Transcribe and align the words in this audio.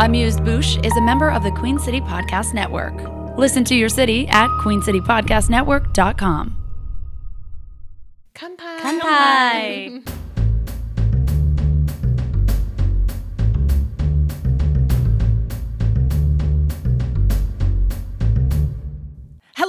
Amused 0.00 0.40
Bouche 0.40 0.84
is 0.84 0.96
a 0.96 1.00
member 1.00 1.30
of 1.30 1.44
the 1.44 1.52
Queen 1.52 1.78
City 1.78 2.00
Podcast 2.00 2.52
Network. 2.52 2.94
Listen 3.38 3.62
to 3.64 3.76
your 3.76 3.88
city 3.88 4.26
at 4.28 4.48
queencitypodcastnetwork.com. 4.60 6.56
Kanpai. 8.34 8.78
Kanpai. 8.80 10.08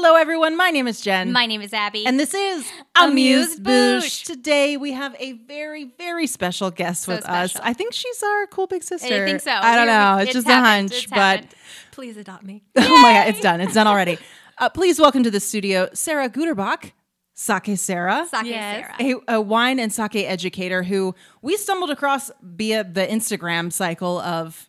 Hello, 0.05 0.17
everyone. 0.17 0.55
My 0.55 0.69
name 0.69 0.85
is 0.85 1.01
Jen. 1.01 1.31
My 1.31 1.47
name 1.47 1.63
is 1.63 1.73
Abby. 1.73 2.05
and 2.05 2.19
this 2.19 2.35
is 2.35 2.71
Amused 2.95 3.63
Bouche. 3.63 4.03
Bouche. 4.03 4.23
Today 4.23 4.77
we 4.77 4.91
have 4.91 5.15
a 5.17 5.31
very, 5.31 5.85
very 5.97 6.27
special 6.27 6.69
guest 6.69 7.05
So 7.05 7.15
with 7.15 7.25
us. 7.25 7.55
I 7.55 7.73
think 7.73 7.91
she's 7.91 8.21
our 8.21 8.45
cool 8.45 8.67
big 8.67 8.83
sister. 8.83 9.23
I 9.23 9.25
think 9.25 9.41
so. 9.41 9.49
I 9.49 9.75
don't 9.75 9.87
know. 9.87 10.17
It's, 10.19 10.31
just 10.31 10.47
a 10.47 10.53
hunch, 10.53 10.93
It's 10.93 11.05
but 11.07 11.17
happened. 11.17 11.55
Please 11.89 12.17
adopt 12.17 12.43
me. 12.43 12.61
oh 12.75 13.01
my 13.01 13.13
god, 13.13 13.29
it's 13.29 13.39
done. 13.39 13.61
It's 13.61 13.73
done 13.73 13.87
already. 13.87 14.19
Uh, 14.59 14.69
please 14.69 14.99
welcome 14.99 15.23
to 15.23 15.31
the 15.31 15.39
studio, 15.39 15.89
Sara 15.93 16.29
Guterbock, 16.29 16.91
Sake 17.37 17.77
Sara. 17.77 18.25
Sake 18.31 18.45
Yes. 18.45 18.87
Sara. 18.97 19.13
a, 19.27 19.35
a 19.35 19.41
wine 19.41 19.77
and 19.77 19.91
sake 19.91 20.15
educator 20.15 20.83
who 20.83 21.13
we 21.41 21.57
stumbled 21.57 21.89
across 21.89 22.31
via 22.41 22.85
the 22.85 23.05
Instagram 23.05 23.71
cycle 23.73 24.19
of 24.21 24.67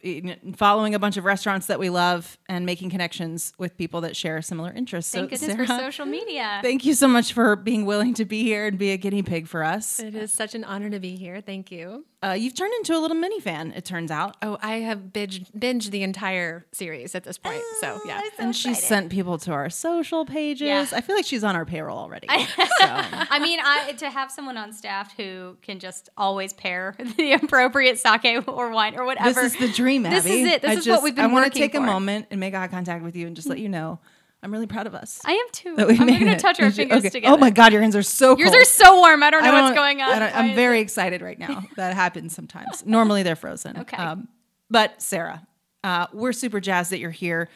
following 0.56 0.92
a 0.92 0.98
bunch 0.98 1.16
of 1.16 1.24
restaurants 1.24 1.66
that 1.68 1.78
we 1.78 1.90
love 1.90 2.36
and 2.48 2.66
making 2.66 2.90
connections 2.90 3.52
with 3.56 3.76
people 3.78 4.00
that 4.00 4.16
share 4.16 4.42
similar 4.42 4.72
interests. 4.72 5.12
Thank 5.12 5.30
so, 5.36 5.46
goodness 5.46 5.68
for 5.68 5.80
social 5.80 6.06
media. 6.06 6.58
Thank 6.60 6.84
you 6.84 6.94
so 6.94 7.06
much 7.06 7.32
for 7.32 7.54
being 7.54 7.86
willing 7.86 8.14
to 8.14 8.24
be 8.24 8.42
here 8.42 8.66
and 8.66 8.76
be 8.76 8.90
a 8.90 8.96
guinea 8.96 9.22
pig 9.22 9.46
for 9.46 9.62
us. 9.62 10.00
It 10.00 10.16
is 10.16 10.32
such 10.32 10.56
an 10.56 10.64
honor 10.64 10.90
to 10.90 10.98
be 10.98 11.14
here. 11.14 11.40
Thank 11.40 11.70
you. 11.70 12.04
Uh, 12.22 12.32
you've 12.32 12.54
turned 12.54 12.72
into 12.74 12.96
a 12.96 12.98
little 12.98 13.16
mini 13.16 13.40
fan, 13.40 13.72
it 13.76 13.84
turns 13.84 14.10
out. 14.10 14.36
Oh, 14.40 14.56
I 14.62 14.76
have 14.76 14.98
binged, 15.12 15.52
binged 15.52 15.90
the 15.90 16.02
entire 16.02 16.66
series 16.72 17.14
at 17.14 17.24
this 17.24 17.36
point. 17.36 17.60
So 17.80 18.00
yeah. 18.06 18.22
and 18.38 18.56
she 18.56 18.72
sent 18.72 19.10
people 19.10 19.36
to 19.38 19.52
our 19.52 19.68
social 19.68 20.24
pages. 20.24 20.66
Yeah. 20.66 20.86
I 20.92 21.02
feel 21.02 21.14
like 21.14 21.26
she's 21.26 21.44
on 21.44 21.54
our 21.56 21.66
payroll 21.66 21.98
already. 21.98 22.26
so. 22.28 22.34
I 22.80 23.38
mean, 23.38 23.60
I, 23.62 23.92
to 23.98 24.08
have 24.10 24.30
someone 24.30 24.56
on 24.56 24.72
staff 24.72 25.14
who 25.16 25.58
can 25.60 25.78
just 25.78 26.08
always 26.16 26.54
pair 26.54 26.96
the 27.18 27.34
appropriate 27.34 27.98
sake 27.98 28.48
or 28.48 28.70
wine 28.70 28.96
or 28.96 29.04
whatever. 29.04 29.42
This 29.42 29.52
is 29.52 29.60
the 29.60 29.68
dream, 29.68 30.06
Abby. 30.06 30.16
This 30.16 30.26
is 30.26 30.46
it. 30.46 30.62
This 30.62 30.70
I 30.70 30.74
is 30.74 30.84
just, 30.84 30.96
what 30.96 31.04
we've 31.04 31.14
been 31.14 31.26
I 31.26 31.28
wanna 31.28 31.46
working 31.46 31.62
take 31.62 31.74
a 31.74 31.80
moment 31.80 32.28
and 32.30 32.40
make 32.40 32.54
eye 32.54 32.68
contact 32.68 33.04
with 33.04 33.14
you 33.14 33.26
and 33.26 33.36
just 33.36 33.48
let 33.48 33.58
you 33.58 33.68
know 33.68 34.00
I'm 34.42 34.52
really 34.52 34.66
proud 34.66 34.86
of 34.86 34.94
us. 34.94 35.20
I 35.24 35.32
am 35.32 35.46
too. 35.52 35.74
that 35.76 35.88
we 35.88 35.98
I'm 35.98 36.06
going 36.06 36.26
to 36.26 36.36
touch 36.36 36.60
our 36.60 36.70
fingers 36.70 36.98
okay. 36.98 37.08
together. 37.08 37.34
Oh 37.34 37.36
my 37.38 37.50
God, 37.50 37.72
your 37.72 37.82
hands 37.82 37.96
are 37.96 38.02
so 38.02 38.36
Yours 38.36 38.50
cold. 38.50 38.62
are 38.62 38.64
so 38.64 38.96
warm. 39.00 39.22
I 39.22 39.30
don't 39.30 39.42
know 39.42 39.50
I 39.50 39.62
what's 39.62 39.74
don't- 39.74 39.82
going 39.82 40.02
on. 40.02 40.22
I 40.22 40.30
I'm 40.30 40.54
very 40.54 40.80
excited 40.86 41.22
right 41.22 41.38
now. 41.38 41.64
That 41.76 41.94
happens 41.94 42.34
sometimes. 42.34 42.84
Normally 42.86 43.22
they're 43.22 43.34
frozen. 43.36 43.78
Okay. 43.78 43.96
Um, 43.96 44.28
but 44.70 45.00
Sara, 45.02 45.46
uh, 45.82 46.06
we're 46.12 46.32
super 46.32 46.60
jazzed 46.60 46.92
that 46.92 46.98
you're 46.98 47.10
here. 47.10 47.48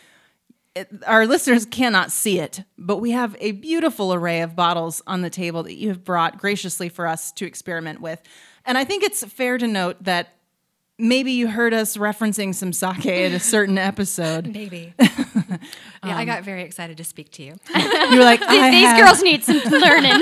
It- 0.74 0.88
our 1.06 1.26
listeners 1.26 1.66
cannot 1.66 2.10
see 2.12 2.38
it, 2.40 2.62
but 2.78 2.96
we 2.98 3.10
have 3.12 3.36
a 3.40 3.52
beautiful 3.52 4.12
array 4.14 4.40
of 4.40 4.56
bottles 4.56 5.02
on 5.06 5.20
the 5.22 5.30
table 5.30 5.62
that 5.64 5.74
you 5.76 5.88
have 5.88 6.02
brought 6.04 6.38
graciously 6.38 6.88
for 6.88 7.06
us 7.06 7.30
to 7.32 7.46
experiment 7.46 8.00
with. 8.00 8.20
And 8.64 8.76
I 8.78 8.84
think 8.84 9.02
it's 9.04 9.22
fair 9.24 9.58
to 9.58 9.66
note 9.66 10.02
that 10.04 10.34
maybe 10.98 11.32
you 11.32 11.48
heard 11.48 11.72
us 11.74 11.96
referencing 11.96 12.54
some 12.54 12.72
sake 12.72 13.06
at 13.06 13.32
a 13.32 13.40
certain 13.40 13.78
episode. 13.92 14.46
Maybe. 14.52 14.94
yeah, 15.58 15.58
Um, 16.02 16.10
I 16.12 16.24
got 16.24 16.42
very 16.44 16.62
excited 16.62 16.96
to 16.98 17.04
speak 17.04 17.30
to 17.32 17.42
you. 17.42 17.54
You 17.74 18.18
were 18.18 18.24
like, 18.24 18.42
I 18.42 18.70
These 18.70 18.86
have- 18.86 18.98
girls 19.00 19.22
need 19.22 19.44
some 19.44 19.58
learning. 19.70 20.20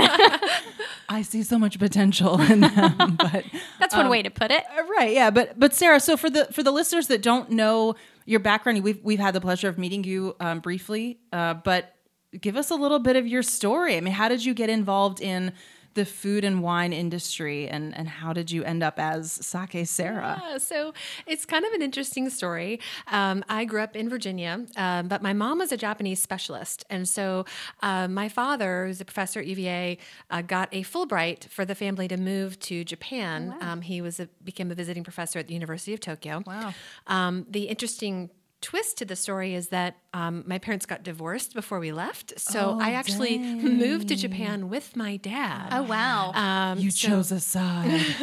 I 1.08 1.22
see 1.22 1.42
so 1.42 1.58
much 1.58 1.78
potential 1.78 2.40
in 2.40 2.60
them, 2.60 3.16
but 3.18 3.44
That's 3.80 3.94
Um, 3.94 4.00
one 4.00 4.08
way 4.10 4.22
to 4.22 4.30
put 4.30 4.50
it. 4.50 4.64
Uh, 4.76 4.82
Right, 4.96 5.12
yeah, 5.14 5.30
but 5.30 5.58
but 5.58 5.74
Sara, 5.74 6.00
so 6.00 6.16
for 6.16 6.28
the 6.30 6.46
for 6.52 6.62
the 6.62 6.72
listeners 6.72 7.06
that 7.08 7.22
don't 7.22 7.50
know 7.50 7.94
your 8.26 8.40
background, 8.40 8.82
we've 8.82 9.00
we've 9.04 9.20
had 9.20 9.32
the 9.34 9.40
pleasure 9.40 9.68
of 9.68 9.78
meeting 9.78 10.02
you 10.04 10.34
um, 10.40 10.58
briefly, 10.60 11.18
uh, 11.32 11.54
but 11.54 11.94
give 12.40 12.56
us 12.56 12.70
a 12.70 12.74
little 12.74 12.98
bit 12.98 13.16
of 13.16 13.26
your 13.26 13.42
story. 13.42 13.96
I 13.96 14.00
mean, 14.00 14.12
how 14.12 14.28
did 14.28 14.44
you 14.44 14.54
get 14.54 14.68
involved 14.70 15.20
in 15.20 15.52
the 15.98 16.04
food 16.04 16.44
and 16.44 16.62
wine 16.62 16.92
industry, 16.92 17.68
and 17.68 17.92
and 17.98 18.08
how 18.08 18.32
did 18.32 18.52
you 18.52 18.62
end 18.62 18.84
up 18.84 19.00
as 19.00 19.32
Sake 19.32 19.84
Sara? 19.84 20.40
Yeah, 20.40 20.58
so 20.58 20.94
it's 21.26 21.44
kind 21.44 21.64
of 21.64 21.72
an 21.72 21.82
interesting 21.82 22.30
story. 22.30 22.78
Um, 23.08 23.44
I 23.48 23.64
grew 23.64 23.82
up 23.82 23.96
in 23.96 24.08
Virginia, 24.08 24.64
um, 24.76 25.08
but 25.08 25.22
my 25.22 25.32
mom 25.32 25.58
was 25.58 25.72
a 25.72 25.76
Japanese 25.76 26.22
specialist. 26.22 26.84
And 26.88 27.08
so 27.08 27.46
uh, 27.82 28.06
my 28.06 28.28
father, 28.28 28.86
who's 28.86 29.00
a 29.00 29.04
professor 29.04 29.40
at 29.40 29.46
UVA, 29.48 29.98
uh, 30.30 30.42
got 30.42 30.68
a 30.70 30.84
Fulbright 30.84 31.48
for 31.48 31.64
the 31.64 31.74
family 31.74 32.06
to 32.06 32.16
move 32.16 32.60
to 32.60 32.84
Japan. 32.84 33.56
Um, 33.60 33.80
he 33.80 34.00
was 34.00 34.20
a, 34.20 34.28
became 34.44 34.70
a 34.70 34.76
visiting 34.76 35.02
professor 35.02 35.40
at 35.40 35.48
the 35.48 35.54
University 35.54 35.94
of 35.94 36.00
Tokyo. 36.00 36.44
Wow. 36.46 36.74
Um, 37.08 37.44
the 37.50 37.64
interesting 37.64 38.30
twist 38.60 38.98
to 38.98 39.04
the 39.04 39.16
story 39.16 39.54
is 39.54 39.68
that 39.68 39.96
um, 40.18 40.42
my 40.46 40.58
parents 40.58 40.84
got 40.86 41.02
divorced 41.02 41.54
before 41.54 41.78
we 41.78 41.92
left. 41.92 42.26
So 42.40 42.58
Oh, 42.76 42.80
I 42.80 42.90
actually 42.92 43.38
moved 43.38 44.08
to 44.08 44.16
Japan 44.16 44.68
with 44.68 44.96
my 44.96 45.16
dad. 45.16 45.68
Oh, 45.72 45.82
wow. 45.82 46.32
Um, 46.34 46.78
You 46.78 46.90
so- 46.90 47.08
chose 47.08 47.32
a 47.32 47.40
side. 47.40 47.90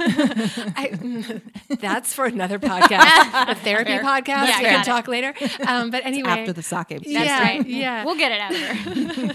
I, 0.76 1.42
that's 1.80 2.14
for 2.14 2.26
another 2.26 2.60
podcast, 2.60 3.50
a 3.52 3.56
therapy 3.68 3.94
podcast. 3.94 4.48
Yeah, 4.48 4.58
we 4.60 4.66
can 4.66 4.82
it. 4.82 4.86
talk 4.86 5.08
later. 5.08 5.34
Um, 5.68 5.90
but 5.90 6.06
anyway, 6.06 6.30
after 6.30 6.54
the 6.54 6.62
sake. 6.64 6.76
That's 6.90 7.08
yeah, 7.08 7.42
right. 7.42 7.66
yeah. 7.68 8.04
We'll 8.06 8.18
get 8.18 8.32
it 8.32 8.42
out 8.42 8.52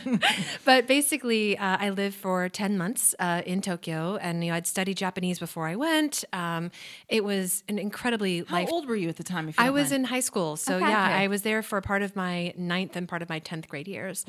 there. 0.00 0.18
but 0.64 0.86
basically, 0.86 1.56
uh, 1.56 1.76
I 1.80 1.90
lived 1.90 2.14
for 2.16 2.48
ten 2.48 2.76
months 2.76 3.14
uh, 3.18 3.42
in 3.46 3.60
Tokyo, 3.62 4.16
and 4.20 4.44
you 4.44 4.50
know, 4.50 4.56
I'd 4.56 4.66
studied 4.66 4.96
Japanese 4.96 5.38
before 5.38 5.66
I 5.66 5.76
went. 5.76 6.24
Um, 6.32 6.70
it 7.08 7.24
was 7.24 7.62
an 7.68 7.78
incredibly 7.78 8.44
How 8.46 8.56
life. 8.58 8.68
old 8.70 8.86
were 8.88 8.96
you 8.96 9.08
at 9.08 9.16
the 9.16 9.24
time? 9.24 9.48
If 9.48 9.58
you 9.58 9.64
I 9.64 9.70
was 9.70 9.90
mind? 9.90 10.04
in 10.04 10.04
high 10.04 10.20
school, 10.20 10.56
so 10.56 10.76
Okay. 10.76 10.88
yeah, 10.88 11.06
Okay. 11.06 11.14
I 11.24 11.26
was 11.28 11.42
there 11.42 11.62
for 11.62 11.80
part 11.80 12.02
of 12.02 12.14
my 12.14 12.49
ninth 12.56 12.96
and 12.96 13.08
part 13.08 13.22
of 13.22 13.28
my 13.28 13.38
tenth 13.38 13.68
grade 13.68 13.88
years, 13.88 14.24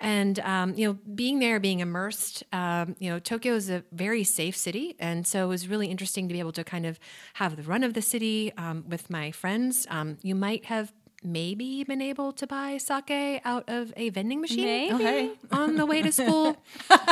and 0.00 0.38
um, 0.40 0.74
you 0.74 0.86
know, 0.86 0.98
being 1.14 1.38
there, 1.38 1.60
being 1.60 1.80
immersed, 1.80 2.42
um, 2.52 2.96
you 2.98 3.10
know, 3.10 3.18
Tokyo 3.18 3.54
is 3.54 3.70
a 3.70 3.84
very 3.92 4.24
safe 4.24 4.56
city, 4.56 4.96
and 4.98 5.26
so 5.26 5.44
it 5.44 5.48
was 5.48 5.68
really 5.68 5.88
interesting 5.88 6.28
to 6.28 6.32
be 6.32 6.40
able 6.40 6.52
to 6.52 6.64
kind 6.64 6.86
of 6.86 6.98
have 7.34 7.56
the 7.56 7.62
run 7.62 7.82
of 7.82 7.94
the 7.94 8.02
city 8.02 8.52
um, 8.56 8.84
with 8.88 9.10
my 9.10 9.30
friends. 9.30 9.86
Um, 9.90 10.18
you 10.22 10.34
might 10.34 10.66
have 10.66 10.92
maybe 11.24 11.82
been 11.84 12.02
able 12.02 12.32
to 12.32 12.46
buy 12.46 12.76
sake 12.76 13.40
out 13.44 13.64
of 13.68 13.92
a 13.96 14.10
vending 14.10 14.40
machine 14.40 14.64
Maybe. 14.64 14.94
Okay. 14.94 15.30
on 15.52 15.76
the 15.76 15.86
way 15.86 16.02
to 16.02 16.12
school. 16.12 16.56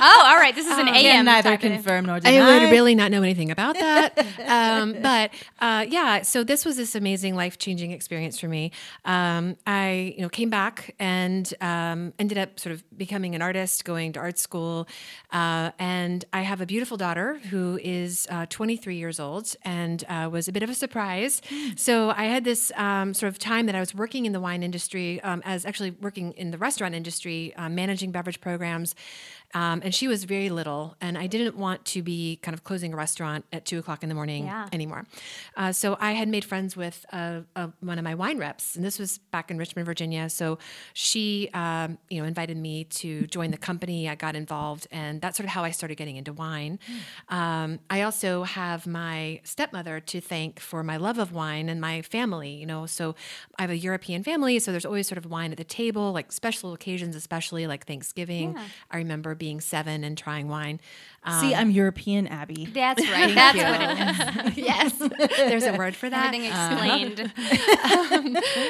Oh, 0.04 0.22
all 0.26 0.36
right. 0.36 0.54
This 0.54 0.66
is 0.66 0.76
an 0.78 0.86
Can 0.86 0.96
AM. 0.96 1.24
neither 1.26 1.50
type 1.50 1.62
of- 1.62 1.70
confirm 1.70 2.06
nor 2.06 2.18
I 2.24 2.60
would 2.60 2.70
really 2.70 2.94
not 2.94 3.10
know 3.10 3.22
anything 3.22 3.50
about 3.50 3.74
that. 3.76 4.18
um, 4.46 4.96
but 5.00 5.30
uh, 5.60 5.86
yeah, 5.88 6.22
so 6.22 6.42
this 6.44 6.64
was 6.64 6.76
this 6.76 6.94
amazing 6.94 7.36
life 7.36 7.58
changing 7.58 7.92
experience 7.92 8.38
for 8.40 8.48
me. 8.48 8.72
Um, 9.04 9.56
I 9.66 10.14
you 10.16 10.22
know 10.22 10.28
came 10.28 10.50
back 10.50 10.94
and 10.98 11.52
um, 11.60 12.12
ended 12.18 12.36
up 12.36 12.58
sort 12.58 12.74
of 12.74 12.82
becoming 12.98 13.34
an 13.34 13.42
artist, 13.42 13.84
going 13.84 14.12
to 14.14 14.20
art 14.20 14.38
school, 14.38 14.88
uh, 15.32 15.70
and 15.78 16.24
I 16.32 16.42
have 16.42 16.60
a 16.60 16.66
beautiful 16.66 16.96
daughter 16.96 17.38
who 17.50 17.78
is 17.82 18.26
uh, 18.30 18.46
23 18.46 18.96
years 18.96 19.20
old 19.20 19.54
and 19.62 20.04
uh, 20.08 20.28
was 20.32 20.48
a 20.48 20.52
bit 20.52 20.62
of 20.62 20.70
a 20.70 20.74
surprise. 20.74 21.40
So 21.76 22.10
I 22.10 22.24
had 22.24 22.44
this 22.44 22.72
um, 22.76 23.14
sort 23.14 23.28
of 23.32 23.38
time 23.38 23.66
that 23.66 23.74
I 23.74 23.80
was 23.80 23.94
working 24.02 24.26
in 24.26 24.32
the 24.32 24.40
wine 24.40 24.64
industry, 24.64 25.20
um, 25.20 25.40
as 25.44 25.64
actually 25.64 25.92
working 25.92 26.32
in 26.32 26.50
the 26.50 26.58
restaurant 26.58 26.92
industry, 26.92 27.54
um, 27.54 27.72
managing 27.76 28.10
beverage 28.10 28.40
programs. 28.40 28.96
Um, 29.54 29.82
and 29.84 29.94
she 29.94 30.08
was 30.08 30.24
very 30.24 30.48
little, 30.48 30.96
and 31.00 31.18
I 31.18 31.26
didn't 31.26 31.56
want 31.56 31.84
to 31.86 32.02
be 32.02 32.36
kind 32.42 32.54
of 32.54 32.64
closing 32.64 32.92
a 32.94 32.96
restaurant 32.96 33.44
at 33.52 33.64
two 33.64 33.78
o'clock 33.78 34.02
in 34.02 34.08
the 34.08 34.14
morning 34.14 34.46
Yeah. 34.46 34.68
anymore. 34.72 35.06
Uh, 35.56 35.72
so 35.72 35.96
I 36.00 36.12
had 36.12 36.28
made 36.28 36.44
friends 36.44 36.76
with 36.76 37.04
uh, 37.12 37.40
uh, 37.54 37.68
one 37.80 37.98
of 37.98 38.04
my 38.04 38.14
wine 38.14 38.38
reps, 38.38 38.76
and 38.76 38.84
this 38.84 38.98
was 38.98 39.18
back 39.18 39.50
in 39.50 39.58
Richmond, 39.58 39.84
Virginia. 39.86 40.30
So 40.30 40.58
she, 40.94 41.50
um, 41.52 41.98
you 42.08 42.20
know, 42.20 42.26
invited 42.26 42.56
me 42.56 42.84
to 42.84 43.26
join 43.26 43.50
the 43.50 43.58
company. 43.58 44.08
I 44.08 44.14
got 44.14 44.34
involved, 44.36 44.86
and 44.90 45.20
that's 45.20 45.36
sort 45.36 45.44
of 45.44 45.50
how 45.50 45.64
I 45.64 45.70
started 45.70 45.96
getting 45.96 46.16
into 46.16 46.32
wine. 46.32 46.78
Um, 47.28 47.78
I 47.90 48.02
also 48.02 48.44
have 48.44 48.86
my 48.86 49.40
stepmother 49.44 50.00
to 50.00 50.20
thank 50.20 50.60
for 50.60 50.82
my 50.82 50.96
love 50.96 51.18
of 51.18 51.32
wine 51.32 51.68
and 51.68 51.80
my 51.80 52.02
family. 52.02 52.54
You 52.54 52.66
know, 52.66 52.86
so 52.86 53.14
I 53.58 53.62
have 53.62 53.70
a 53.70 53.76
European 53.76 54.22
family, 54.24 54.58
so 54.58 54.70
there's 54.70 54.86
always 54.86 55.06
sort 55.06 55.18
of 55.18 55.26
wine 55.26 55.52
at 55.52 55.58
the 55.58 55.64
table, 55.64 56.12
like 56.12 56.32
special 56.32 56.72
occasions, 56.72 57.14
especially 57.16 57.66
like 57.66 57.86
Thanksgiving. 57.86 58.56
I 58.90 58.96
remember 58.96 59.34
being 59.42 59.60
seven 59.60 60.04
and 60.04 60.16
trying 60.16 60.46
wine. 60.46 60.78
Um, 61.24 61.40
See, 61.40 61.52
I'm 61.52 61.72
European, 61.72 62.28
Abby. 62.28 62.66
That's 62.72 63.02
right. 63.10 63.34
That's 63.34 63.58
what 63.58 64.46
it 64.56 64.56
is. 64.56 64.56
yes, 64.64 65.36
there's 65.36 65.64
a 65.64 65.72
word 65.72 65.96
for 65.96 66.08
that. 66.08 66.32
Everything 66.32 66.44
explained. 66.44 67.32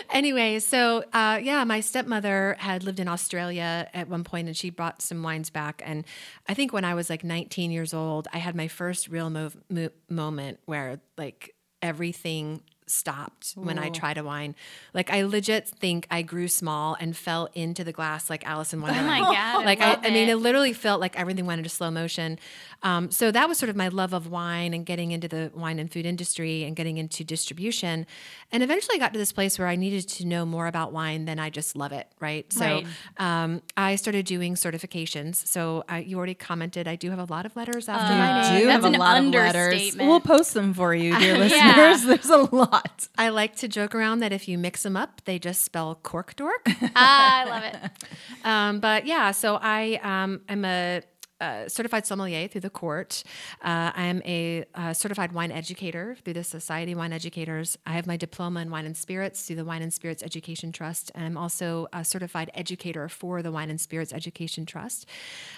anyway, 0.11 0.61
so 0.61 1.05
uh, 1.13 1.39
yeah, 1.43 1.63
my 1.65 1.81
stepmother 1.81 2.57
had 2.59 2.85
lived 2.85 3.01
in 3.01 3.07
Australia 3.09 3.87
at 3.93 4.09
one 4.09 4.25
point, 4.25 4.49
and 4.49 4.57
she 4.57 4.71
brought 4.71 5.03
some 5.03 5.23
wines 5.23 5.51
back. 5.51 5.83
And 5.85 6.07
I 6.49 6.55
think 6.55 6.73
when 6.73 6.87
I 6.87 6.95
was 6.95 7.11
like 7.11 7.23
19 7.23 7.71
years 7.71 7.93
old, 7.93 8.27
I 8.33 8.39
had 8.39 8.57
my 8.57 8.69
first 8.69 9.09
real 9.09 9.29
mo- 9.29 9.51
mo- 9.69 9.91
moment 10.09 10.59
where 10.65 11.01
like 11.19 11.55
everything 11.83 12.63
stopped 12.93 13.53
when 13.57 13.79
I 13.79 13.89
tried 13.91 14.19
a 14.19 14.25
wine. 14.25 14.55
Like 14.95 15.11
I 15.11 15.23
legit 15.23 15.69
think 15.69 16.07
I 16.11 16.23
grew 16.23 16.49
small 16.49 16.97
and 17.01 17.17
fell 17.17 17.49
into 17.55 17.83
the 17.85 17.93
glass 17.93 18.29
like 18.31 18.47
Alice 18.47 18.73
in 18.73 18.81
Oh 18.81 18.83
Wonderland. 18.83 19.07
my 19.09 19.19
god! 19.21 19.63
I 19.63 19.65
like 19.65 19.81
I, 19.81 19.91
love 19.91 19.99
I 20.05 20.11
mean, 20.11 20.29
it 20.29 20.33
it. 20.33 20.37
literally 20.37 20.73
felt 20.73 21.01
like 21.01 21.19
everything 21.19 21.47
went 21.47 21.59
into 21.61 21.71
slow 21.71 21.91
motion. 21.91 22.39
Um, 22.85 23.11
so 23.11 23.31
that 23.31 23.49
was 23.49 23.59
sort 23.59 23.71
of 23.71 23.77
my 23.77 23.89
love 23.89 24.13
of 24.13 24.29
wine 24.29 24.75
and 24.75 24.85
getting 24.85 25.13
into 25.13 25.29
the 25.29 25.53
wine 25.55 25.79
and 25.79 25.91
food 25.93 26.05
industry 26.05 26.65
and 26.65 26.75
getting 26.75 26.99
into 26.99 27.23
distribution. 27.25 28.07
And 28.51 28.63
eventually, 28.63 28.97
I 28.97 28.99
got 28.99 29.13
to 29.13 29.19
this 29.19 29.33
place 29.33 29.59
where 29.59 29.69
I 29.69 29.77
needed 29.77 30.09
to 30.09 30.27
know 30.27 30.45
more 30.45 30.67
about 30.67 30.93
wine 30.93 31.25
than 31.25 31.39
I 31.39 31.49
just 31.51 31.77
love 31.77 31.93
it. 31.93 32.09
Right. 32.21 32.53
So 32.53 32.61
Right. 32.65 32.87
Um, 33.19 33.63
I 33.77 33.95
started 33.97 34.27
doing 34.27 34.55
certifications. 34.55 35.47
So 35.47 35.85
I, 35.89 35.99
you 36.01 36.17
already 36.17 36.35
commented 36.35 36.89
I 36.89 36.97
do 36.97 37.11
have 37.11 37.19
a 37.21 37.25
lot 37.33 37.47
of 37.47 37.55
letters 37.57 37.89
after 37.89 38.13
Uh, 38.13 38.17
my 38.19 38.51
name. 38.51 38.61
do 38.61 38.67
that's 38.67 38.73
have 38.75 38.85
a 38.85 38.87
an 38.89 39.01
lot 39.01 39.19
of 39.19 39.25
letters. 39.27 39.57
understatement. 39.57 40.09
We'll 40.09 40.21
post 40.21 40.55
them 40.55 40.75
for 40.75 40.95
you, 40.95 41.17
dear 41.19 41.39
listeners. 41.39 41.53
Yeah. 41.61 41.97
There's 42.07 42.31
a 42.31 42.37
lot. 42.55 42.82
I 43.19 43.29
like 43.29 43.57
to 43.57 43.69
joke 43.69 43.95
around 43.95 44.21
that 44.21 44.33
if 44.33 44.49
you 44.49 44.59
mix 44.59 44.83
them 44.83 44.97
up, 44.97 45.23
they 45.25 45.39
just 45.39 45.63
spell 45.63 45.95
cork 45.95 46.37
dork. 46.37 46.67
I 46.97 47.45
love 47.49 47.63
it. 47.65 47.91
um, 48.45 48.81
but 48.81 49.07
yeah, 49.07 49.31
so 49.33 49.59
I 49.61 50.01
um, 50.03 50.41
am 50.49 50.65
a, 50.65 51.03
uh 51.43 51.69
certified 51.69 52.07
sommelier 52.07 52.49
through 52.49 52.61
the 52.61 52.71
court. 52.71 53.25
Uh, 53.63 53.91
I 53.95 54.05
am 54.05 54.23
a 54.25 54.65
uh, 54.75 54.93
certified 54.93 55.33
wine 55.33 55.51
educator 55.51 56.17
through 56.25 56.35
the 56.35 56.45
Society 56.45 56.93
of 56.93 56.99
Wine 56.99 57.13
Educators. 57.13 57.77
I 57.87 57.93
have 57.93 58.07
my 58.07 58.17
diploma 58.17 58.61
in 58.61 58.71
wine 58.71 58.87
and 58.87 58.97
spirits 58.97 59.47
through 59.47 59.57
the 59.57 59.65
Wine 59.65 59.83
and 59.83 59.93
Spirits 59.93 60.23
Education 60.23 60.73
Trust, 60.73 61.11
and 61.15 61.25
I'm 61.25 61.37
also 61.37 61.89
a 61.93 62.05
certified 62.05 62.51
educator 62.55 63.09
for 63.09 63.43
the 63.43 63.51
Wine 63.51 63.71
and 63.71 63.81
Spirits 63.81 64.13
Education 64.13 64.67
Trust. 64.67 65.07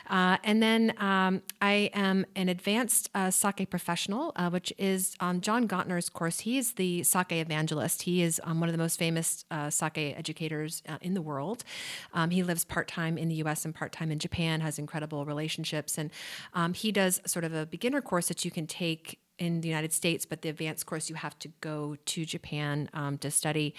Uh, 0.08 0.38
and 0.44 0.62
then 0.62 0.94
um, 0.98 1.42
I 1.60 1.90
am 1.94 2.26
an 2.34 2.48
advanced 2.48 3.10
uh, 3.14 3.30
sake 3.30 3.68
professional, 3.68 4.32
uh, 4.36 4.50
which 4.50 4.72
is 4.78 5.14
on 5.20 5.40
John 5.40 5.68
Gauntner's 5.68 6.08
course. 6.08 6.40
He 6.40 6.58
is 6.58 6.72
the 6.72 7.02
sake 7.02 7.32
evangelist. 7.32 8.02
He 8.02 8.22
is 8.22 8.40
um, 8.44 8.60
one 8.60 8.68
of 8.68 8.72
the 8.72 8.78
most 8.78 8.98
famous 8.98 9.44
sake 9.68 9.98
educators 10.16 10.82
in 11.00 11.14
the 11.14 11.22
world. 11.22 11.64
Um, 12.12 12.30
he 12.30 12.42
lives 12.42 12.64
part 12.64 12.88
time 12.88 13.18
in 13.18 13.28
the 13.28 13.36
US 13.36 13.64
and 13.64 13.74
part 13.74 13.92
time 13.92 14.10
in 14.10 14.18
Japan, 14.18 14.60
has 14.60 14.78
incredible 14.78 15.24
relationships. 15.24 15.73
And 15.98 16.10
um, 16.52 16.74
he 16.74 16.92
does 16.92 17.20
sort 17.26 17.44
of 17.44 17.54
a 17.54 17.66
beginner 17.66 18.00
course 18.00 18.28
that 18.28 18.44
you 18.44 18.50
can 18.50 18.66
take 18.66 19.18
in 19.38 19.60
the 19.60 19.68
United 19.68 19.92
States, 19.92 20.24
but 20.24 20.42
the 20.42 20.48
advanced 20.48 20.86
course 20.86 21.10
you 21.10 21.16
have 21.16 21.36
to 21.40 21.48
go 21.60 21.96
to 22.04 22.24
Japan 22.24 22.88
um, 22.94 23.18
to 23.18 23.30
study. 23.30 23.74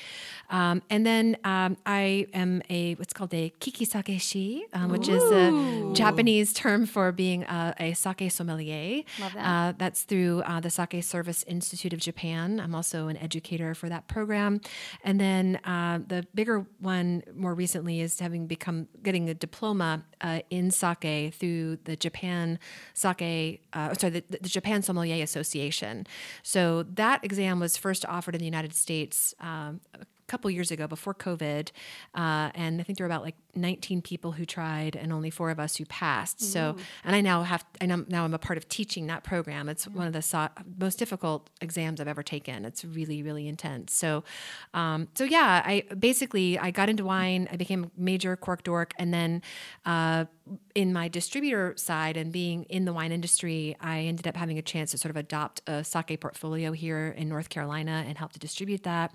Um, 0.50 0.82
and 0.90 1.06
then 1.06 1.38
um, 1.44 1.78
I 1.86 2.28
am 2.34 2.62
a 2.70 2.96
what's 2.96 3.14
called 3.14 3.34
a 3.34 3.54
kikisake 3.60 4.20
shi, 4.20 4.66
um, 4.74 4.90
which 4.90 5.08
is 5.08 5.24
a 5.32 5.94
Japanese 5.94 6.52
term 6.54 6.86
for 6.86 7.12
being 7.12 7.44
a, 7.44 7.74
a 7.80 7.94
sake 7.94 8.30
sommelier. 8.32 9.04
Love 9.20 9.34
that. 9.34 9.46
Uh, 9.46 9.74
that's 9.78 10.04
through 10.04 10.42
uh, 10.42 10.60
the 10.60 10.70
Sake 10.70 11.02
Service 11.04 11.44
Institute 11.48 11.94
of 11.94 12.00
Japan. 12.00 12.60
I'm 12.60 12.76
also 12.76 13.08
an 13.08 13.18
educator 13.18 13.74
for 13.74 13.88
that 13.88 14.08
program. 14.08 14.60
And 15.04 15.20
then 15.20 15.58
uh, 15.64 16.00
the 16.06 16.28
bigger 16.36 16.66
one 16.80 17.24
more 17.34 17.54
recently 17.54 18.02
is 18.02 18.20
having 18.20 18.48
become 18.48 18.88
getting 19.04 19.30
a 19.30 19.34
diploma 19.34 20.04
uh, 20.20 20.42
in 20.50 20.72
sake 20.72 21.34
through 21.34 21.78
the 21.86 21.96
Japan 21.96 22.60
Sake, 22.94 23.62
uh, 23.74 23.94
sorry, 23.94 24.12
the, 24.12 24.24
the 24.30 24.50
Japan 24.50 24.82
Sommelier 24.82 25.24
Association. 25.24 25.45
So 26.44 26.84
that 26.84 27.24
exam 27.24 27.60
was 27.60 27.78
first 27.78 28.06
offered 28.06 28.36
in 28.36 28.40
the 28.40 28.46
United 28.46 28.74
States. 28.74 29.34
Um, 29.40 29.82
a 29.94 30.06
couple 30.28 30.50
years 30.50 30.72
ago 30.72 30.88
before 30.88 31.14
COVID, 31.14 31.70
uh, 32.16 32.50
and 32.56 32.82
I 32.82 32.84
think 32.84 32.98
there 32.98 33.06
were 33.06 33.12
about 33.12 33.22
like 33.22 33.36
19 33.54 34.02
people 34.02 34.32
who 34.32 34.46
tried 34.46 34.96
and 34.96 35.14
only 35.14 35.30
four 35.30 35.52
of 35.52 35.60
us 35.60 35.76
who 35.76 35.86
passed. 35.86 36.42
So, 36.42 36.76
and 37.04 37.16
I 37.16 37.22
now 37.22 37.44
have, 37.44 37.64
I 37.80 37.86
know 37.86 38.04
now 38.08 38.26
I'm 38.26 38.34
a 38.34 38.40
part 38.40 38.58
of 38.58 38.68
teaching 38.68 39.06
that 39.08 39.24
program. 39.24 39.70
It's 39.70 39.88
one 39.88 40.08
of 40.08 40.14
the 40.14 40.24
so- 40.24 40.50
most 40.80 40.98
difficult 40.98 41.52
exams 41.62 42.02
I've 42.02 42.08
ever 42.08 42.24
taken. 42.24 42.66
It's 42.66 42.84
really, 42.84 43.22
really 43.22 43.48
intense. 43.48 43.94
So, 43.94 44.24
um, 44.74 45.08
so 45.14 45.26
yeah, 45.26 45.62
I 45.64 45.84
basically 45.98 46.58
I 46.58 46.72
got 46.72 46.90
into 46.90 47.06
wine. 47.06 47.48
I 47.52 47.56
became 47.56 47.86
a 47.86 47.92
major 47.96 48.36
cork 48.36 48.64
dork, 48.64 48.94
and 48.98 49.14
then 49.14 49.44
uh, 49.86 50.26
in 50.76 50.94
my 50.94 51.08
distributor 51.08 51.74
side 51.78 52.18
and 52.18 52.32
being 52.32 52.64
in 52.64 52.86
the 52.86 52.94
wine 52.94 53.12
industry, 53.12 53.76
I 53.80 54.02
ended 54.02 54.28
up 54.28 54.36
having 54.36 54.58
a 54.58 54.62
chance 54.62 54.92
to 54.92 54.98
sort 54.98 55.10
of 55.10 55.18
adopt 55.18 55.62
a 55.68 55.84
sake 55.84 56.20
portfolio 56.20 56.72
here 56.72 57.14
in 57.18 57.30
North 57.30 57.50
Carolina 57.50 58.04
and 58.08 58.18
help 58.18 58.34
to 58.34 58.40
distribute 58.40 58.84
that. 58.84 59.14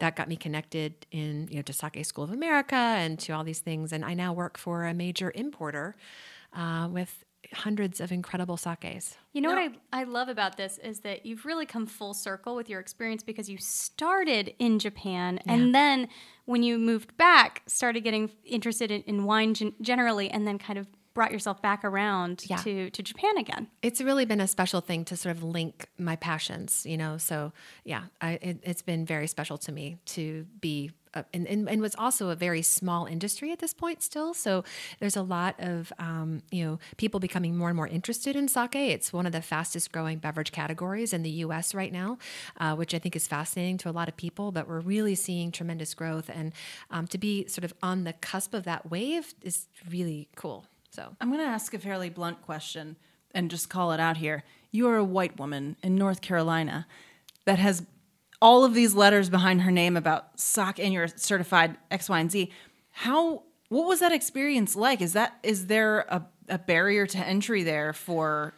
That 0.00 0.16
got 0.16 0.28
me 0.28 0.36
connected 0.36 1.06
in 1.10 1.48
you 1.50 1.56
know 1.56 1.62
to 1.62 1.72
Sake 1.72 2.04
School 2.04 2.24
of 2.24 2.32
America 2.32 2.74
and 2.74 3.18
to 3.20 3.32
all 3.32 3.44
these 3.44 3.60
things. 3.60 3.92
And 3.92 4.04
I 4.04 4.14
now 4.14 4.32
work 4.32 4.58
for 4.58 4.84
a 4.84 4.94
major 4.94 5.32
importer 5.34 5.94
uh, 6.52 6.88
with 6.90 7.24
hundreds 7.52 8.00
of 8.00 8.10
incredible 8.12 8.56
sakes. 8.56 9.16
You 9.32 9.40
know 9.40 9.50
what 9.50 9.58
I, 9.58 10.00
I 10.00 10.04
love 10.04 10.28
about 10.28 10.56
this 10.56 10.78
is 10.78 11.00
that 11.00 11.24
you've 11.26 11.44
really 11.44 11.66
come 11.66 11.86
full 11.86 12.14
circle 12.14 12.54
with 12.56 12.68
your 12.68 12.80
experience 12.80 13.22
because 13.22 13.48
you 13.48 13.58
started 13.58 14.54
in 14.58 14.78
Japan 14.78 15.38
and 15.46 15.74
then 15.74 16.08
when 16.44 16.62
you 16.62 16.78
moved 16.78 17.16
back, 17.16 17.62
started 17.66 18.00
getting 18.02 18.30
interested 18.44 18.90
in, 18.90 19.02
in 19.02 19.24
wine 19.24 19.54
gen- 19.54 19.74
generally 19.80 20.28
and 20.30 20.46
then 20.46 20.58
kind 20.58 20.78
of 20.78 20.86
brought 21.14 21.30
yourself 21.30 21.60
back 21.60 21.84
around 21.84 22.42
Yeah. 22.48 22.56
to, 22.58 22.88
to 22.90 23.02
Japan 23.02 23.36
again. 23.36 23.68
it's 23.82 24.00
really 24.00 24.24
been 24.24 24.40
a 24.40 24.48
special 24.48 24.80
thing 24.80 25.04
to 25.06 25.16
sort 25.16 25.36
of 25.36 25.42
link 25.42 25.86
my 25.98 26.16
passions, 26.16 26.86
you 26.86 26.96
know. 26.96 27.18
So 27.18 27.52
yeah, 27.84 28.04
I, 28.20 28.38
it, 28.40 28.60
it's 28.62 28.82
been 28.82 29.04
very 29.04 29.26
special 29.26 29.58
to 29.58 29.72
me 29.72 29.98
to 30.06 30.46
be. 30.60 30.90
And, 31.14 31.46
and, 31.46 31.68
and 31.68 31.80
was 31.80 31.94
also 31.96 32.30
a 32.30 32.36
very 32.36 32.62
small 32.62 33.06
industry 33.06 33.52
at 33.52 33.58
this 33.58 33.74
point 33.74 34.02
still. 34.02 34.34
So 34.34 34.64
there's 34.98 35.16
a 35.16 35.22
lot 35.22 35.54
of, 35.58 35.92
um, 35.98 36.42
you 36.50 36.64
know, 36.64 36.78
people 36.96 37.20
becoming 37.20 37.56
more 37.56 37.68
and 37.68 37.76
more 37.76 37.86
interested 37.86 38.34
in 38.36 38.48
sake. 38.48 38.74
It's 38.74 39.12
one 39.12 39.26
of 39.26 39.32
the 39.32 39.42
fastest 39.42 39.92
growing 39.92 40.18
beverage 40.18 40.52
categories 40.52 41.12
in 41.12 41.22
the 41.22 41.30
US 41.30 41.74
right 41.74 41.92
now, 41.92 42.18
uh, 42.58 42.74
which 42.74 42.94
I 42.94 42.98
think 42.98 43.14
is 43.16 43.28
fascinating 43.28 43.78
to 43.78 43.90
a 43.90 43.92
lot 43.92 44.08
of 44.08 44.16
people, 44.16 44.52
but 44.52 44.68
we're 44.68 44.80
really 44.80 45.14
seeing 45.14 45.52
tremendous 45.52 45.94
growth. 45.94 46.30
And 46.32 46.52
um, 46.90 47.06
to 47.08 47.18
be 47.18 47.46
sort 47.46 47.64
of 47.64 47.74
on 47.82 48.04
the 48.04 48.14
cusp 48.14 48.54
of 48.54 48.64
that 48.64 48.90
wave 48.90 49.34
is 49.42 49.66
really 49.90 50.28
cool. 50.36 50.66
So 50.90 51.16
I'm 51.20 51.28
going 51.28 51.40
to 51.40 51.46
ask 51.46 51.72
a 51.74 51.78
fairly 51.78 52.10
blunt 52.10 52.42
question 52.42 52.96
and 53.34 53.50
just 53.50 53.68
call 53.68 53.92
it 53.92 54.00
out 54.00 54.18
here. 54.18 54.44
You 54.70 54.88
are 54.88 54.96
a 54.96 55.04
white 55.04 55.38
woman 55.38 55.76
in 55.82 55.96
North 55.96 56.20
Carolina 56.20 56.86
that 57.44 57.58
has 57.58 57.82
all 58.42 58.64
of 58.64 58.74
these 58.74 58.92
letters 58.92 59.30
behind 59.30 59.62
her 59.62 59.70
name 59.70 59.96
about 59.96 60.38
sake 60.38 60.80
and 60.80 60.92
you're 60.92 61.06
certified 61.08 61.76
X, 61.92 62.08
Y, 62.10 62.18
and 62.18 62.30
Z. 62.30 62.50
How 62.90 63.44
what 63.68 63.86
was 63.86 64.00
that 64.00 64.12
experience 64.12 64.76
like? 64.76 65.00
Is 65.00 65.14
that 65.14 65.38
is 65.42 65.68
there 65.68 66.00
a, 66.00 66.26
a 66.48 66.58
barrier 66.58 67.06
to 67.06 67.18
entry 67.18 67.62
there 67.62 67.92
for 67.94 68.52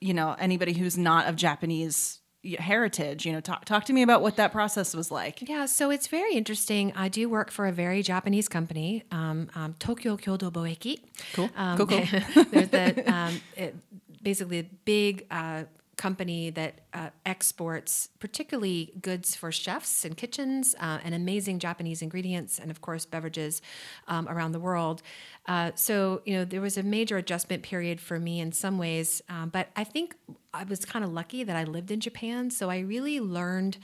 you 0.00 0.14
know 0.14 0.34
anybody 0.38 0.72
who's 0.72 0.96
not 0.96 1.26
of 1.28 1.36
Japanese 1.36 2.20
heritage? 2.58 3.26
You 3.26 3.32
know, 3.32 3.40
talk 3.40 3.66
talk 3.66 3.84
to 3.84 3.92
me 3.92 4.02
about 4.02 4.22
what 4.22 4.36
that 4.36 4.52
process 4.52 4.96
was 4.96 5.10
like. 5.10 5.46
Yeah, 5.48 5.66
so 5.66 5.90
it's 5.90 6.06
very 6.06 6.32
interesting. 6.32 6.92
I 6.96 7.08
do 7.08 7.28
work 7.28 7.50
for 7.50 7.66
a 7.66 7.72
very 7.72 8.02
Japanese 8.02 8.48
company, 8.48 9.04
um, 9.12 9.50
um, 9.54 9.74
Tokyo 9.78 10.16
Kyodo 10.16 10.50
Boeki. 10.50 10.98
Cool. 11.34 11.50
Um, 11.56 11.76
Cool, 11.76 11.86
cool. 11.86 12.44
there's 12.50 12.70
the 12.70 13.12
um, 13.12 13.40
it, 13.54 13.76
basically 14.22 14.60
a 14.60 14.64
big 14.84 15.26
uh, 15.30 15.64
company 16.00 16.48
that 16.48 16.80
uh, 16.94 17.10
exports 17.26 18.08
particularly 18.20 18.90
goods 19.02 19.36
for 19.36 19.52
chefs 19.52 20.02
and 20.02 20.16
kitchens 20.16 20.74
uh, 20.80 20.98
and 21.04 21.14
amazing 21.14 21.58
Japanese 21.58 22.00
ingredients 22.00 22.58
and 22.58 22.70
of 22.70 22.80
course 22.80 23.04
beverages 23.04 23.60
um, 24.08 24.26
around 24.26 24.52
the 24.52 24.58
world. 24.58 25.02
Uh, 25.44 25.70
so 25.74 26.22
you 26.24 26.32
know 26.32 26.42
there 26.46 26.62
was 26.62 26.78
a 26.78 26.82
major 26.82 27.18
adjustment 27.18 27.62
period 27.62 28.00
for 28.00 28.18
me 28.18 28.40
in 28.40 28.50
some 28.50 28.78
ways, 28.78 29.20
um, 29.28 29.50
but 29.50 29.68
I 29.76 29.84
think 29.84 30.16
I 30.54 30.64
was 30.64 30.86
kind 30.86 31.04
of 31.04 31.12
lucky 31.12 31.44
that 31.44 31.54
I 31.54 31.64
lived 31.64 31.90
in 31.90 32.00
Japan, 32.00 32.50
so 32.50 32.70
I 32.70 32.78
really 32.78 33.20
learned 33.20 33.76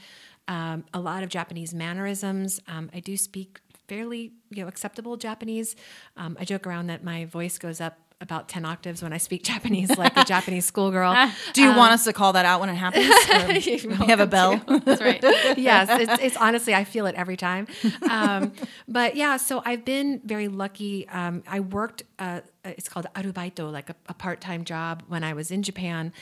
um, 0.47 0.85
a 0.95 0.99
lot 0.99 1.21
of 1.21 1.29
Japanese 1.29 1.71
mannerisms. 1.71 2.59
Um, 2.67 2.89
I 2.95 2.99
do 2.99 3.15
speak 3.15 3.59
fairly 3.87 4.31
you 4.49 4.63
know 4.63 4.67
acceptable 4.67 5.17
Japanese. 5.17 5.75
Um, 6.15 6.35
I 6.39 6.45
joke 6.45 6.65
around 6.65 6.87
that 6.87 7.03
my 7.03 7.25
voice 7.25 7.59
goes 7.59 7.79
up 7.79 8.06
about 8.19 8.49
10 8.49 8.65
octaves 8.65 9.03
when 9.03 9.13
I 9.13 9.17
speak 9.17 9.43
Japanese, 9.51 9.95
like 9.97 10.15
a 10.17 10.25
Japanese 10.25 10.65
schoolgirl. 10.65 11.15
Do 11.53 11.61
you 11.61 11.75
want 11.75 11.93
us 11.93 12.03
to 12.05 12.13
call 12.13 12.33
that 12.33 12.45
out 12.45 12.59
when 12.59 12.69
it 12.69 12.75
happens? 12.75 13.07
Or 13.37 14.05
we 14.05 14.07
have 14.07 14.19
a 14.19 14.27
bell. 14.27 14.61
That's 14.85 15.01
right. 15.01 15.21
yes, 15.57 15.87
it's, 15.89 16.23
it's 16.23 16.37
honestly, 16.37 16.73
I 16.73 16.83
feel 16.83 17.05
it 17.05 17.15
every 17.15 17.37
time. 17.37 17.67
Um, 18.09 18.53
but 18.87 19.15
yeah, 19.15 19.37
so 19.37 19.61
I've 19.65 19.85
been 19.85 20.21
very 20.23 20.47
lucky. 20.47 21.07
Um, 21.09 21.43
I 21.47 21.59
worked, 21.59 22.03
uh, 22.19 22.41
it's 22.63 22.89
called 22.89 23.05
arubaito, 23.15 23.71
like 23.71 23.89
a, 23.89 23.95
a 24.07 24.13
part 24.13 24.41
time 24.41 24.63
job 24.63 25.03
when 25.07 25.23
I 25.23 25.33
was 25.33 25.51
in 25.51 25.63
Japan, 25.63 26.13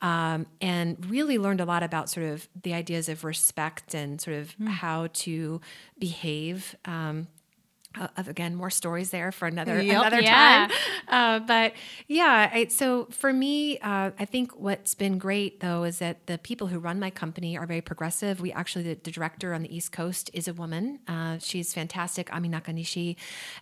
um, 0.00 0.46
and 0.60 1.04
really 1.08 1.38
learned 1.38 1.60
a 1.60 1.64
lot 1.64 1.82
about 1.82 2.10
sort 2.10 2.26
of 2.26 2.48
the 2.60 2.74
ideas 2.74 3.08
of 3.08 3.24
respect 3.24 3.94
and 3.94 4.20
sort 4.20 4.36
of 4.36 4.54
how 4.66 5.08
to 5.12 5.60
behave. 5.98 6.74
Um, 6.84 7.28
uh, 7.98 8.08
of 8.16 8.28
again 8.28 8.54
more 8.54 8.70
stories 8.70 9.10
there 9.10 9.30
for 9.32 9.46
another 9.46 9.80
Yep. 9.80 10.00
another 10.00 10.20
Yeah. 10.20 10.68
time 10.68 10.70
uh, 11.08 11.38
but 11.46 11.72
yeah 12.08 12.50
I, 12.52 12.66
so 12.66 13.06
for 13.10 13.32
me 13.32 13.78
uh, 13.78 14.10
i 14.18 14.24
think 14.24 14.56
what's 14.58 14.94
been 14.94 15.18
great 15.18 15.60
though 15.60 15.84
is 15.84 15.98
that 15.98 16.26
the 16.26 16.38
people 16.38 16.66
who 16.68 16.78
run 16.78 16.98
my 16.98 17.10
company 17.10 17.56
are 17.56 17.66
very 17.66 17.80
progressive 17.80 18.40
we 18.40 18.52
actually 18.52 18.84
the, 18.84 18.94
the 19.02 19.10
director 19.10 19.54
on 19.54 19.62
the 19.62 19.74
east 19.76 19.92
coast 19.92 20.30
is 20.32 20.48
a 20.48 20.54
woman 20.54 20.98
uh, 21.08 21.38
she's 21.38 21.72
fantastic 21.74 22.32
ami 22.34 22.48
nakanishi 22.48 23.16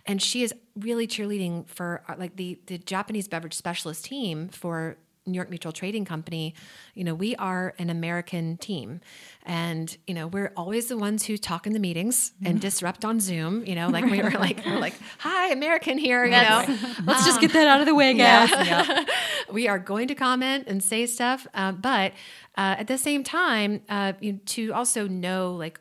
and 0.05 0.21
she 0.21 0.43
is 0.43 0.53
really 0.75 1.07
cheerleading 1.07 1.67
for 1.67 2.03
uh, 2.07 2.15
like 2.17 2.35
the 2.35 2.59
the 2.67 2.77
japanese 2.77 3.27
beverage 3.27 3.53
specialist 3.53 4.05
team 4.05 4.49
for 4.49 4.97
New 5.25 5.35
York 5.35 5.49
Mutual 5.49 5.71
Trading 5.71 6.05
Company, 6.05 6.53
you 6.93 7.03
know, 7.03 7.15
we 7.15 7.35
are 7.37 7.73
an 7.79 7.89
American 7.89 8.57
team. 8.57 8.99
And, 9.45 9.95
you 10.05 10.13
know, 10.13 10.27
we're 10.27 10.51
always 10.57 10.87
the 10.87 10.97
ones 10.97 11.25
who 11.25 11.37
talk 11.37 11.65
in 11.65 11.73
the 11.73 11.79
meetings 11.79 12.33
and 12.43 12.59
disrupt 12.59 13.05
on 13.05 13.19
Zoom, 13.19 13.65
you 13.65 13.75
know, 13.75 13.89
like 13.89 14.05
we 14.05 14.21
were 14.21 14.31
like, 14.31 14.65
we're 14.65 14.79
like, 14.79 14.95
hi, 15.19 15.51
American 15.51 15.97
here, 15.97 16.25
you 16.25 16.31
know. 16.31 16.65
Let's 17.05 17.25
just 17.25 17.39
get 17.39 17.53
that 17.53 17.67
out 17.67 17.79
of 17.79 17.85
the 17.85 17.95
way, 17.95 18.13
guys. 18.13 19.05
we 19.51 19.67
are 19.67 19.79
going 19.79 20.07
to 20.09 20.15
comment 20.15 20.65
and 20.67 20.83
say 20.83 21.05
stuff, 21.05 21.47
uh, 21.53 21.71
but 21.71 22.13
uh, 22.57 22.75
at 22.79 22.87
the 22.87 22.97
same 22.97 23.23
time, 23.23 23.81
uh, 23.89 24.13
you, 24.19 24.33
to 24.45 24.73
also 24.73 25.07
know 25.07 25.53
like 25.55 25.79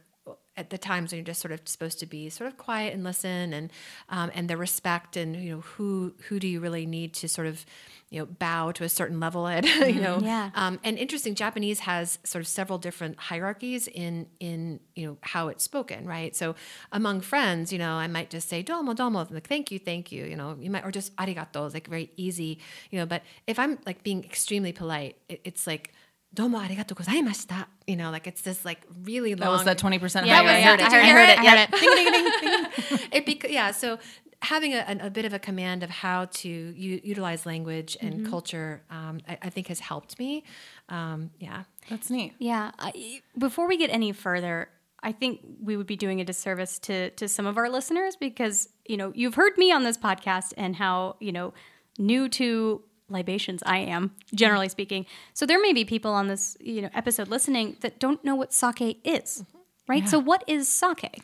at 0.57 0.71
the 0.71 0.79
times 0.79 1.11
when 1.11 1.19
you're 1.19 1.25
just 1.25 1.41
sort 1.41 1.53
of 1.53 1.61
supposed 1.65 1.99
to 1.99 2.07
be 2.07 2.29
sort 2.29 2.47
of 2.47 2.59
quiet 2.59 2.93
and 2.93 3.03
listen 3.03 3.53
and 3.55 3.73
um, 4.11 4.31
and 4.35 4.49
the 4.49 4.57
respect 4.57 5.17
and 5.17 5.37
you 5.37 5.51
know 5.51 5.61
who 5.61 6.15
who 6.29 6.39
do 6.39 6.47
you 6.47 6.61
really 6.61 6.85
need 6.85 7.15
to 7.15 7.29
sort 7.29 7.47
of 7.47 7.65
you 8.11 8.19
know 8.21 8.27
bow 8.27 8.71
to 8.71 8.85
a 8.85 8.89
certain 8.89 9.19
level 9.19 9.47
at 9.49 9.65
you 9.89 10.01
know? 10.01 10.19
Yeah. 10.23 10.51
um, 10.55 10.79
and 10.85 10.99
interesting 10.99 11.35
Japanese 11.35 11.81
has 11.81 12.19
sort 12.25 12.43
of 12.43 12.49
several 12.49 12.79
different 12.79 13.19
hierarchies 13.19 13.89
in 13.89 14.27
in 14.41 14.81
you 14.95 15.07
know 15.07 15.17
how 15.23 15.49
it's 15.49 15.65
spoken 15.65 16.07
right? 16.07 16.37
So 16.37 16.55
among 16.91 17.23
friends 17.23 17.73
you 17.73 17.79
know 17.79 17.95
I 17.95 18.07
might 18.07 18.29
just 18.29 18.49
say 18.49 18.63
domo 18.63 18.93
domo 18.93 19.27
like 19.31 19.49
thank 19.49 19.71
you 19.71 19.79
thank 19.79 20.13
you 20.13 20.27
you 20.27 20.37
know 20.37 20.57
you 20.61 20.71
might 20.71 20.85
or 20.85 20.91
just 20.91 21.17
arigato 21.17 21.67
is 21.67 21.73
like 21.73 21.89
very 21.89 22.11
easy 22.17 22.59
you 22.91 22.99
know 22.99 23.07
but 23.07 23.23
if 23.47 23.59
I'm 23.59 23.79
like 23.87 24.03
being 24.03 24.23
extremely 24.23 24.73
polite 24.73 25.17
it, 25.31 25.41
it's 25.45 25.67
like 25.67 25.95
domo 26.35 26.59
arigato 26.59 26.95
gozaimashita 26.95 27.67
you 27.87 27.97
know 27.97 28.11
like 28.11 28.27
it's 28.27 28.43
this 28.43 28.65
like 28.65 28.81
really 29.05 29.35
long 29.35 29.41
That 29.41 29.51
was 29.51 29.65
that 29.65 29.79
20% 29.79 30.27
Yeah, 30.27 30.37
higher. 30.37 30.45
yeah, 30.47 30.53
I 30.53 30.59
yeah. 30.59 30.69
heard 30.71 30.81
it. 30.81 30.93
I 30.93 31.07
heard 31.17 31.29
it. 31.29 31.39
I 31.39 31.43
Yeah. 31.43 31.51
heard 31.51 31.69
it. 31.75 31.81
Ding, 31.81 31.95
ding, 31.97 32.13
ding, 32.13 32.99
ding. 32.99 33.09
it 33.17 33.27
bec- 33.27 33.51
yeah 33.51 33.71
so 33.73 33.99
having 34.41 34.73
a, 34.75 34.97
a 35.01 35.11
bit 35.11 35.25
of 35.25 35.33
a 35.33 35.39
command 35.39 35.83
of 35.83 35.91
how 35.91 36.25
to 36.27 36.49
u- 36.49 37.01
utilize 37.05 37.47
language 37.47 37.97
and 38.01 38.27
culture 38.29 38.83
um, 38.91 39.21
I, 39.29 39.39
I 39.43 39.51
think 39.51 39.69
has 39.69 39.79
helped 39.81 40.19
me 40.19 40.45
um, 40.89 41.31
yeah 41.39 41.65
That's 41.91 42.11
neat. 42.11 42.35
Yeah. 42.39 42.73
I, 42.79 43.21
before 43.39 43.67
we 43.69 43.77
get 43.77 43.91
any 43.91 44.13
further, 44.13 44.69
I 45.03 45.13
think 45.13 45.41
we 45.63 45.77
would 45.77 45.87
be 45.87 45.97
doing 45.97 46.21
a 46.21 46.25
disservice 46.25 46.79
to 46.87 47.11
to 47.11 47.29
some 47.29 47.47
of 47.47 47.57
our 47.59 47.69
listeners 47.69 48.15
because 48.17 48.69
you 48.87 48.97
know 48.97 49.13
you've 49.15 49.35
heard 49.35 49.57
me 49.59 49.71
on 49.73 49.83
this 49.85 49.99
podcast 49.99 50.55
and 50.57 50.77
how 50.77 51.17
you 51.21 51.33
know 51.33 51.55
new 51.99 52.29
to 52.41 52.83
libations 53.09 53.63
I 53.67 53.79
am 53.79 54.13
generally 54.35 54.69
speaking. 54.69 55.07
So 55.35 55.47
there 55.47 55.61
may 55.61 55.73
be 55.73 55.85
people 55.85 56.13
on 56.13 56.29
this 56.29 56.57
you 56.61 56.83
know 56.83 56.91
episode 56.95 57.29
listening 57.29 57.77
that 57.81 57.99
don't 57.99 58.23
know 58.25 58.35
what 58.35 58.53
sake 58.53 59.01
is, 59.05 59.45
right? 59.89 60.09
So 60.09 60.19
what 60.19 60.45
is 60.47 60.69
sake? 60.69 61.23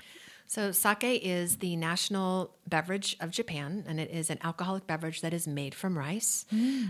So, 0.51 0.73
sake 0.73 1.21
is 1.23 1.59
the 1.59 1.77
national 1.77 2.57
beverage 2.67 3.19
of 3.21 3.31
Japan, 3.31 3.85
and 3.87 4.01
it 4.01 4.11
is 4.11 4.31
an 4.31 4.39
alcoholic 4.43 4.87
beverage 4.87 5.21
that 5.21 5.35
is 5.35 5.47
made 5.47 5.75
from 5.75 5.97
rice. 5.97 6.47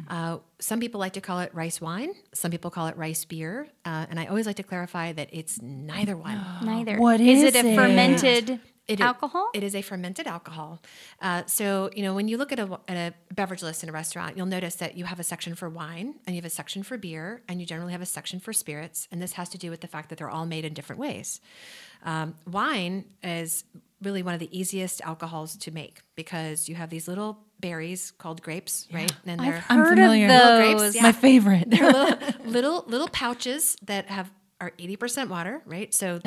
Uh, 0.09 0.39
some 0.61 0.79
people 0.79 1.01
like 1.01 1.15
to 1.15 1.21
call 1.21 1.41
it 1.41 1.53
rice 1.53 1.81
wine, 1.81 2.15
some 2.33 2.53
people 2.53 2.71
call 2.71 2.87
it 2.87 2.97
rice 2.97 3.25
beer. 3.25 3.67
Uh, 3.85 4.07
and 4.09 4.21
I 4.21 4.27
always 4.27 4.47
like 4.47 4.57
to 4.57 4.63
clarify 4.63 5.13
that 5.13 5.31
it's 5.33 5.61
neither 5.61 6.17
one. 6.17 6.41
Neither. 6.63 6.99
What 6.99 7.21
is 7.21 7.43
is 7.43 7.55
it? 7.57 7.65
A 7.65 7.75
fermented 7.75 8.61
It 8.89 9.01
i- 9.01 9.05
alcohol? 9.07 9.51
it 9.55 9.63
is 9.63 9.75
a 9.75 9.83
fermented 9.83 10.27
alcohol. 10.27 10.81
Uh, 11.21 11.43
so, 11.47 11.91
you 11.95 12.03
know, 12.03 12.15
when 12.15 12.27
you 12.29 12.37
look 12.39 12.51
at 12.53 12.59
a, 12.59 12.81
at 12.89 12.97
a 12.97 13.35
beverage 13.35 13.63
list 13.63 13.83
in 13.83 13.89
a 13.89 13.93
restaurant, 13.93 14.37
you'll 14.37 14.47
notice 14.47 14.77
that 14.77 14.97
you 14.97 15.05
have 15.05 15.21
a 15.21 15.25
section 15.25 15.55
for 15.55 15.69
wine 15.69 16.15
and 16.27 16.35
you 16.35 16.41
have 16.43 16.47
a 16.47 16.55
section 16.55 16.83
for 16.83 16.97
beer 16.99 17.43
and 17.49 17.61
you 17.61 17.67
generally 17.67 17.93
have 17.93 18.01
a 18.03 18.07
section 18.07 18.41
for 18.41 18.53
spirits. 18.53 19.07
And 19.13 19.21
this 19.23 19.33
has 19.35 19.49
to 19.51 19.59
do 19.59 19.71
with 19.71 19.83
the 19.83 19.89
fact 19.89 20.09
that 20.09 20.19
they're 20.19 20.31
all 20.31 20.47
made 20.47 20.65
in 20.65 20.73
different 20.75 21.01
ways. 21.01 21.41
Um, 22.05 22.35
wine 22.51 23.05
is 23.23 23.65
really 24.03 24.23
one 24.23 24.33
of 24.35 24.41
the 24.41 24.57
easiest 24.59 25.01
alcohols 25.03 25.57
to 25.57 25.71
make 25.73 26.01
because 26.15 26.69
you 26.69 26.77
have 26.77 26.89
these 26.89 27.09
little 27.09 27.41
berries 27.61 28.13
called 28.13 28.41
grapes, 28.41 28.87
right? 28.93 29.13
And 29.27 29.41
they're 29.41 29.65
I'm 29.69 29.79
Heard 29.81 29.99
familiar. 29.99 30.27
of 30.27 30.31
Little 30.33 30.57
grapes, 30.59 30.81
those. 30.83 30.95
yeah. 30.97 31.03
My 31.03 31.13
favorite. 31.13 31.65
they're 31.69 31.91
little, 31.93 32.17
little 32.47 32.85
little 32.87 33.09
pouches 33.09 33.77
that 33.83 34.07
have 34.07 34.31
are 34.61 34.73
80% 34.79 35.29
water, 35.29 35.63
right? 35.67 35.95
So 35.95 36.21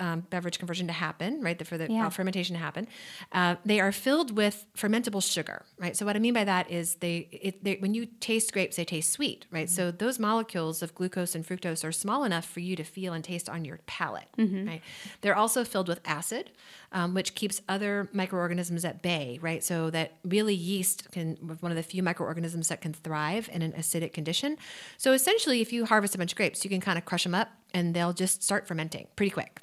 and 0.00 0.22
the- 0.22 0.26
20% 0.26 0.30
love. 0.30 0.30
Yes. 0.30 0.30
the, 0.30 0.30
the 0.30 0.30
water 0.30 0.30
is 0.30 0.30
a 0.30 0.30
solution 0.30 0.30
for 0.30 0.30
alcohol 0.30 0.30
um, 0.30 0.30
beverage 0.30 0.58
conversion 0.58 0.86
to 0.86 0.92
happen, 0.92 1.40
right? 1.42 1.58
The, 1.58 1.64
for 1.64 1.78
the 1.78 1.86
Yeah. 1.90 2.06
uh, 2.06 2.10
fermentation 2.10 2.54
to 2.56 2.60
happen. 2.62 2.86
Uh, 3.32 3.56
they 3.64 3.80
are 3.80 3.92
filled 3.92 4.36
with 4.36 4.64
fermentable 4.76 5.22
sugar, 5.22 5.64
right? 5.78 5.96
So 5.96 6.06
what 6.06 6.16
I 6.16 6.18
mean 6.18 6.34
by 6.34 6.44
that 6.44 6.70
is 6.70 6.96
they, 6.96 7.28
it, 7.30 7.64
they 7.64 7.76
when 7.76 7.94
you 7.94 8.06
taste 8.20 8.52
grapes, 8.52 8.76
they 8.76 8.84
taste 8.84 9.10
sweet, 9.12 9.46
right? 9.50 9.68
So 9.68 9.90
those 9.90 10.18
molecules 10.18 10.82
of 10.82 10.94
glucose 10.94 11.34
and 11.34 11.44
fructose 11.46 11.84
are 11.84 11.92
small 11.92 12.24
enough 12.24 12.44
for 12.46 12.60
you 12.60 12.76
to 12.76 12.84
feel 12.84 13.12
and 13.12 13.22
taste 13.24 13.48
on 13.48 13.64
your 13.64 13.78
palate, 13.86 14.28
right? 14.38 14.82
They're 15.20 15.36
also 15.36 15.64
filled 15.64 15.88
with 15.88 16.00
acid, 16.04 16.50
um, 16.92 17.14
which 17.14 17.34
keeps 17.34 17.60
other 17.68 18.08
microorganisms 18.12 18.84
at 18.84 19.02
bay, 19.02 19.38
right? 19.42 19.62
So 19.62 19.90
that 19.90 20.12
really 20.24 20.54
yeast 20.54 21.10
can 21.12 21.36
one 21.60 21.72
of 21.72 21.76
the 21.76 21.82
few 21.82 22.02
microorganisms 22.02 22.68
that 22.68 22.80
can 22.80 22.92
thrive 22.92 23.48
in 23.52 23.62
an 23.62 23.72
acidic 23.72 24.12
condition. 24.12 24.56
So 24.98 25.12
essentially, 25.12 25.60
if 25.60 25.72
you 25.72 25.84
harvest 25.86 26.14
a 26.14 26.18
bunch 26.18 26.32
of 26.32 26.36
grapes, 26.36 26.64
you 26.64 26.70
can 26.70 26.80
kind 26.80 26.98
of 26.98 27.04
crush 27.04 27.24
them 27.24 27.34
up 27.34 27.48
and 27.74 27.94
they'll 27.94 28.12
just 28.12 28.42
start 28.42 28.66
fermenting 28.66 29.06
pretty 29.16 29.30
quick. 29.30 29.60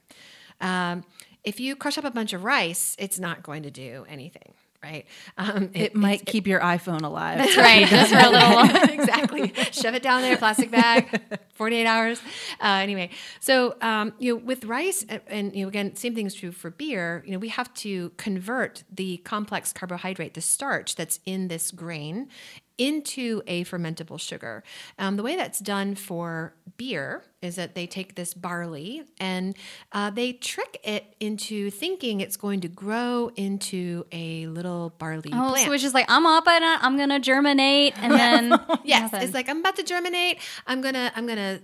Um, 0.62 1.04
if 1.44 1.60
you 1.60 1.76
crush 1.76 1.98
up 1.98 2.04
a 2.04 2.12
bunch 2.12 2.34
of 2.34 2.44
rice, 2.44 2.96
it's 3.00 3.20
not 3.20 3.42
going 3.42 3.64
to 3.64 3.72
do 3.72 4.06
anything, 4.10 4.54
right? 4.84 5.06
Um, 5.38 5.70
It 5.74 5.96
might 5.96 6.26
keep 6.26 6.46
your 6.46 6.60
iPhone 6.60 7.04
alive. 7.04 7.38
That's 7.38 7.56
right. 7.56 7.88
Just 7.88 8.12
for 8.12 8.20
a 8.20 8.30
little. 8.30 8.90
exactly. 8.94 9.54
Shove 9.72 9.96
it 9.96 10.04
down 10.04 10.22
there, 10.22 10.36
plastic 10.36 10.72
bag, 10.72 11.22
48 11.54 11.86
hours. 11.86 12.20
Uh, 12.60 12.80
anyway, 12.82 13.12
so, 13.40 13.76
um, 13.82 14.14
you 14.20 14.34
know, 14.34 14.42
with 14.44 14.66
rice, 14.66 15.06
and, 15.08 15.22
and, 15.28 15.56
you 15.56 15.62
know, 15.62 15.70
again, 15.70 15.96
same 15.96 16.14
thing 16.16 16.26
is 16.26 16.34
true 16.34 16.52
for 16.52 16.70
beer, 16.70 17.24
you 17.26 17.32
know, 17.32 17.40
we 17.40 17.50
have 17.50 17.74
to 17.76 18.12
convert 18.18 18.84
the 18.94 19.18
complex 19.18 19.72
carbohydrate, 19.72 20.34
the 20.34 20.42
starch 20.42 20.96
that's 20.96 21.22
in 21.26 21.48
this 21.48 21.72
grain, 21.72 22.28
into 22.78 23.42
a 23.48 23.64
fermentable 23.66 24.20
sugar. 24.20 24.64
Um, 25.00 25.16
the 25.18 25.24
way 25.24 25.36
that's 25.36 25.60
done 25.60 25.96
for 25.96 26.54
beer 26.78 27.24
is 27.42 27.56
that 27.56 27.76
they 27.76 27.88
take 27.88 28.16
this 28.16 28.34
barley 28.34 29.04
and 29.20 29.56
uh, 29.92 30.10
they 30.10 30.34
trick 30.34 30.80
it 30.84 31.16
into 31.20 31.70
thinking 31.72 32.22
it's 32.22 32.38
going 32.38 32.62
to 32.62 32.68
grow 32.68 33.32
into 33.36 34.06
a 34.12 34.48
little 34.48 34.94
barley 34.98 35.30
Oh, 35.34 35.50
plant. 35.52 35.66
so 35.66 35.72
it's 35.72 35.84
just 35.84 35.94
like 35.96 36.06
I'm 36.10 36.26
up 36.26 36.48
and 36.48 36.64
I'm 36.64 36.98
gonna 36.98 37.20
germinate 37.20 37.94
and 38.02 38.14
then 38.14 38.50
Yes, 38.84 39.12
nothing. 39.12 39.22
it's 39.28 39.34
like 39.34 39.50
I'm 39.50 39.60
about 39.60 39.76
to 39.78 39.84
germinate. 39.84 40.40
I'm 40.66 40.82
gonna 40.82 41.12
I'm 41.16 41.26
gonna 41.28 41.60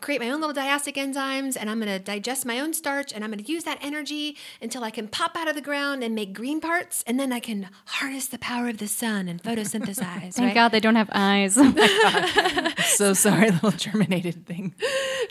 create 0.00 0.20
my 0.20 0.30
own 0.30 0.40
little 0.40 0.54
diastic 0.54 0.94
enzymes 0.94 1.56
and 1.58 1.68
I'm 1.68 1.78
gonna 1.78 1.98
digest 1.98 2.46
my 2.46 2.58
own 2.58 2.72
starch 2.72 3.12
and 3.12 3.22
I'm 3.22 3.30
gonna 3.30 3.42
use 3.42 3.64
that 3.64 3.78
energy 3.82 4.36
until 4.62 4.82
I 4.82 4.90
can 4.90 5.08
pop 5.08 5.36
out 5.36 5.46
of 5.46 5.54
the 5.54 5.60
ground 5.60 6.02
and 6.02 6.14
make 6.14 6.32
green 6.32 6.60
parts 6.60 7.04
and 7.06 7.20
then 7.20 7.32
I 7.32 7.40
can 7.40 7.68
harness 7.84 8.26
the 8.28 8.38
power 8.38 8.68
of 8.68 8.78
the 8.78 8.88
sun 8.88 9.28
and 9.28 9.42
photosynthesize. 9.42 10.34
Thank 10.34 10.38
right? 10.38 10.54
God 10.54 10.68
they 10.68 10.80
don't 10.80 10.96
have 10.96 11.10
eyes. 11.12 11.54
so 12.86 13.12
sorry, 13.12 13.50
little 13.50 13.70
germinated 13.72 14.46
thing. 14.46 14.74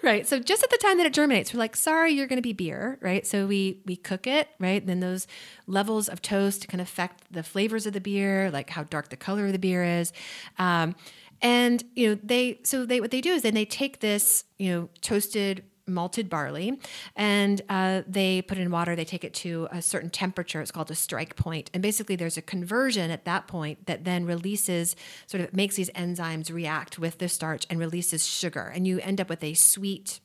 Right. 0.04 0.28
So 0.28 0.40
just 0.40 0.64
at 0.64 0.70
the 0.70 0.78
time 0.78 0.98
that 0.98 1.06
it 1.06 1.14
germinates, 1.14 1.54
we're 1.54 1.60
like, 1.60 1.76
sorry, 1.76 2.12
you're 2.12 2.28
going 2.28 2.38
to 2.38 2.44
be 2.44 2.54
beer, 2.54 2.98
right? 3.02 3.26
So 3.26 3.48
we 3.48 3.82
we 3.86 3.96
cook 3.96 4.28
it, 4.28 4.50
right? 4.60 4.86
Then 4.86 5.00
those 5.00 5.28
levels 5.66 6.08
of 6.08 6.22
toast 6.22 6.68
can 6.68 6.80
affect 6.80 7.32
the 7.32 7.44
flavors 7.44 7.86
of 7.86 7.94
the 7.94 8.02
beer, 8.02 8.52
like 8.52 8.70
how 8.70 8.84
dark 8.84 9.10
the 9.10 9.18
color 9.18 9.48
of 9.48 9.52
the 9.52 9.60
beer 9.60 9.84
is. 9.84 10.14
Um, 10.60 10.96
and 11.42 11.84
you 11.96 12.10
know, 12.10 12.20
they 12.24 12.60
so 12.64 12.86
they 12.86 13.00
what 13.02 13.12
they 13.12 13.22
do 13.22 13.32
is 13.32 13.42
then 13.44 13.54
they 13.54 13.66
take 13.66 14.00
this, 14.00 14.44
you 14.58 14.72
know, 14.72 14.90
toasted 15.02 15.64
malted 15.88 16.30
barley 16.30 16.80
and 17.16 17.62
uh, 17.70 18.02
they 18.08 18.42
put 18.42 18.58
it 18.58 18.62
in 18.62 18.72
water. 18.72 18.96
They 18.96 19.06
take 19.06 19.24
it 19.24 19.34
to 19.36 19.68
a 19.72 19.82
certain 19.82 20.10
temperature. 20.10 20.62
It's 20.62 20.72
called 20.72 20.92
a 20.92 20.96
strike 20.96 21.36
point. 21.36 21.72
And 21.74 21.82
basically 21.82 22.16
there's 22.16 22.38
a 22.38 22.42
conversion 22.42 23.10
at 23.10 23.26
that 23.26 23.48
point 23.48 23.86
that 23.88 24.04
then 24.04 24.26
releases 24.26 24.96
sort 25.26 25.42
of 25.42 25.54
makes 25.54 25.76
these 25.76 25.90
enzymes 25.92 26.54
react 26.54 27.00
with 27.00 27.20
the 27.20 27.30
starch 27.30 27.66
and 27.70 27.80
releases 27.80 28.26
sugar. 28.26 28.72
And 28.74 28.86
you 28.86 29.00
end 29.00 29.22
up 29.22 29.30
with 29.30 29.44
a 29.44 29.54
sweet 29.54 30.20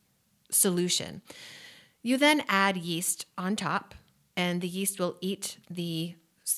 solution. 0.50 1.22
You 2.02 2.16
then 2.18 2.42
add 2.48 2.76
yeast 2.76 3.26
on 3.38 3.54
top 3.56 3.94
and 4.36 4.60
the 4.60 4.68
yeast 4.68 4.98
will 4.98 5.16
eat 5.20 5.58
the 5.70 6.14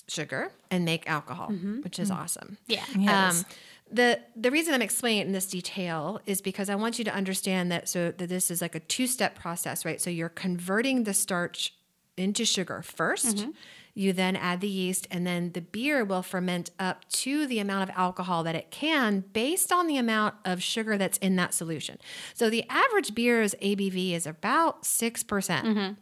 sugar 0.08 0.50
and 0.70 0.84
make 0.84 1.08
alcohol 1.08 1.48
which 1.82 1.98
is 1.98 2.10
awesome. 2.10 2.56
Yeah. 2.66 2.84
Yes. 2.96 3.40
um, 3.40 3.46
the 3.94 4.20
the 4.34 4.50
reason 4.50 4.74
I'm 4.74 4.82
explaining 4.82 5.20
it 5.22 5.26
in 5.26 5.32
this 5.32 5.46
detail 5.46 6.20
is 6.26 6.40
because 6.40 6.68
I 6.68 6.74
want 6.74 6.98
you 6.98 7.04
to 7.04 7.14
understand 7.14 7.70
that 7.72 7.88
so 7.88 8.10
that 8.10 8.28
this 8.28 8.50
is 8.50 8.60
like 8.60 8.74
a 8.74 8.80
two 8.80 9.06
step 9.06 9.36
process, 9.36 9.84
right? 9.84 10.00
So 10.00 10.10
you're 10.10 10.28
converting 10.28 11.04
the 11.04 11.14
starch 11.14 11.74
into 12.16 12.44
sugar 12.44 12.82
1st 12.84 13.52
You 13.96 14.12
then 14.12 14.34
add 14.34 14.60
the 14.60 14.68
yeast, 14.68 15.06
and 15.10 15.24
then 15.24 15.52
the 15.52 15.60
beer 15.60 16.04
will 16.04 16.22
ferment 16.22 16.70
up 16.80 17.08
to 17.10 17.46
the 17.46 17.60
amount 17.60 17.88
of 17.88 17.96
alcohol 17.96 18.42
that 18.42 18.56
it 18.56 18.72
can 18.72 19.24
based 19.32 19.70
on 19.72 19.86
the 19.86 19.96
amount 19.96 20.34
of 20.44 20.60
sugar 20.60 20.98
that's 20.98 21.18
in 21.18 21.36
that 21.36 21.54
solution. 21.54 21.98
So 22.34 22.50
the 22.50 22.64
average 22.68 23.14
beer's 23.14 23.54
ABV 23.62 24.12
is 24.12 24.26
about 24.26 24.82
6%. 24.82 25.26
percent 25.28 25.98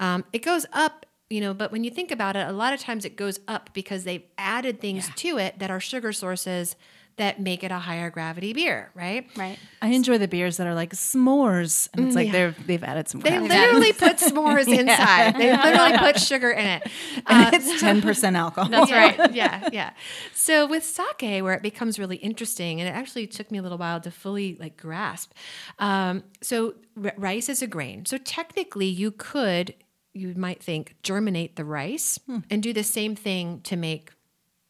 Um, 0.00 0.24
it 0.32 0.40
goes 0.42 0.66
up, 0.72 1.06
you 1.30 1.40
know, 1.40 1.54
but 1.54 1.70
when 1.70 1.84
you 1.84 1.90
think 1.90 2.10
about 2.10 2.34
it, 2.34 2.48
a 2.48 2.52
lot 2.52 2.72
of 2.72 2.80
times 2.80 3.04
it 3.04 3.14
goes 3.16 3.38
up 3.46 3.70
because 3.72 4.02
they've 4.02 4.24
added 4.36 4.80
things 4.80 5.08
to 5.16 5.38
it 5.38 5.60
that 5.60 5.70
are 5.70 5.80
sugar 5.80 6.12
sources 6.12 6.74
that 7.18 7.40
make 7.40 7.62
it 7.62 7.70
a 7.70 7.78
higher 7.78 8.10
gravity 8.10 8.52
beer, 8.52 8.90
right? 8.94 9.26
Right. 9.36 9.58
I 9.82 9.88
enjoy 9.88 10.18
the 10.18 10.26
beers 10.26 10.56
that 10.56 10.66
are 10.66 10.74
like 10.74 10.92
s'mores, 10.92 11.88
and 11.92 12.06
it's 12.06 12.16
like 12.16 12.32
they're 12.32 12.54
they've 12.66 12.82
added 12.82 13.08
some. 13.08 13.20
They 13.20 13.30
crap. 13.30 13.42
literally 13.42 13.92
put 13.92 14.16
s'mores 14.18 14.66
inside. 14.66 15.36
They 15.36 15.56
literally 15.56 15.98
put 15.98 16.18
sugar 16.18 16.50
in 16.50 16.66
it. 16.66 16.82
and 17.26 17.54
it's 17.54 17.80
ten 17.80 18.00
percent 18.00 18.36
alcohol. 18.36 18.70
That's 18.70 18.90
right. 18.90 19.32
yeah, 19.34 19.68
yeah. 19.72 19.90
So 20.34 20.66
with 20.66 20.84
sake, 20.84 21.42
where 21.42 21.54
it 21.54 21.62
becomes 21.62 21.98
really 21.98 22.16
interesting, 22.16 22.80
and 22.80 22.88
it 22.88 22.92
actually 22.92 23.26
took 23.26 23.50
me 23.50 23.58
a 23.58 23.62
little 23.62 23.78
while 23.78 24.00
to 24.00 24.10
fully 24.10 24.56
like 24.58 24.76
grasp. 24.76 25.32
Um, 25.78 26.24
so 26.40 26.74
r- 27.02 27.14
rice 27.16 27.48
is 27.48 27.62
a 27.62 27.66
grain. 27.66 28.06
So 28.06 28.18
technically, 28.18 28.86
you 28.86 29.10
could, 29.10 29.74
you 30.14 30.34
might 30.34 30.62
think, 30.62 30.96
germinate 31.02 31.56
the 31.56 31.64
rice 31.64 32.18
and 32.50 32.62
do 32.62 32.72
the 32.72 32.84
same 32.84 33.14
thing 33.14 33.60
to 33.62 33.76
make 33.76 34.12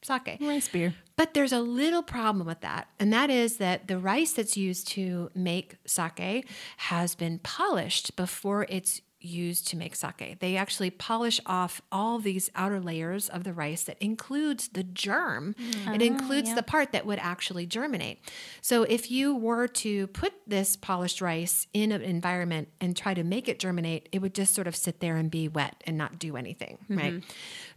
sake. 0.03 0.39
Rice 0.41 0.69
beer. 0.69 0.95
But 1.19 1.35
there's 1.35 1.53
a 1.53 1.59
little 1.61 2.05
problem 2.05 2.47
with 2.47 2.61
that, 2.61 2.87
and 3.01 3.13
that 3.13 3.29
is 3.29 3.57
that 3.57 3.89
the 3.89 3.99
rice 3.99 4.35
that's 4.35 4.57
used 4.57 4.87
to 4.91 5.31
make 5.35 5.75
sake 5.85 6.49
has 6.77 7.17
been 7.17 7.41
polished 7.41 8.15
before 8.15 8.67
it's 8.69 9.03
used 9.21 9.67
to 9.69 9.77
make 9.77 9.97
sake. 9.97 10.37
They 10.39 10.57
actually 10.57 10.91
polish 10.91 11.41
off 11.45 11.83
all 11.91 12.19
these 12.19 12.51
outer 12.55 12.81
layers 12.81 13.29
of 13.29 13.43
the 13.45 13.53
rice 13.53 13.83
that 13.85 13.99
includes 14.01 14.69
the 14.69 14.85
germ. 14.85 15.55
Mm-hmm. 15.59 15.95
It 15.95 16.03
oh, 16.03 16.05
includes 16.05 16.55
the 16.55 16.63
part 16.63 16.93
that 16.93 17.05
would 17.05 17.19
actually 17.19 17.67
germinate. 17.67 18.21
So 18.61 18.85
if 18.85 19.11
you 19.11 19.35
were 19.35 19.67
to 19.69 20.07
put 20.09 20.35
this 20.47 20.77
polished 20.77 21.21
rice 21.21 21.67
in 21.73 21.91
an 21.91 22.03
environment 22.03 22.69
and 22.81 22.97
try 22.97 23.15
to 23.15 23.25
make 23.25 23.49
it 23.49 23.59
germinate, 23.59 24.09
it 24.13 24.23
would 24.23 24.35
just 24.35 24.55
sort 24.55 24.69
of 24.69 24.77
sit 24.77 25.01
there 25.01 25.17
and 25.17 25.31
be 25.31 25.49
wet 25.49 25.83
and 25.85 25.99
not 25.99 26.19
do 26.19 26.37
anything, 26.37 26.79
right? 26.89 27.15
Mm-hmm. 27.15 27.29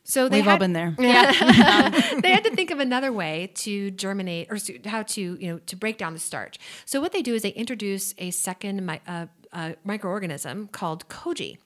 So 0.03 0.27
they 0.27 0.39
We've 0.39 0.48
all 0.48 0.58
been 0.58 0.74
there. 0.74 0.96
Yeah, 1.00 1.31
they 2.22 2.31
had 2.31 2.43
to 2.46 2.55
think 2.55 2.72
of 2.72 2.79
another 2.79 3.12
way 3.12 3.51
to 3.55 3.91
germinate 3.91 4.51
or 4.51 4.58
to- 4.58 4.79
how 4.86 5.03
to 5.03 5.22
you 5.39 5.51
know 5.51 5.60
to 5.67 5.75
break 5.75 5.98
down 5.98 6.13
the 6.13 6.20
starch. 6.20 6.58
So 6.86 7.00
what 7.00 7.12
they 7.12 7.22
do 7.22 7.34
is 7.36 7.43
they 7.43 7.50
introduce 7.50 8.13
a 8.17 8.31
second 8.31 8.86
mi- 8.86 9.01
uh, 9.08 9.27
uh, 9.53 9.74
microorganism 9.86 10.72
called 10.72 11.08
koji. 11.08 11.58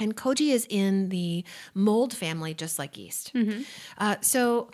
And 0.00 0.16
koji 0.16 0.50
is 0.52 0.66
in 0.70 1.10
the 1.10 1.44
mold 1.74 2.14
family, 2.14 2.54
just 2.54 2.78
like 2.78 2.96
yeast. 2.96 3.32
Uh, 3.98 4.16
so, 4.22 4.70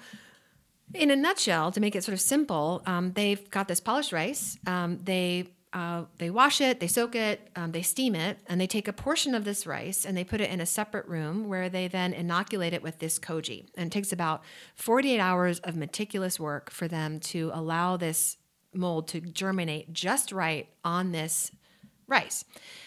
in 0.95 1.11
a 1.11 1.17
nutshell, 1.17 1.73
to 1.73 1.81
make 1.81 1.97
it 1.97 2.05
sort 2.05 2.13
of 2.15 2.21
simple, 2.21 2.81
um, 2.87 3.11
they've 3.13 3.51
got 3.51 3.67
this 3.67 3.81
polished 3.81 4.13
rice. 4.13 4.57
Um, 4.69 4.99
they 5.03 5.49
uh, 5.77 6.07
they 6.17 6.31
wash 6.31 6.63
it, 6.63 6.81
they 6.81 6.87
soak 6.87 7.15
it, 7.15 7.51
um, 7.55 7.73
they 7.73 7.83
steam 7.83 8.15
it, 8.15 8.39
and 8.47 8.59
they 8.59 8.67
take 8.67 8.89
a 8.89 8.95
portion 8.95 9.35
of 9.35 9.45
this 9.45 9.67
rice 9.67 10.07
and 10.07 10.17
they 10.17 10.25
put 10.25 10.41
it 10.41 10.49
in 10.49 10.59
a 10.59 10.65
separate 10.65 11.07
room 11.07 11.49
where 11.49 11.69
they 11.69 11.87
then 11.87 12.15
inoculate 12.15 12.73
it 12.73 12.83
with 12.83 12.99
this 12.99 13.19
koji. 13.19 13.67
And 13.77 13.89
it 13.89 13.93
takes 13.93 14.11
about 14.11 14.43
48 14.77 15.21
hours 15.21 15.59
of 15.59 15.77
meticulous 15.77 16.41
work 16.41 16.71
for 16.71 16.89
them 16.89 17.21
to 17.21 17.51
allow 17.53 17.99
this 17.99 18.39
mold 18.73 19.07
to 19.09 19.21
germinate 19.21 19.93
just 19.93 20.33
right 20.33 20.67
on 20.83 21.13
this 21.13 21.53
rice. 22.07 22.47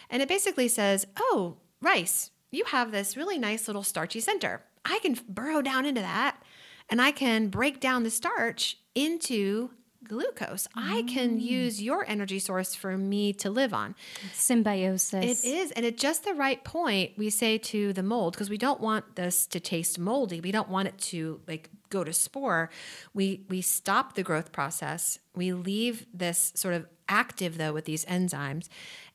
And 0.09 0.23
it 0.23 0.27
basically 0.27 0.67
says, 0.67 1.05
oh, 1.19 1.57
rice, 1.83 2.31
you 2.49 2.65
have 2.65 2.91
this 2.91 3.15
really 3.15 3.37
nice 3.37 3.67
little 3.67 3.83
starchy 3.83 4.19
center. 4.19 4.63
I 4.83 4.97
can 5.03 5.15
burrow 5.29 5.61
down 5.61 5.85
into 5.85 6.01
that 6.01 6.41
and 6.89 6.99
I 6.99 7.11
can 7.11 7.49
break 7.49 7.79
down 7.79 8.01
the 8.01 8.09
starch 8.09 8.79
into 8.95 9.69
glucose. 10.07 10.67
I 10.75 11.03
can 11.07 11.37
mm. 11.37 11.41
use 11.41 11.81
your 11.81 12.05
energy 12.07 12.39
source 12.39 12.73
for 12.75 12.97
me 12.97 13.33
to 13.33 13.49
live 13.49 13.73
on. 13.73 13.95
Symbiosis. 14.33 15.43
It 15.43 15.47
is. 15.47 15.71
And 15.71 15.85
at 15.85 15.97
just 15.97 16.23
the 16.23 16.33
right 16.33 16.63
point, 16.63 17.11
we 17.17 17.29
say 17.29 17.57
to 17.57 17.93
the 17.93 18.03
mold, 18.03 18.33
because 18.33 18.49
we 18.49 18.57
don't 18.57 18.79
want 18.79 19.15
this 19.15 19.45
to 19.47 19.59
taste 19.59 19.99
moldy. 19.99 20.41
We 20.41 20.51
don't 20.51 20.69
want 20.69 20.87
it 20.87 20.97
to 20.97 21.41
like 21.47 21.69
go 21.89 22.03
to 22.03 22.13
spore. 22.13 22.69
We 23.13 23.45
we 23.49 23.61
stop 23.61 24.15
the 24.15 24.23
growth 24.23 24.51
process. 24.51 25.19
We 25.35 25.53
leave 25.53 26.05
this 26.13 26.51
sort 26.55 26.73
of 26.73 26.87
active 27.07 27.57
though 27.57 27.73
with 27.73 27.85
these 27.85 28.05
enzymes. 28.05 28.67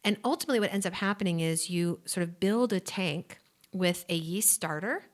And 0.03 0.17
ultimately 0.25 0.61
what 0.61 0.73
ends 0.73 0.87
up 0.87 0.95
happening 0.95 1.41
is 1.41 1.71
you 1.71 2.01
sort 2.05 2.25
of 2.25 2.41
build 2.41 2.73
a 2.73 2.81
tank 2.81 3.39
with 3.73 4.05
a 4.09 4.15
yeast 4.15 4.51
starter 4.51 5.05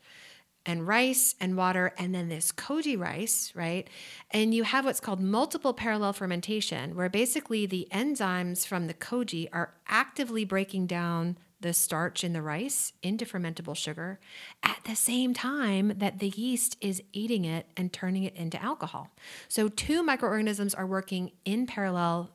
and 0.67 0.87
rice 0.87 1.35
and 1.41 1.57
water 1.57 1.93
and 1.99 2.15
then 2.15 2.29
this 2.29 2.53
koji 2.53 2.99
rice, 2.99 3.53
right? 3.55 3.89
And 4.31 4.55
you 4.55 4.65
have 4.65 4.85
what's 4.85 5.01
called 5.01 5.21
multiple 5.21 5.73
parallel 5.73 6.13
fermentation, 6.13 6.95
where 6.95 7.09
basically 7.09 7.67
the 7.67 7.89
enzymes 7.93 8.67
from 8.67 8.87
the 8.87 8.95
koji 8.95 9.49
are 9.53 9.75
actively 9.89 10.45
breaking 10.45 10.87
down 10.87 11.39
the 11.61 11.73
starch 11.73 12.25
in 12.25 12.33
the 12.33 12.43
rice 12.43 12.93
into 13.03 13.25
fermentable 13.25 13.77
sugar 13.77 14.19
at 14.63 14.81
the 14.87 14.97
same 14.97 15.35
time 15.35 15.93
that 15.97 16.19
the 16.19 16.31
yeast 16.31 16.77
is 16.81 17.03
eating 17.13 17.45
it 17.45 17.67
and 17.77 17.93
turning 17.93 18.25
it 18.25 18.35
into 18.35 18.61
alcohol. 18.63 19.11
So 19.49 19.69
two 19.69 20.03
microorganisms 20.03 20.75
are 20.75 20.87
working 20.87 21.33
in 21.45 21.67
parallel. 21.67 22.31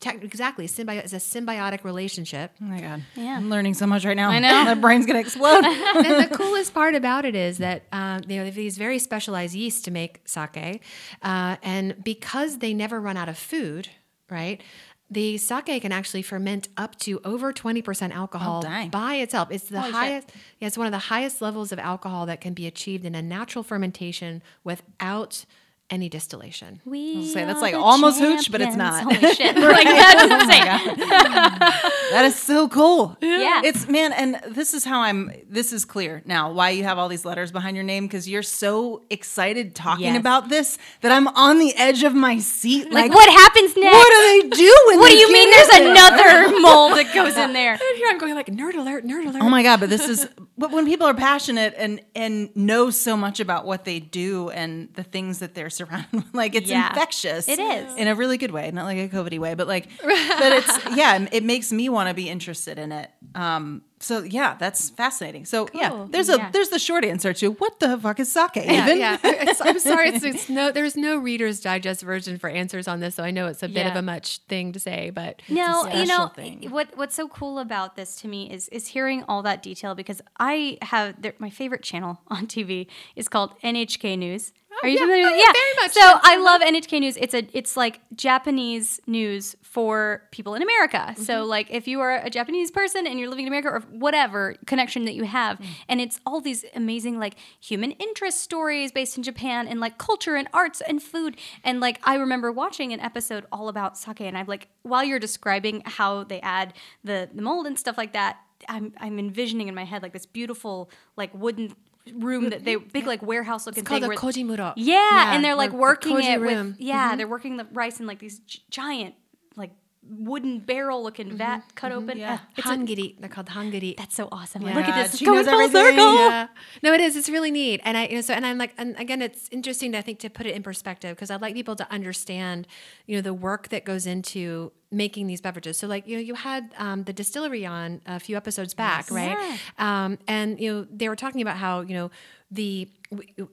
Tech, 0.00 0.22
exactly, 0.22 0.68
symbio- 0.68 1.02
it's 1.02 1.12
a 1.12 1.16
symbiotic 1.16 1.82
relationship. 1.82 2.52
Oh 2.62 2.66
my 2.66 2.80
god. 2.80 3.02
Yeah. 3.16 3.36
I'm 3.36 3.50
learning 3.50 3.74
so 3.74 3.84
much 3.84 4.04
right 4.04 4.16
now. 4.16 4.30
I 4.30 4.38
know. 4.46 4.64
My 4.64 4.74
brain's 4.74 5.06
gonna 5.06 5.18
explode. 5.18 5.64
and 5.64 6.30
the 6.30 6.36
coolest 6.36 6.72
part 6.72 6.94
about 6.94 7.24
it 7.24 7.34
is 7.34 7.58
that 7.58 7.82
um, 7.90 8.20
you 8.28 8.36
know 8.36 8.42
they 8.42 8.46
have 8.46 8.54
these 8.54 8.78
very 8.78 9.00
specialized 9.00 9.54
yeast 9.56 9.84
to 9.86 9.90
make 9.90 10.20
sake, 10.24 10.82
uh, 11.22 11.56
and 11.64 12.02
because 12.04 12.58
they 12.58 12.74
never 12.74 13.00
run 13.00 13.16
out 13.16 13.28
of 13.28 13.36
food, 13.36 13.88
right? 14.30 14.62
The 15.10 15.36
sake 15.38 15.80
can 15.82 15.90
actually 15.90 16.22
ferment 16.22 16.68
up 16.76 16.94
to 17.00 17.20
over 17.24 17.52
twenty 17.52 17.82
percent 17.82 18.14
alcohol 18.14 18.62
Oh, 18.64 18.88
by 18.90 19.16
itself. 19.16 19.48
It's 19.50 19.68
the 19.68 19.80
Holy 19.80 19.92
highest. 19.92 20.30
Yeah, 20.60 20.68
it's 20.68 20.78
one 20.78 20.86
of 20.86 20.92
the 20.92 20.98
highest 20.98 21.42
levels 21.42 21.72
of 21.72 21.80
alcohol 21.80 22.26
that 22.26 22.40
can 22.40 22.54
be 22.54 22.68
achieved 22.68 23.04
in 23.04 23.16
a 23.16 23.22
natural 23.22 23.64
fermentation 23.64 24.42
without 24.62 25.44
any 25.90 26.08
distillation. 26.08 26.80
We 26.84 27.26
say, 27.26 27.44
that's 27.44 27.62
like 27.62 27.72
the 27.72 27.80
almost 27.80 28.20
hooch, 28.20 28.50
but 28.52 28.60
it's 28.60 28.76
not. 28.76 29.02
Holy 29.04 29.34
shit! 29.34 29.56
We're 29.56 29.70
like 29.72 29.84
that 29.86 30.14
doesn't 30.28 30.50
say. 30.50 32.10
that 32.12 32.24
is 32.26 32.36
so 32.36 32.68
cool. 32.68 33.16
Yeah. 33.20 33.62
It's 33.64 33.88
man, 33.88 34.12
and 34.12 34.40
this 34.48 34.74
is 34.74 34.84
how 34.84 35.00
I'm. 35.00 35.32
This 35.48 35.72
is 35.72 35.84
clear 35.84 36.22
now 36.26 36.52
why 36.52 36.70
you 36.70 36.84
have 36.84 36.98
all 36.98 37.08
these 37.08 37.24
letters 37.24 37.50
behind 37.52 37.76
your 37.76 37.84
name 37.84 38.04
because 38.06 38.28
you're 38.28 38.42
so 38.42 39.02
excited 39.10 39.74
talking 39.74 40.04
Yes. 40.06 40.18
about 40.18 40.48
this 40.48 40.78
that 41.00 41.10
I'm 41.12 41.28
on 41.28 41.58
the 41.58 41.74
edge 41.76 42.02
of 42.02 42.14
my 42.14 42.38
seat. 42.38 42.84
Like, 42.92 43.08
Like, 43.10 43.14
what 43.14 43.30
happens 43.30 43.76
next? 43.76 43.94
What 43.94 44.10
do 44.10 44.42
they 44.50 44.56
do? 44.56 44.84
When 44.88 44.98
What 45.00 45.10
do 45.10 45.16
you 45.16 45.32
mean? 45.32 45.50
There's 45.50 45.68
another 45.68 46.48
mold 46.60 46.96
that 46.98 47.12
goes 47.14 47.36
in 47.36 47.52
there. 47.52 47.72
And 47.72 47.96
here 47.96 48.08
I'm 48.10 48.18
going 48.18 48.34
like 48.34 48.46
nerd 48.48 48.74
alert, 48.74 49.04
nerd 49.06 49.26
alert. 49.26 49.42
Oh 49.42 49.48
my 49.48 49.62
god! 49.62 49.80
But 49.80 49.88
this 49.90 50.08
is 50.08 50.28
but 50.58 50.70
when 50.72 50.84
people 50.86 51.06
are 51.06 51.14
passionate 51.14 51.74
and 51.76 52.00
and 52.14 52.54
know 52.56 52.90
so 52.90 53.16
much 53.16 53.40
about 53.40 53.64
what 53.64 53.84
they 53.84 54.00
do 54.00 54.50
and 54.50 54.92
the 54.94 55.02
things 55.04 55.38
that 55.38 55.54
they're 55.54 55.70
surrounded 55.70 56.12
with, 56.12 56.34
like 56.34 56.54
it's 56.54 56.68
Yeah. 56.70 56.88
infectious. 56.90 57.48
It 57.48 57.58
is. 57.58 57.94
in 57.96 58.08
a 58.08 58.14
really 58.14 58.36
good 58.36 58.50
way, 58.50 58.70
not 58.70 58.84
like 58.84 58.98
a 58.98 59.08
COVIDy 59.08 59.38
way, 59.38 59.54
but 59.54 59.66
like, 59.68 59.88
but 60.02 60.52
it's 60.52 60.96
yeah, 60.96 61.26
it 61.32 61.44
makes 61.44 61.72
me 61.72 61.88
want 61.88 62.08
to 62.08 62.14
be 62.14 62.28
interested 62.28 62.78
in 62.78 62.92
it. 62.92 63.10
Um, 63.34 63.82
so 64.00 64.22
yeah, 64.22 64.54
that's 64.58 64.90
fascinating. 64.90 65.44
So 65.44 65.68
yeah, 65.74 66.06
there's 66.10 66.28
a 66.28 66.36
Yeah. 66.36 66.50
there's 66.52 66.68
the 66.68 66.78
short 66.78 67.04
answer 67.04 67.32
to 67.34 67.50
what 67.52 67.80
the 67.80 67.98
fuck 67.98 68.20
is 68.20 68.30
sake? 68.30 68.50
Yeah, 68.56 68.84
even? 68.86 68.98
yeah. 68.98 69.16
I'm 69.60 69.78
sorry. 69.80 70.10
It's, 70.10 70.24
it's 70.24 70.48
no. 70.48 70.70
There's 70.70 70.96
no 70.96 71.16
Reader's 71.18 71.60
Digest 71.60 72.02
version 72.02 72.38
for 72.38 72.48
answers 72.48 72.86
on 72.86 73.00
this, 73.00 73.16
so 73.16 73.24
I 73.24 73.32
know 73.32 73.46
it's 73.48 73.62
a 73.64 73.68
bit 73.68 73.86
of 73.86 73.96
a 73.96 74.02
much 74.02 74.38
thing 74.48 74.72
to 74.72 74.78
say. 74.80 75.10
But 75.10 75.42
No, 75.48 75.86
you 75.92 76.06
know 76.06 76.28
thing. 76.28 76.68
what? 76.70 76.96
What's 76.96 77.16
so 77.16 77.26
cool 77.28 77.58
about 77.58 77.96
this 77.96 78.14
to 78.20 78.28
me 78.28 78.48
is 78.50 78.68
is 78.68 78.86
hearing 78.88 79.24
all 79.28 79.42
that 79.42 79.62
detail 79.64 79.96
because 79.96 80.22
I 80.36 80.47
have 80.82 81.20
there, 81.22 81.34
my 81.38 81.50
favorite 81.50 81.82
channel 81.82 82.20
on 82.28 82.46
TV 82.46 82.86
is 83.16 83.28
called 83.28 83.50
NHK 83.62 84.18
News. 84.18 84.52
Are 84.80 84.88
you 84.88 84.94
yeah. 84.94 85.00
familiar? 85.06 85.24
Oh, 85.26 85.30
with 85.32 85.38
yeah, 85.40 85.44
Yeah, 85.46 85.52
very 85.52 85.74
much. 85.82 85.92
So 85.92 86.20
I 86.32 86.36
love 86.36 86.60
NHK 86.60 87.00
News. 87.00 87.16
It's 87.16 87.34
a 87.34 87.42
it's 87.52 87.76
like 87.76 88.00
Japanese 88.14 89.00
news 89.08 89.56
for 89.62 90.22
people 90.30 90.54
in 90.54 90.62
America. 90.62 91.14
So 91.16 91.40
Mm-hmm. 91.40 91.48
like 91.56 91.66
if 91.70 91.88
you 91.88 92.00
are 92.00 92.12
a 92.18 92.30
Japanese 92.30 92.70
person 92.70 93.04
and 93.06 93.18
you're 93.18 93.28
living 93.28 93.46
in 93.46 93.52
America 93.52 93.70
or 93.70 93.80
whatever 93.90 94.54
connection 94.66 95.04
that 95.06 95.14
you 95.14 95.24
have, 95.24 95.58
Mm. 95.58 95.64
and 95.88 96.00
it's 96.00 96.20
all 96.24 96.40
these 96.40 96.64
amazing 96.76 97.18
like 97.18 97.34
human 97.60 97.90
interest 97.92 98.40
stories 98.40 98.92
based 98.92 99.16
in 99.16 99.24
Japan 99.24 99.66
and 99.66 99.80
like 99.80 99.98
culture 99.98 100.36
and 100.36 100.46
arts 100.52 100.80
and 100.88 101.02
food. 101.02 101.36
And 101.64 101.80
like 101.80 101.98
I 102.04 102.14
remember 102.14 102.52
watching 102.52 102.92
an 102.92 103.00
episode 103.00 103.46
all 103.50 103.68
about 103.68 103.98
sake, 103.98 104.20
and 104.20 104.38
I'm 104.38 104.46
like, 104.46 104.68
while 104.82 105.02
you're 105.02 105.18
describing 105.18 105.82
how 105.86 106.22
they 106.22 106.40
add 106.40 106.72
the 107.02 107.28
the 107.34 107.42
mold 107.42 107.66
and 107.66 107.76
stuff 107.76 107.98
like 107.98 108.12
that, 108.12 108.36
I'm 108.68 108.92
I'm 108.98 109.18
envisioning 109.18 109.68
in 109.68 109.74
my 109.74 109.84
head 109.84 110.02
like 110.02 110.12
this 110.12 110.26
beautiful 110.26 110.90
like 111.16 111.32
wooden 111.34 111.74
room 112.14 112.50
that 112.50 112.64
they 112.64 112.76
big 112.76 113.06
like 113.06 113.22
warehouse 113.22 113.66
looking 113.66 113.80
it's 113.82 113.88
called 113.88 114.00
thing 114.02 114.06
a 114.06 114.08
where- 114.08 114.16
kojimuro. 114.16 114.72
yeah, 114.76 115.34
and 115.34 115.44
they're 115.44 115.54
like 115.54 115.72
working 115.72 116.18
it 116.22 116.40
room. 116.40 116.68
with 116.68 116.80
yeah, 116.80 117.08
mm-hmm. 117.08 117.18
they're 117.18 117.28
working 117.28 117.56
the 117.56 117.66
rice 117.72 118.00
in 118.00 118.06
like 118.06 118.18
these 118.18 118.38
gi- 118.40 118.62
giant 118.70 119.14
like 119.56 119.70
wooden 120.02 120.58
barrel 120.60 121.02
looking 121.02 121.36
vat 121.36 121.60
cut 121.74 121.92
open. 121.92 122.18
Yeah. 122.18 122.34
Uh, 122.34 122.38
it's 122.56 122.66
a- 122.66 123.14
They're 123.20 123.28
called 123.28 123.48
hangiri. 123.48 123.96
that's 123.96 124.14
so 124.14 124.28
awesome. 124.32 124.62
Yeah. 124.62 124.74
Look 124.74 124.86
at 124.88 124.96
this, 125.02 125.08
it's 125.12 125.18
She 125.18 125.24
going 125.24 125.44
full 125.44 125.54
everything. 125.60 125.96
circle. 125.96 126.14
yeah. 126.14 126.48
No, 126.82 126.92
it 126.94 127.00
is. 127.00 127.16
It's 127.16 127.28
really 127.28 127.50
neat. 127.50 127.80
And 127.84 127.96
I, 127.98 128.06
you 128.06 128.14
know, 128.16 128.20
so, 128.20 128.32
and 128.34 128.46
I'm 128.46 128.56
like, 128.58 128.72
and 128.78 128.98
again, 128.98 129.20
it's 129.20 129.48
interesting, 129.50 129.94
I 129.94 130.00
think, 130.02 130.18
to 130.20 130.30
put 130.30 130.46
it 130.46 130.54
in 130.54 130.62
perspective 130.62 131.14
because 131.16 131.30
I'd 131.30 131.42
like 131.42 131.54
people 131.54 131.76
to 131.76 131.90
understand, 131.92 132.66
you 133.06 133.16
know, 133.16 133.22
the 133.22 133.34
work 133.34 133.68
that 133.68 133.84
goes 133.84 134.06
into 134.06 134.72
making 134.90 135.26
these 135.26 135.40
beverages. 135.40 135.76
So, 135.76 135.86
like, 135.86 136.06
you 136.06 136.16
know, 136.16 136.22
you 136.22 136.34
had 136.34 136.72
um, 136.78 137.04
the 137.04 137.12
distillery 137.12 137.66
on 137.66 138.00
a 138.06 138.18
few 138.18 138.36
episodes 138.36 138.72
back, 138.74 139.10
right? 139.10 139.58
Um, 139.78 140.18
and, 140.26 140.58
you 140.60 140.72
know, 140.72 140.86
they 140.90 141.08
were 141.10 141.16
talking 141.16 141.42
about 141.42 141.56
how, 141.58 141.80
you 141.82 141.94
know, 141.94 142.10
the, 142.50 142.88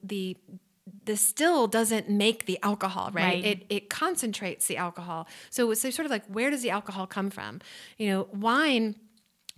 the, 0.03 0.37
the 1.05 1.17
still 1.17 1.67
doesn't 1.67 2.09
make 2.09 2.45
the 2.45 2.59
alcohol, 2.63 3.11
right? 3.13 3.35
Right. 3.35 3.45
It 3.45 3.65
it 3.69 3.89
concentrates 3.89 4.67
the 4.67 4.77
alcohol. 4.77 5.27
So 5.49 5.71
it's 5.71 5.81
sort 5.81 5.99
of 5.99 6.11
like 6.11 6.25
where 6.27 6.49
does 6.49 6.61
the 6.61 6.69
alcohol 6.71 7.07
come 7.07 7.29
from? 7.29 7.61
You 7.97 8.09
know, 8.09 8.27
wine 8.33 8.95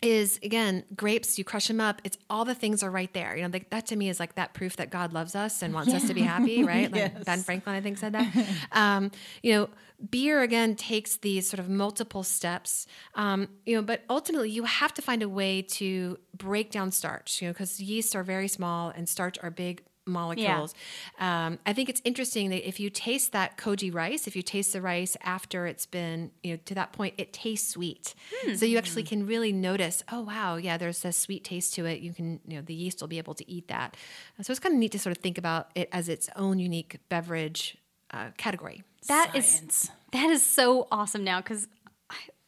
is 0.01 0.39
again 0.43 0.83
grapes 0.95 1.39
you 1.39 1.43
crush 1.43 1.67
them 1.67 1.81
up 1.81 2.01
it's 2.03 2.19
all 2.29 2.45
the 2.45 2.53
things 2.53 2.83
are 2.83 2.91
right 2.91 3.13
there 3.13 3.36
you 3.36 3.41
know 3.41 3.49
like, 3.51 3.67
that 3.71 3.88
to 3.88 3.95
me 3.95 4.10
is 4.10 4.19
like 4.19 4.36
that 4.36 4.53
proof 4.53 4.75
that 4.75 4.91
god 4.91 5.12
loves 5.12 5.33
us 5.33 5.63
and 5.63 5.73
wants 5.73 5.91
us 5.91 6.05
to 6.05 6.13
be 6.13 6.21
happy 6.21 6.63
right 6.73 6.91
like 6.91 7.13
Yes. 7.15 7.23
ben 7.25 7.39
franklin 7.39 7.75
i 7.75 7.81
think 7.81 7.97
said 7.97 8.13
that 8.13 8.27
um, 8.73 9.10
you 9.41 9.53
know 9.53 9.69
beer 10.12 10.43
again 10.43 10.75
takes 10.75 11.17
these 11.17 11.49
sort 11.49 11.60
of 11.60 11.67
multiple 11.67 12.21
steps 12.21 12.86
um, 13.15 13.47
you 13.65 13.75
know 13.75 13.81
but 13.81 14.03
ultimately 14.07 14.51
you 14.51 14.65
have 14.65 14.93
to 14.93 15.01
find 15.01 15.23
a 15.23 15.29
way 15.29 15.63
to 15.63 16.19
break 16.38 16.69
down 16.69 16.91
starch 16.91 17.41
you 17.41 17.47
know 17.47 17.51
because 17.51 17.79
yeasts 17.81 18.13
are 18.13 18.23
very 18.23 18.47
small 18.47 18.89
and 18.89 19.10
starch 19.10 19.39
are 19.41 19.49
big 19.49 19.81
molecules. 20.08 20.74
Um, 21.20 21.60
i 21.65 21.74
think 21.74 21.89
it's 21.89 22.02
interesting 22.04 22.50
that 22.50 22.67
if 22.67 22.80
you 22.80 22.89
taste 22.89 23.32
that 23.32 23.58
koji 23.58 23.93
rice 23.93 24.28
if 24.28 24.36
you 24.36 24.41
taste 24.41 24.74
the 24.74 24.82
rice 24.82 25.17
after 25.24 25.67
it's 25.67 25.86
been 25.86 26.32
you 26.43 26.54
know 26.54 26.60
to 26.65 26.76
that 26.76 26.93
point 26.93 27.13
it 27.17 27.34
tastes 27.34 27.70
sweet. 27.72 28.15
So 28.56 28.65
you 28.65 28.78
actually 28.78 29.04
can 29.04 29.26
really 29.26 29.52
notice 29.52 30.04
oh 30.12 30.22
wow 30.22 30.56
yeah 30.56 30.78
there's 30.78 31.04
a 31.06 31.12
sweet 31.12 31.43
taste 31.43 31.74
to 31.76 31.86
it. 31.86 32.00
You 32.00 32.13
can 32.13 32.39
you 32.48 32.58
know 32.58 32.62
the 32.62 32.74
yeast 32.74 33.02
will 33.02 33.08
be 33.08 33.17
able 33.17 33.34
to 33.36 33.50
eat 33.50 33.67
that. 33.67 33.96
So 34.41 34.52
it's 34.52 34.60
kind 34.60 34.74
of 34.74 34.80
neat 34.80 34.91
to 34.93 35.00
sort 35.00 35.15
of 35.15 35.22
think 35.22 35.38
about 35.38 35.72
it 35.76 35.89
as 35.91 36.10
its 36.10 36.30
own 36.36 36.60
unique 36.60 37.00
beverage 37.10 37.78
uh, 38.12 38.30
category. 38.38 38.84
That 39.08 39.36
is 39.36 39.46
Science. 39.46 39.91
that 40.12 40.30
is 40.30 40.46
so 40.46 40.88
awesome 40.91 41.24
now 41.24 41.41
because 41.41 41.67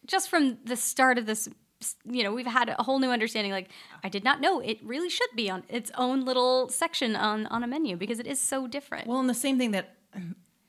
just 0.06 0.30
from 0.30 0.58
the 0.66 0.76
start 0.76 1.18
of 1.18 1.26
this 1.26 1.48
you 2.04 2.24
know 2.24 2.34
we've 2.34 2.46
had 2.46 2.70
a 2.70 2.84
whole 2.84 3.00
new 3.00 3.10
understanding 3.10 3.52
like 3.54 3.70
i 4.04 4.10
did 4.10 4.24
not 4.24 4.42
know 4.42 4.60
it 4.60 4.78
really 4.84 5.10
should 5.10 5.30
be 5.36 5.50
on 5.50 5.64
its 5.70 5.92
own 5.98 6.26
little 6.26 6.68
section 6.70 7.16
on 7.16 7.46
on 7.48 7.64
a 7.64 7.68
menu 7.68 7.96
because 7.96 8.20
it 8.20 8.28
is 8.28 8.40
so 8.40 8.68
different 8.68 9.08
Well, 9.08 9.20
and 9.20 9.30
the 9.30 9.34
same 9.34 9.58
thing 9.58 9.72
that 9.72 9.96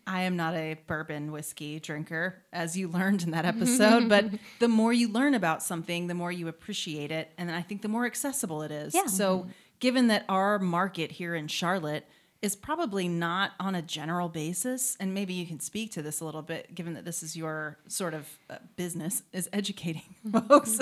I 0.07 0.23
am 0.23 0.35
not 0.37 0.55
a 0.55 0.77
bourbon 0.89 1.31
whiskey 1.31 1.79
drinker, 1.79 2.43
as 2.53 2.77
you 2.77 2.89
learned 2.89 3.23
in 3.23 3.31
that 3.31 3.45
episode. 3.45 4.09
but 4.09 4.25
the 4.59 4.67
more 4.67 4.93
you 4.93 5.09
learn 5.09 5.35
about 5.35 5.63
something, 5.63 6.09
the 6.09 6.15
more 6.15 6.33
you 6.33 6.49
appreciate 6.49 7.13
it. 7.13 7.31
And 7.39 7.49
I 7.49 7.63
think 7.63 7.83
the 7.83 7.89
more 7.89 8.07
accessible 8.07 8.63
it 8.63 8.73
is. 8.73 8.93
Yeah. 8.93 9.07
So, 9.07 9.47
given 9.79 10.09
that 10.09 10.25
our 10.29 10.59
market 10.59 11.13
here 11.13 11.37
in 11.37 11.47
Charlotte 11.47 12.09
is 12.43 12.57
probably 12.57 13.07
not 13.09 13.53
on 13.61 13.75
a 13.75 13.83
general 13.83 14.29
basis, 14.29 14.97
and 14.99 15.13
maybe 15.13 15.35
you 15.35 15.47
can 15.47 15.61
speak 15.61 15.93
to 15.93 16.03
this 16.03 16.21
a 16.21 16.25
little 16.25 16.43
bit, 16.43 16.75
given 16.75 16.95
that 16.95 17.05
this 17.05 17.23
is 17.23 17.37
your 17.37 17.77
sort 17.87 18.15
of 18.15 18.27
uh, 18.49 18.57
business, 18.77 19.23
is 19.33 19.49
educating 19.53 20.15
folks. 20.33 20.79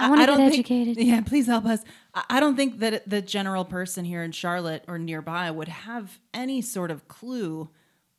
I 0.00 0.10
wanna 0.10 0.26
don't 0.26 0.38
get 0.38 0.50
think- 0.52 0.66
educated. 0.70 0.96
yeah, 1.04 1.20
please 1.22 1.46
help 1.46 1.64
us. 1.66 1.80
I 2.14 2.24
I 2.30 2.40
don't 2.40 2.56
think 2.56 2.78
that 2.80 3.08
the 3.08 3.22
general 3.22 3.64
person 3.64 4.04
here 4.04 4.22
in 4.22 4.32
Charlotte 4.32 4.84
or 4.88 4.98
nearby 4.98 5.50
would 5.50 5.68
have 5.68 6.18
any 6.34 6.62
sort 6.62 6.90
of 6.90 7.06
clue 7.08 7.68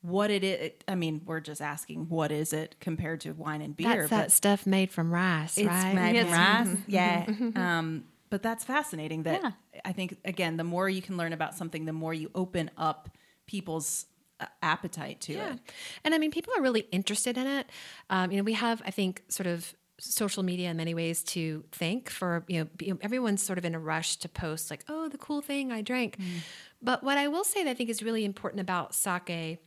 what 0.02 0.30
it 0.30 0.42
is. 0.42 0.70
I 0.88 0.94
mean, 0.94 1.20
we're 1.26 1.40
just 1.40 1.60
asking 1.60 2.08
what 2.08 2.32
is 2.32 2.54
it 2.54 2.76
compared 2.80 3.20
to 3.22 3.32
wine 3.32 3.60
and 3.60 3.76
beer, 3.76 4.06
that's 4.06 4.10
that 4.10 4.32
stuff 4.32 4.66
made 4.66 4.90
from 4.90 5.12
rice 5.12 5.58
it's 5.58 5.68
right 5.68 5.94
made 5.94 6.14
Yes. 6.14 6.28
from 6.30 6.72
rice. 6.72 6.78
Yeah. 6.86 7.78
um, 7.78 8.04
but 8.30 8.42
that's 8.42 8.64
fascinating. 8.64 9.24
That 9.24 9.42
Yeah. 9.42 9.52
I 9.84 9.92
think 9.92 10.16
again, 10.24 10.56
the 10.56 10.64
more 10.64 10.88
you 10.88 11.02
can 11.02 11.16
learn 11.16 11.32
about 11.32 11.54
something, 11.54 11.84
the 11.84 11.92
more 11.92 12.14
you 12.14 12.30
open 12.34 12.70
up 12.76 13.10
people's 13.46 14.06
uh, 14.38 14.46
appetite 14.62 15.20
to 15.22 15.32
Yeah. 15.34 15.52
it. 15.54 15.58
And 16.04 16.14
I 16.14 16.18
mean, 16.18 16.30
people 16.30 16.52
are 16.56 16.62
really 16.62 16.86
interested 16.92 17.36
in 17.36 17.46
it. 17.46 17.66
Um, 18.08 18.30
you 18.30 18.38
know, 18.38 18.42
we 18.44 18.54
have, 18.54 18.80
I 18.86 18.90
think, 18.90 19.22
sort 19.28 19.46
of 19.46 19.74
social 19.98 20.42
media 20.42 20.70
in 20.70 20.76
many 20.78 20.94
ways 20.94 21.22
to 21.22 21.62
thank 21.72 22.08
for, 22.08 22.42
you 22.48 22.66
know, 22.80 22.98
everyone's 23.02 23.42
sort 23.42 23.58
of 23.58 23.66
in 23.66 23.74
a 23.74 23.78
rush 23.78 24.16
to 24.16 24.28
post 24.30 24.70
like, 24.70 24.82
oh, 24.88 25.08
the 25.10 25.18
cool 25.18 25.42
thing 25.42 25.70
I 25.70 25.82
drank. 25.82 26.16
But 26.80 27.04
what 27.04 27.18
I 27.18 27.28
will 27.28 27.44
say 27.44 27.62
that 27.64 27.70
I 27.70 27.74
think 27.74 27.90
is 27.90 28.02
really 28.02 28.24
important 28.24 28.60
about 28.60 28.94
sake 28.94 29.58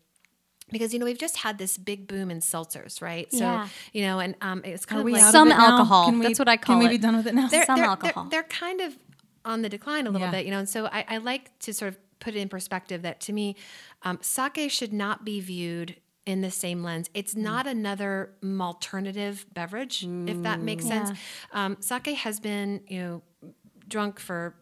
because 0.73 0.91
you 0.93 0.99
know 0.99 1.05
we've 1.05 1.17
just 1.17 1.37
had 1.37 1.57
this 1.57 1.77
big 1.77 2.07
boom 2.07 2.29
in 2.29 2.39
seltzers, 2.41 3.01
right? 3.01 3.31
So 3.31 3.37
Yeah. 3.39 3.67
you 3.93 4.01
know, 4.01 4.19
and 4.19 4.35
um, 4.41 4.61
it's 4.65 4.85
kind 4.85 4.97
Are 4.97 5.01
of 5.01 5.05
we 5.05 5.13
like 5.13 5.21
out 5.21 5.27
of 5.29 5.31
Some 5.31 5.51
alcohol. 5.51 6.11
We- 6.11 6.21
That's 6.21 6.39
what 6.39 6.49
I 6.49 6.57
call. 6.57 6.75
Can 6.75 6.79
we 6.79 6.87
it. 6.87 6.97
be 6.97 6.97
done 6.97 7.15
with 7.15 7.27
it 7.27 7.33
now? 7.35 7.47
they're, 7.47 7.65
Some 7.65 7.77
they're, 7.77 7.85
alcohol. 7.85 8.23
They're, 8.25 8.41
they're 8.41 8.49
kind 8.49 8.81
of 8.81 8.97
on 9.45 9.61
the 9.61 9.69
decline 9.69 10.07
a 10.07 10.09
little 10.11 10.27
Yeah. 10.27 10.31
bit, 10.31 10.45
you 10.45 10.51
know. 10.51 10.59
And 10.59 10.67
so 10.69 10.87
I, 10.87 11.05
I 11.07 11.17
like 11.17 11.57
to 11.59 11.73
sort 11.73 11.89
of 11.89 11.97
put 12.19 12.35
it 12.35 12.39
in 12.39 12.49
perspective 12.49 13.01
that 13.03 13.19
to 13.21 13.33
me, 13.33 13.55
um, 14.03 14.17
sake 14.21 14.69
should 14.71 14.91
not 14.93 15.23
be 15.25 15.39
viewed 15.39 15.95
in 16.25 16.39
the 16.41 16.51
same 16.51 16.81
lens. 16.83 17.09
It's 17.13 17.35
not 17.35 17.67
another 17.67 18.31
alternative 18.61 19.45
beverage, 19.53 20.05
if 20.05 20.41
that 20.43 20.61
makes 20.61 20.85
sense. 20.85 21.11
Um, 21.51 21.75
sake 21.81 22.15
has 22.15 22.39
been, 22.39 22.81
you 22.87 22.99
know, 23.01 23.21
drunk 23.89 24.19
for 24.19 24.47
a 24.47 24.53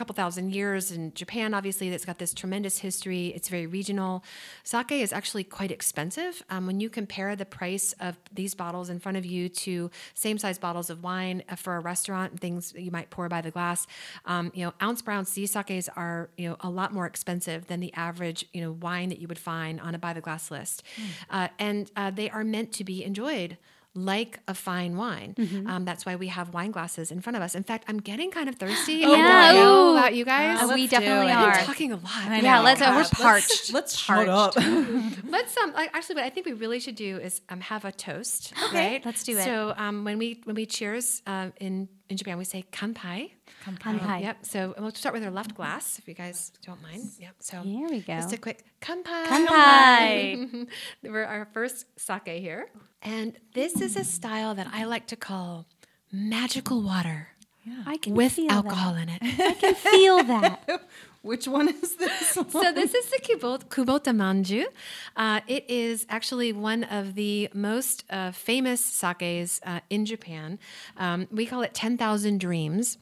couple 0.00 0.14
thousand 0.14 0.54
years 0.54 0.90
in 0.90 1.12
Japan, 1.12 1.52
obviously, 1.52 1.90
that's 1.90 2.06
got 2.06 2.18
this 2.18 2.32
tremendous 2.32 2.78
history. 2.78 3.26
It's 3.36 3.50
very 3.50 3.66
regional. 3.66 4.24
Sake 4.64 4.92
is 4.92 5.12
actually 5.12 5.44
quite 5.44 5.70
expensive. 5.70 6.42
Um, 6.48 6.66
when 6.66 6.80
you 6.80 6.88
compare 6.88 7.36
the 7.36 7.44
price 7.44 7.92
of 8.00 8.16
these 8.32 8.54
bottles 8.54 8.88
in 8.88 8.98
front 8.98 9.18
of 9.18 9.26
you 9.26 9.50
to 9.50 9.90
same 10.14 10.38
size 10.38 10.58
bottles 10.58 10.88
of 10.88 11.02
wine 11.02 11.42
uh, 11.50 11.54
for 11.54 11.76
a 11.76 11.80
restaurant, 11.80 12.40
things 12.40 12.72
you 12.74 12.90
might 12.90 13.10
pour 13.10 13.28
by 13.28 13.42
the 13.42 13.50
glass, 13.50 13.86
um, 14.24 14.50
you 14.54 14.64
know, 14.64 14.72
ounce 14.80 15.02
per 15.02 15.12
ounce, 15.12 15.34
these 15.34 15.50
sakes 15.50 15.90
are, 15.96 16.30
you 16.38 16.48
know, 16.48 16.56
a 16.60 16.70
lot 16.70 16.94
more 16.94 17.04
expensive 17.04 17.66
than 17.66 17.80
the 17.80 17.92
average, 17.92 18.46
you 18.54 18.62
know, 18.62 18.72
wine 18.72 19.10
that 19.10 19.18
you 19.18 19.28
would 19.28 19.38
find 19.38 19.82
on 19.82 19.94
a 19.94 19.98
by 19.98 20.14
the 20.14 20.22
glass 20.22 20.50
list. 20.50 20.82
Uh, 21.28 21.48
and 21.58 21.90
uh, 21.94 22.10
they 22.10 22.30
are 22.30 22.42
meant 22.42 22.72
to 22.72 22.84
be 22.84 23.04
enjoyed 23.04 23.58
like 23.94 24.38
a 24.46 24.54
fine 24.54 24.96
wine. 24.96 25.34
Um, 25.66 25.84
that's 25.84 26.06
why 26.06 26.14
we 26.16 26.28
have 26.28 26.54
wine 26.54 26.70
glasses 26.70 27.10
in 27.10 27.20
front 27.20 27.36
of 27.36 27.42
us. 27.42 27.54
In 27.54 27.64
fact, 27.64 27.84
I'm 27.88 27.98
getting 27.98 28.30
kind 28.30 28.48
of 28.48 28.54
thirsty. 28.54 29.04
Oh, 29.04 29.12
I 29.12 29.52
don't 29.52 29.62
know 29.64 29.96
about 29.98 30.14
you 30.14 30.24
guys. 30.24 30.60
Uh, 30.62 30.66
we 30.74 30.82
let's 30.82 30.90
do 30.90 30.96
definitely 31.00 31.32
it. 31.32 31.34
are. 31.34 31.48
We're 31.58 31.64
talking 31.64 31.92
a 31.92 31.96
lot. 31.96 32.04
I 32.28 32.40
Yeah, 32.40 32.60
let's- 32.60 32.80
uh, 32.80 32.92
we're 32.96 33.24
parched. 33.24 33.50
Let's, 33.50 33.72
let's 33.96 33.98
shut 33.98 34.28
up. 34.28 34.54
Let's 35.28 35.56
um 35.58 35.72
like, 35.72 35.90
actually 35.94 36.16
what 36.16 36.24
I 36.24 36.30
think 36.30 36.46
we 36.46 36.52
really 36.52 36.80
should 36.80 36.94
do 36.96 37.18
is 37.18 37.40
um 37.48 37.60
have 37.60 37.84
a 37.84 37.92
toast. 37.92 38.52
right? 38.72 39.04
let's 39.04 39.24
do 39.24 39.36
it. 39.38 39.44
So 39.44 39.74
um 39.76 40.04
when 40.04 40.18
we 40.18 40.40
when 40.44 40.54
we 40.56 40.66
cheers 40.66 41.22
um 41.26 41.52
in 41.60 41.88
in 42.10 42.16
Japan 42.16 42.36
we 42.36 42.44
say 42.44 42.64
kanpai. 42.72 43.30
Kanpai. 43.64 44.02
Um, 44.16 44.22
yep. 44.22 44.38
So 44.42 44.74
we'll 44.78 44.92
start 44.92 45.14
with 45.14 45.24
our 45.24 45.30
left 45.30 45.54
glass 45.54 45.98
if 45.98 46.08
you 46.08 46.14
guys 46.14 46.52
don't 46.66 46.82
mind. 46.82 47.02
Yep. 47.18 47.34
So 47.38 47.62
Here 47.62 47.88
we 47.88 48.00
go. 48.00 48.14
Just 48.14 48.32
a 48.32 48.36
quick 48.36 48.64
kanpai. 48.82 49.24
Kanpai. 49.26 50.66
We're 51.02 51.24
our 51.24 51.48
first 51.52 51.86
sake 51.98 52.26
here. 52.26 52.68
And 53.02 53.38
this 53.54 53.80
is 53.80 53.96
a 53.96 54.04
style 54.04 54.54
that 54.56 54.66
I 54.72 54.84
like 54.84 55.06
to 55.08 55.16
call 55.16 55.66
magical 56.12 56.82
water 56.82 57.28
Yeah. 57.64 57.84
I 57.86 57.96
can 57.96 58.14
with 58.14 58.38
alcohol 58.50 58.96
in 58.96 59.08
it. 59.08 59.20
I 59.22 59.54
can 59.54 59.74
feel 59.74 60.22
that. 60.24 60.82
Which 61.22 61.46
one 61.46 61.68
is 61.68 61.96
this? 61.96 62.28
so 62.48 62.72
this 62.72 62.94
is 62.94 63.10
the 63.10 63.18
Kubota, 63.22 63.64
Kubota 63.64 64.14
Manju. 64.16 64.64
Uh, 65.16 65.40
it 65.46 65.68
is 65.68 66.06
actually 66.08 66.52
one 66.52 66.84
of 66.84 67.14
the 67.14 67.50
most 67.52 68.04
uh, 68.10 68.32
famous 68.32 68.82
sakes 68.82 69.60
uh, 69.64 69.80
in 69.90 70.06
Japan. 70.06 70.58
Um, 70.96 71.28
we 71.30 71.44
call 71.44 71.62
it 71.62 71.74
10,000 71.74 72.40
Dreams. 72.40 72.96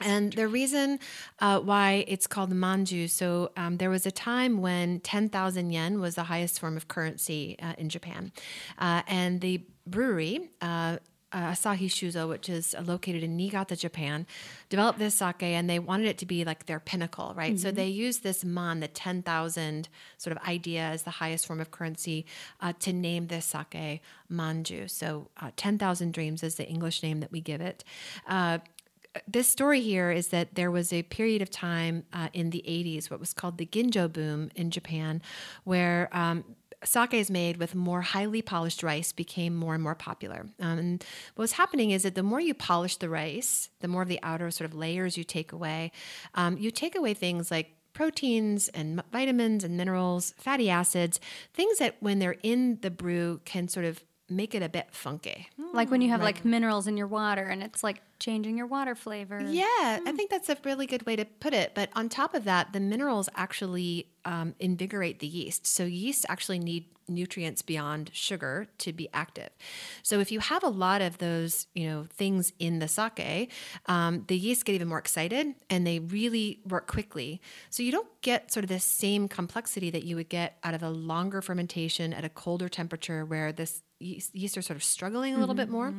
And 0.00 0.32
the 0.32 0.48
reason 0.48 0.98
uh, 1.38 1.60
why 1.60 2.04
it's 2.08 2.26
called 2.26 2.50
manju, 2.50 3.08
so 3.08 3.52
um, 3.56 3.76
there 3.76 3.90
was 3.90 4.04
a 4.04 4.10
time 4.10 4.60
when 4.60 4.98
10,000 5.00 5.70
yen 5.70 6.00
was 6.00 6.16
the 6.16 6.24
highest 6.24 6.58
form 6.58 6.76
of 6.76 6.88
currency 6.88 7.56
uh, 7.62 7.74
in 7.78 7.88
Japan. 7.88 8.32
Uh, 8.78 9.02
and 9.06 9.40
the 9.40 9.62
brewery, 9.86 10.50
uh, 10.60 10.96
uh, 11.32 11.52
Asahi 11.52 11.86
Shuzo, 11.86 12.28
which 12.28 12.48
is 12.48 12.74
located 12.84 13.22
in 13.22 13.36
Niigata, 13.36 13.76
Japan, 13.76 14.26
developed 14.68 14.98
this 14.98 15.16
sake 15.16 15.42
and 15.42 15.68
they 15.68 15.78
wanted 15.78 16.06
it 16.06 16.18
to 16.18 16.26
be 16.26 16.44
like 16.44 16.66
their 16.66 16.80
pinnacle, 16.80 17.32
right? 17.36 17.58
So 17.58 17.70
they 17.70 17.88
used 17.88 18.22
this 18.22 18.44
man, 18.44 18.80
the 18.80 18.88
10,000 18.88 19.88
sort 20.18 20.36
of 20.36 20.42
idea 20.46 20.82
as 20.82 21.02
the 21.02 21.10
highest 21.10 21.46
form 21.46 21.60
of 21.60 21.70
currency, 21.70 22.26
uh, 22.60 22.72
to 22.80 22.92
name 22.92 23.28
this 23.28 23.46
sake 23.46 24.00
manju. 24.30 24.90
So 24.90 25.28
uh, 25.40 25.50
10,000 25.56 26.12
Dreams 26.12 26.42
is 26.42 26.56
the 26.56 26.66
English 26.68 27.02
name 27.02 27.20
that 27.20 27.32
we 27.32 27.40
give 27.40 27.60
it. 27.60 27.84
Uh, 28.26 28.58
this 29.28 29.48
story 29.48 29.80
here 29.80 30.10
is 30.10 30.28
that 30.28 30.54
there 30.54 30.70
was 30.70 30.92
a 30.92 31.02
period 31.02 31.42
of 31.42 31.50
time 31.50 32.04
uh, 32.12 32.28
in 32.32 32.50
the 32.50 32.64
80s, 32.66 33.10
what 33.10 33.20
was 33.20 33.34
called 33.34 33.58
the 33.58 33.66
Ginjo 33.66 34.10
boom 34.10 34.50
in 34.54 34.70
Japan, 34.70 35.20
where 35.64 36.08
um, 36.12 36.44
sakes 36.84 37.30
made 37.30 37.56
with 37.56 37.74
more 37.74 38.02
highly 38.02 38.42
polished 38.42 38.82
rice 38.82 39.12
became 39.12 39.54
more 39.54 39.74
and 39.74 39.82
more 39.82 39.94
popular. 39.94 40.46
Um, 40.60 40.78
and 40.78 41.04
what 41.34 41.42
was 41.42 41.52
happening 41.52 41.90
is 41.90 42.02
that 42.02 42.14
the 42.14 42.22
more 42.22 42.40
you 42.40 42.54
polish 42.54 42.96
the 42.96 43.08
rice, 43.08 43.70
the 43.80 43.88
more 43.88 44.02
of 44.02 44.08
the 44.08 44.20
outer 44.22 44.50
sort 44.50 44.70
of 44.70 44.76
layers 44.76 45.16
you 45.16 45.24
take 45.24 45.52
away, 45.52 45.92
um, 46.34 46.58
you 46.58 46.70
take 46.70 46.96
away 46.96 47.14
things 47.14 47.50
like 47.50 47.74
proteins 47.92 48.68
and 48.68 49.02
vitamins 49.12 49.64
and 49.64 49.76
minerals, 49.76 50.34
fatty 50.38 50.70
acids, 50.70 51.20
things 51.52 51.78
that 51.78 51.96
when 52.00 52.18
they're 52.18 52.36
in 52.42 52.78
the 52.80 52.90
brew 52.90 53.40
can 53.44 53.68
sort 53.68 53.84
of 53.84 54.02
make 54.36 54.54
it 54.54 54.62
a 54.62 54.68
bit 54.68 54.88
funky. 54.90 55.48
Like 55.72 55.90
when 55.90 56.00
you 56.00 56.10
have 56.10 56.22
like 56.22 56.44
minerals 56.44 56.86
in 56.86 56.96
your 56.96 57.06
water 57.06 57.44
and 57.44 57.62
it's 57.62 57.82
like 57.82 58.02
changing 58.18 58.56
your 58.56 58.66
water 58.66 58.94
flavor. 58.94 59.40
Yeah, 59.40 59.64
I 60.06 60.12
think 60.14 60.30
that's 60.30 60.48
a 60.48 60.56
really 60.64 60.86
good 60.86 61.04
way 61.06 61.16
to 61.16 61.24
put 61.24 61.54
it. 61.54 61.72
But 61.74 61.90
on 61.94 62.08
top 62.08 62.34
of 62.34 62.44
that, 62.44 62.72
the 62.72 62.80
minerals 62.80 63.28
actually 63.34 64.06
um, 64.24 64.54
invigorate 64.60 65.18
the 65.18 65.26
yeast. 65.26 65.66
So 65.66 65.84
yeast 65.84 66.26
actually 66.28 66.58
need 66.58 66.86
nutrients 67.08 67.62
beyond 67.62 68.10
sugar 68.12 68.68
to 68.78 68.92
be 68.92 69.08
active. 69.12 69.50
So 70.02 70.20
if 70.20 70.30
you 70.30 70.40
have 70.40 70.62
a 70.62 70.68
lot 70.68 71.02
of 71.02 71.18
those, 71.18 71.66
you 71.74 71.88
know, 71.88 72.06
things 72.10 72.52
in 72.58 72.78
the 72.78 72.88
sake, 72.88 73.50
um, 73.86 74.24
the 74.28 74.36
yeast 74.36 74.64
get 74.64 74.74
even 74.74 74.88
more 74.88 74.98
excited 74.98 75.54
and 75.68 75.86
they 75.86 75.98
really 75.98 76.60
work 76.66 76.86
quickly. 76.86 77.40
So 77.70 77.82
you 77.82 77.92
don't 77.92 78.08
get 78.22 78.52
sort 78.52 78.64
of 78.64 78.68
the 78.68 78.80
same 78.80 79.28
complexity 79.28 79.90
that 79.90 80.04
you 80.04 80.16
would 80.16 80.28
get 80.28 80.58
out 80.62 80.74
of 80.74 80.82
a 80.82 80.90
longer 80.90 81.42
fermentation 81.42 82.12
at 82.12 82.24
a 82.24 82.28
colder 82.28 82.68
temperature 82.68 83.24
where 83.24 83.52
this 83.52 83.82
yeast, 84.02 84.56
are 84.56 84.62
sort 84.62 84.76
of 84.76 84.84
struggling 84.84 85.34
a 85.34 85.38
little 85.38 85.54
bit 85.54 85.68
more. 85.68 85.94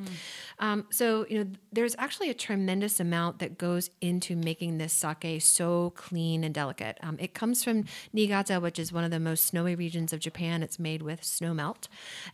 Um, 0.60 0.86
so, 0.92 1.26
you 1.30 1.44
know, 1.44 1.52
there's 1.72 1.96
actually 1.98 2.30
a 2.30 2.34
tremendous 2.34 3.00
amount 3.00 3.40
that 3.40 3.58
goes 3.58 3.90
into 4.02 4.36
making 4.36 4.78
this 4.78 4.94
sake 4.94 5.42
so 5.42 5.92
clean 5.96 6.44
and 6.44 6.54
delicate. 6.54 6.98
Um, 7.02 7.18
it 7.20 7.34
comes 7.34 7.64
from 7.64 7.86
Niigata, 8.14 8.60
which 8.60 8.80
is 8.80 8.92
one 8.92 9.04
of 9.04 9.12
the 9.12 9.20
most 9.20 9.46
snowy 9.46 9.76
regions 9.76 10.14
of 10.14 10.20
Japan. 10.20 10.64
It's 10.64 10.80
made 10.80 11.02
with 11.02 11.24
snow 11.24 11.54
melt. 11.54 11.88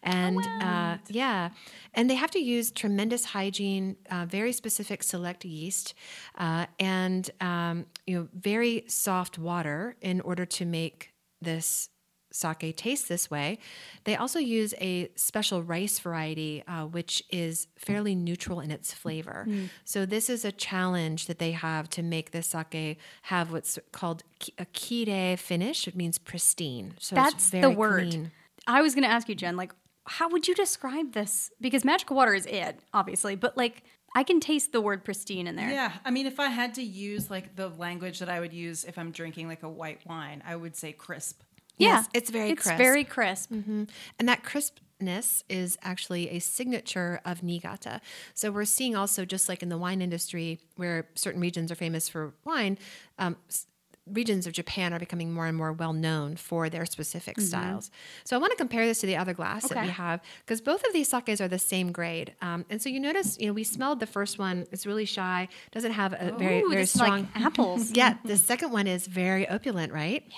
And 0.03 0.39
uh, 0.62 0.97
yeah, 1.08 1.49
and 1.93 2.10
they 2.10 2.15
have 2.15 2.32
to 2.32 2.39
use 2.39 2.71
tremendous 2.71 3.25
hygiene, 3.25 3.95
uh, 4.10 4.25
very 4.25 4.53
specific 4.53 5.03
select 5.03 5.45
yeast, 5.45 5.93
uh, 6.38 6.65
and, 6.79 7.29
um, 7.41 7.86
you 8.08 8.17
know, 8.17 8.27
very 8.34 8.86
soft 8.88 9.38
water 9.38 9.95
in 10.01 10.21
order 10.21 10.45
to 10.45 10.65
make 10.65 11.13
this 11.41 11.89
sake 12.32 12.76
tastes 12.76 13.08
this 13.08 13.30
way. 13.30 13.60
They 14.04 14.15
also 14.15 14.39
use 14.39 14.74
a 14.80 15.10
special 15.15 15.63
rice 15.63 16.00
variety, 16.00 16.63
uh, 16.68 16.86
which 16.86 17.24
is 17.30 17.68
fairly 17.78 18.15
neutral 18.15 18.60
in 18.60 18.72
its 18.72 18.94
flavor. 18.94 19.48
So 19.86 20.06
this 20.06 20.30
is 20.30 20.46
a 20.46 20.52
challenge 20.52 21.26
that 21.28 21.39
they 21.39 21.52
have 21.52 21.89
to 21.92 22.04
make 22.04 22.32
this 22.32 22.48
sake 22.48 22.98
have 23.24 23.52
what's 23.52 23.80
called 23.92 24.24
a 24.58 24.65
kire 24.65 25.38
finish. 25.38 25.88
It 25.88 25.96
means 25.96 26.18
pristine. 26.18 26.94
So 27.00 27.15
it's 27.15 27.24
That's 27.24 27.50
the 27.50 27.70
word. 27.70 28.10
clean. 28.10 28.32
I 28.68 28.82
was 28.82 28.94
going 28.94 29.04
to 29.04 29.10
ask 29.10 29.28
you, 29.28 29.36
Jen, 29.36 29.58
like, 29.58 29.74
how 30.06 30.30
would 30.30 30.48
you 30.48 30.56
describe 30.56 31.13
this? 31.13 31.52
Because 31.62 31.86
magical 31.86 32.15
water 32.15 32.34
is 32.34 32.46
it, 32.46 32.80
obviously, 32.94 33.36
but 33.36 33.58
like, 33.58 33.84
I 34.15 34.24
can 34.24 34.39
taste 34.39 34.72
the 34.72 34.82
word 34.82 35.06
pristine 35.06 35.46
in 35.46 35.56
there. 35.56 35.70
Yeah, 35.70 35.92
I 36.04 36.12
mean, 36.12 36.26
if 36.26 36.39
I 36.39 36.48
had 36.48 36.74
to 36.76 36.84
use 36.84 37.30
like 37.30 37.56
the 37.56 37.70
language 37.70 38.20
that 38.20 38.30
I 38.30 38.39
would 38.39 38.54
use 38.54 38.84
if 38.84 38.98
I'm 38.98 39.12
drinking 39.12 39.48
like 39.48 39.63
a 39.63 39.70
white 39.70 40.02
wine, 40.06 40.42
I 40.46 40.56
would 40.56 40.76
say 40.76 40.94
crisp. 40.94 41.42
Yeah. 41.80 41.88
Yes, 41.88 42.10
it's 42.13 42.30
very 42.30 42.52
It's 42.52 42.63
crisp. 42.63 42.78
very 42.78 43.04
crisp. 43.04 43.52
And 43.52 43.88
that 44.20 44.44
crispness 44.44 45.44
is 45.50 45.78
actually 45.82 46.30
a 46.30 46.39
signature 46.39 47.22
of 47.26 47.42
Niigata. 47.42 48.02
So 48.34 48.52
we're 48.52 48.65
seeing 48.65 48.96
also, 48.96 49.26
just 49.26 49.48
like 49.50 49.63
in 49.63 49.70
the 49.70 49.78
wine 49.78 50.02
industry, 50.02 50.60
where 50.76 51.08
certain 51.15 51.42
regions 51.42 51.72
are 51.72 51.76
famous 51.76 52.10
for 52.10 52.34
wine, 52.44 52.78
um, 53.18 53.38
s- 53.50 53.65
regions 54.12 54.48
of 54.48 54.54
Japan 54.54 54.92
are 54.92 54.98
becoming 55.00 55.32
more 55.32 55.46
and 55.46 55.56
more 55.56 55.72
well 55.72 55.94
known 55.94 56.36
for 56.36 56.68
their 56.68 56.86
specific 56.86 57.39
styles. 57.39 57.92
So 58.24 58.36
I 58.36 58.39
want 58.39 58.52
to 58.52 58.58
compare 58.58 58.86
this 58.88 59.00
to 59.02 59.06
the 59.08 59.15
other 59.15 59.34
glass 59.36 59.70
that 59.70 59.84
we 59.86 59.92
have 59.92 60.20
because 60.44 60.62
both 60.62 60.84
of 60.84 60.92
these 60.94 61.08
sakes 61.08 61.39
are 61.39 61.48
the 61.48 61.60
same 61.60 61.92
grade. 61.92 62.34
Um, 62.42 62.65
and 62.72 62.82
so 62.82 62.89
you 62.89 63.00
notice, 63.00 63.38
you 63.39 63.46
know, 63.48 63.54
we 63.54 63.63
smelled 63.63 64.00
the 64.00 64.08
first 64.08 64.39
one; 64.39 64.65
it's 64.72 64.86
really 64.88 65.06
shy, 65.06 65.48
doesn't 65.72 65.92
have 65.92 66.13
a 66.13 66.36
very 66.39 66.62
very 66.72 66.88
strong 66.88 67.22
like 67.34 67.46
apples. 67.46 67.92
yeah, 68.02 68.15
the 68.26 68.36
second 68.38 68.72
one 68.72 68.88
is 68.88 69.06
very 69.08 69.48
opulent, 69.48 69.94
right? 69.94 70.24
Yeah. 70.28 70.36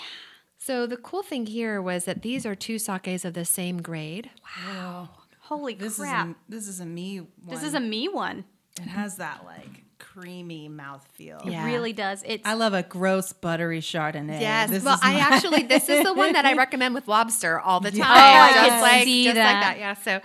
So 0.63 0.85
the 0.85 0.95
cool 0.97 1.23
thing 1.23 1.47
here 1.47 1.81
was 1.81 2.05
that 2.05 2.21
these 2.21 2.45
are 2.45 2.53
two 2.53 2.77
sakes 2.77 3.25
of 3.25 3.33
the 3.33 3.45
same 3.45 3.81
grade. 3.81 4.29
Wow. 4.67 5.09
Holy 5.39 5.73
This 5.73 5.97
crap. 5.97 6.27
is 6.27 6.31
a, 6.33 6.35
this 6.49 6.67
is 6.67 6.79
a 6.79 6.85
me 6.85 7.17
one. 7.17 7.27
this 7.47 7.63
is 7.63 7.73
a 7.73 7.79
me 7.79 8.07
one. 8.07 8.45
it 8.79 8.83
has 8.87 9.15
that 9.17 9.43
like 9.43 9.83
creamy 9.97 10.69
mouthfeel. 10.69 11.43
Yeah. 11.49 11.63
It 11.63 11.71
really 11.73 11.93
does. 11.93 12.21
It's 12.27 12.45
I 12.45 12.53
love 12.53 12.75
a 12.75 12.83
gross 12.83 13.33
buttery 13.33 13.81
Chardonnay. 13.81 14.39
Yes. 14.39 14.69
This 14.69 14.83
well, 14.83 14.93
is 14.93 14.99
I 15.01 15.13
my- 15.13 15.19
actually 15.19 15.63
this 15.63 15.89
is 15.89 16.03
the 16.03 16.13
one 16.13 16.33
that 16.33 16.45
I 16.45 16.53
recommend 16.65 16.93
with 16.93 17.07
lobster 17.07 17.59
all 17.59 17.79
the 17.79 17.89
time. 17.89 18.01
Oh, 18.01 18.05
I 18.05 18.53
just 18.53 18.69
can 18.69 18.81
like, 18.81 19.03
see 19.03 19.23
just 19.23 19.35
that. 19.37 19.53
like 19.53 19.63
that. 19.63 19.79
Yeah. 19.79 19.93
So, 19.95 20.21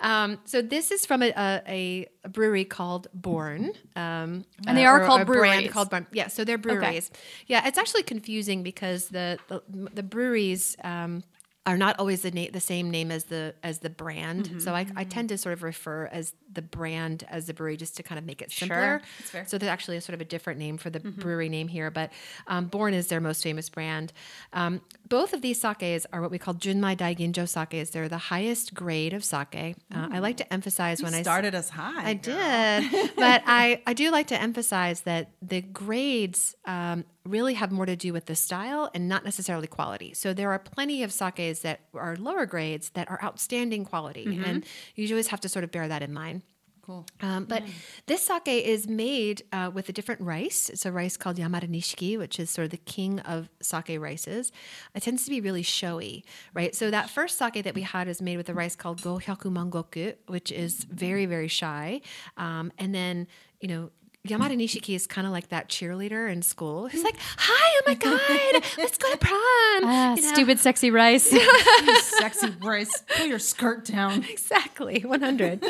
um, 0.00 0.38
so 0.44 0.62
this 0.62 0.90
is 0.90 1.06
from 1.06 1.22
a, 1.22 1.32
a, 1.36 2.06
a 2.24 2.28
brewery 2.28 2.64
called 2.64 3.08
Born. 3.14 3.72
Um, 3.96 4.44
And 4.66 4.76
they 4.76 4.86
are 4.86 5.04
called 5.06 5.26
breweries. 5.26 5.70
called 5.70 5.90
Born. 5.90 6.06
Yeah. 6.12 6.28
So 6.28 6.44
they're 6.44 6.58
breweries. 6.58 7.10
Yeah. 7.46 7.66
It's 7.66 7.78
actually 7.78 8.02
confusing 8.04 8.62
because 8.62 9.08
the 9.08 9.38
the, 9.48 9.62
the 9.94 10.02
breweries. 10.02 10.76
Um, 10.84 11.22
are 11.66 11.76
not 11.76 11.98
always 12.00 12.22
the 12.22 12.30
na- 12.30 12.50
the 12.50 12.58
same 12.60 12.90
name 12.90 13.10
as 13.12 13.24
the 13.24 13.54
as 13.62 13.80
the 13.80 13.90
brand, 13.90 14.46
Mm-hmm. 14.48 14.58
so 14.60 14.74
I, 14.74 14.86
I 14.96 15.04
tend 15.04 15.28
to 15.28 15.36
sort 15.36 15.52
of 15.52 15.62
refer 15.62 16.06
as 16.06 16.32
the 16.50 16.62
brand 16.62 17.24
as 17.28 17.46
the 17.46 17.54
brewery 17.54 17.76
just 17.76 17.98
to 17.98 18.02
kind 18.02 18.18
of 18.18 18.24
make 18.24 18.40
it 18.40 18.50
simpler. 18.50 19.02
fair. 19.18 19.44
So 19.46 19.58
there's 19.58 19.68
actually 19.68 19.98
a 19.98 20.00
sort 20.00 20.14
of 20.14 20.22
a 20.22 20.24
different 20.24 20.58
name 20.58 20.78
for 20.78 20.88
the 20.88 21.00
Mm-hmm. 21.00 21.20
brewery 21.20 21.50
name 21.50 21.68
here, 21.68 21.90
but 21.90 22.12
um, 22.46 22.66
Born 22.68 22.94
is 22.94 23.08
their 23.08 23.20
most 23.20 23.42
famous 23.42 23.68
brand. 23.68 24.14
Um, 24.54 24.80
both 25.10 25.34
of 25.34 25.42
these 25.42 25.60
sakes 25.60 26.06
are 26.12 26.22
what 26.22 26.30
we 26.30 26.38
call 26.38 26.54
Junmai 26.54 26.96
Daiginjo 26.96 27.46
sakes. 27.46 27.90
They're 27.90 28.08
the 28.08 28.16
highest 28.32 28.72
grade 28.72 29.12
of 29.12 29.22
sake. 29.22 29.76
Uh, 29.94 30.08
I 30.10 30.18
like 30.20 30.38
to 30.38 30.50
emphasize 30.52 31.02
when 31.02 31.12
I 31.14 31.18
s- 31.18 31.24
started 31.24 31.54
us 31.54 31.68
high. 31.68 32.10
I 32.10 32.14
girl. 32.14 32.36
did, 32.36 33.16
but 33.16 33.42
I, 33.46 33.82
I 33.86 33.92
do 33.92 34.10
like 34.10 34.28
to 34.28 34.40
emphasize 34.40 35.02
that 35.02 35.32
the 35.42 35.60
grades 35.60 36.54
um, 36.64 37.04
really 37.26 37.54
have 37.54 37.70
more 37.70 37.84
to 37.86 37.96
do 37.96 38.12
with 38.14 38.24
the 38.26 38.34
style 38.34 38.88
and 38.94 39.08
not 39.08 39.24
necessarily 39.24 39.66
quality. 39.66 40.14
So 40.14 40.32
there 40.32 40.50
are 40.52 40.58
plenty 40.58 41.02
of 41.02 41.12
sakes 41.12 41.60
that 41.60 41.80
are 41.92 42.16
lower 42.16 42.46
grades 42.46 42.90
that 42.90 43.10
are 43.10 43.20
outstanding 43.22 43.84
quality, 43.84 44.24
Mm-hmm. 44.26 44.44
and 44.44 44.64
you 44.94 45.06
always 45.12 45.28
have 45.28 45.40
to 45.40 45.48
sort 45.48 45.64
of 45.64 45.70
bear 45.70 45.86
that 45.88 46.02
in 46.02 46.12
mind. 46.12 46.42
Cool. 46.90 47.06
Um, 47.20 47.44
but 47.44 47.62
this 48.06 48.26
sake 48.26 48.48
is 48.48 48.88
made 48.88 49.44
uh, 49.52 49.70
with 49.72 49.88
a 49.88 49.92
different 49.92 50.20
rice. 50.22 50.68
It's 50.68 50.84
a 50.84 50.90
rice 50.90 51.16
called 51.16 51.36
Yamada 51.36 51.68
Nishiki, 51.68 52.18
which 52.18 52.40
is 52.40 52.50
sort 52.50 52.64
of 52.64 52.72
the 52.72 52.78
king 52.78 53.20
of 53.20 53.48
sake 53.62 53.96
rices. 54.00 54.50
It 54.96 55.04
tends 55.04 55.24
to 55.24 55.30
be 55.30 55.40
really 55.40 55.62
showy, 55.62 56.24
right? 56.52 56.74
So 56.74 56.90
that 56.90 57.08
first 57.08 57.38
sake 57.38 57.62
that 57.62 57.74
we 57.76 57.82
had 57.82 58.08
is 58.08 58.20
made 58.20 58.38
with 58.38 58.48
a 58.48 58.54
rice 58.54 58.74
called 58.74 59.00
Gohyaku 59.02 59.52
Mangoku, 59.52 60.16
which 60.26 60.50
is 60.50 60.82
very, 60.82 61.26
very 61.26 61.46
shy. 61.46 62.00
Um, 62.36 62.72
and 62.76 62.92
then, 62.92 63.28
you 63.60 63.68
know, 63.68 63.90
Yamada 64.28 64.54
Nishiki 64.54 64.94
is 64.94 65.06
kind 65.06 65.26
of 65.26 65.32
like 65.32 65.48
that 65.48 65.70
cheerleader 65.70 66.30
in 66.30 66.42
school 66.42 66.88
who's 66.88 67.02
like, 67.02 67.16
"Hi, 67.38 67.80
oh 67.80 67.82
my 67.86 67.94
god, 68.60 68.62
let's 68.76 68.98
go 68.98 69.10
to 69.10 69.16
prom." 69.16 69.40
ah, 69.84 70.14
you 70.14 70.20
know? 70.22 70.28
stupid 70.34 70.58
sexy 70.58 70.90
rice. 70.90 71.30
Sexy 72.02 72.50
rice. 72.60 73.02
pull 73.16 73.26
your 73.26 73.38
skirt 73.38 73.86
down. 73.86 74.22
exactly 74.30 75.00
100 75.00 75.64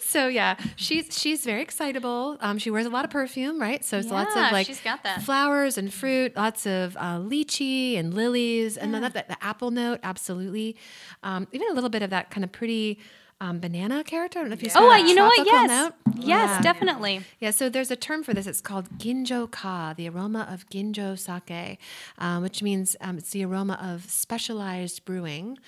so 0.00 0.28
yeah 0.28 0.56
she's 0.76 1.16
she's 1.16 1.44
very 1.44 1.62
excitable 1.62 2.36
um, 2.40 2.58
she 2.58 2.70
wears 2.70 2.84
a 2.86 2.90
lot 2.90 3.04
of 3.04 3.10
perfume 3.10 3.60
right 3.60 3.84
so 3.84 3.98
it's 3.98 4.10
lots 4.10 4.34
of 4.34 4.52
like 4.52 4.66
she's 4.66 4.80
got 4.80 5.02
that. 5.04 5.22
flowers 5.22 5.78
and 5.78 5.92
fruit 5.92 6.36
lots 6.36 6.66
of 6.66 6.96
uh, 6.96 7.16
lychee 7.18 7.98
and 7.98 8.12
lilies 8.14 8.76
and 8.76 8.92
then 8.92 9.02
that, 9.02 9.14
that 9.14 9.28
the 9.28 9.36
apple 9.42 9.70
note 9.70 10.00
absolutely 10.02 10.76
um, 11.22 11.46
even 11.52 11.68
a 11.70 11.74
little 11.74 11.90
bit 11.90 12.02
of 12.02 12.10
that 12.10 12.30
kind 12.30 12.44
of 12.44 12.52
pretty 12.52 12.98
um, 13.40 13.58
banana 13.58 14.04
character 14.04 14.38
I 14.38 14.42
don't 14.42 14.50
know 14.50 14.54
if 14.54 14.62
you 14.62 14.68
oh, 14.68 14.72
saw 14.72 14.86
uh, 14.86 14.90
that 14.90 15.08
you 15.08 15.14
know 15.14 15.24
what? 15.24 15.46
Yes. 15.46 15.68
note. 15.68 15.94
Yes, 16.16 16.50
Yeah. 16.50 16.60
definitely. 16.60 17.22
Yeah, 17.38 17.50
so 17.50 17.68
there's 17.68 17.90
a 17.90 17.96
term 17.96 18.22
for 18.22 18.34
this. 18.34 18.46
It's 18.46 18.60
called 18.60 18.98
ginjo 18.98 19.50
ka, 19.50 19.94
the 19.96 20.08
aroma 20.08 20.46
of 20.50 20.68
ginjo 20.68 21.18
sake, 21.18 21.78
um, 22.18 22.42
which 22.42 22.62
means 22.62 22.96
um, 23.00 23.16
it's 23.18 23.30
the 23.30 23.44
aroma 23.44 23.78
of 23.82 24.10
specialized 24.10 25.04
brewing. 25.04 25.58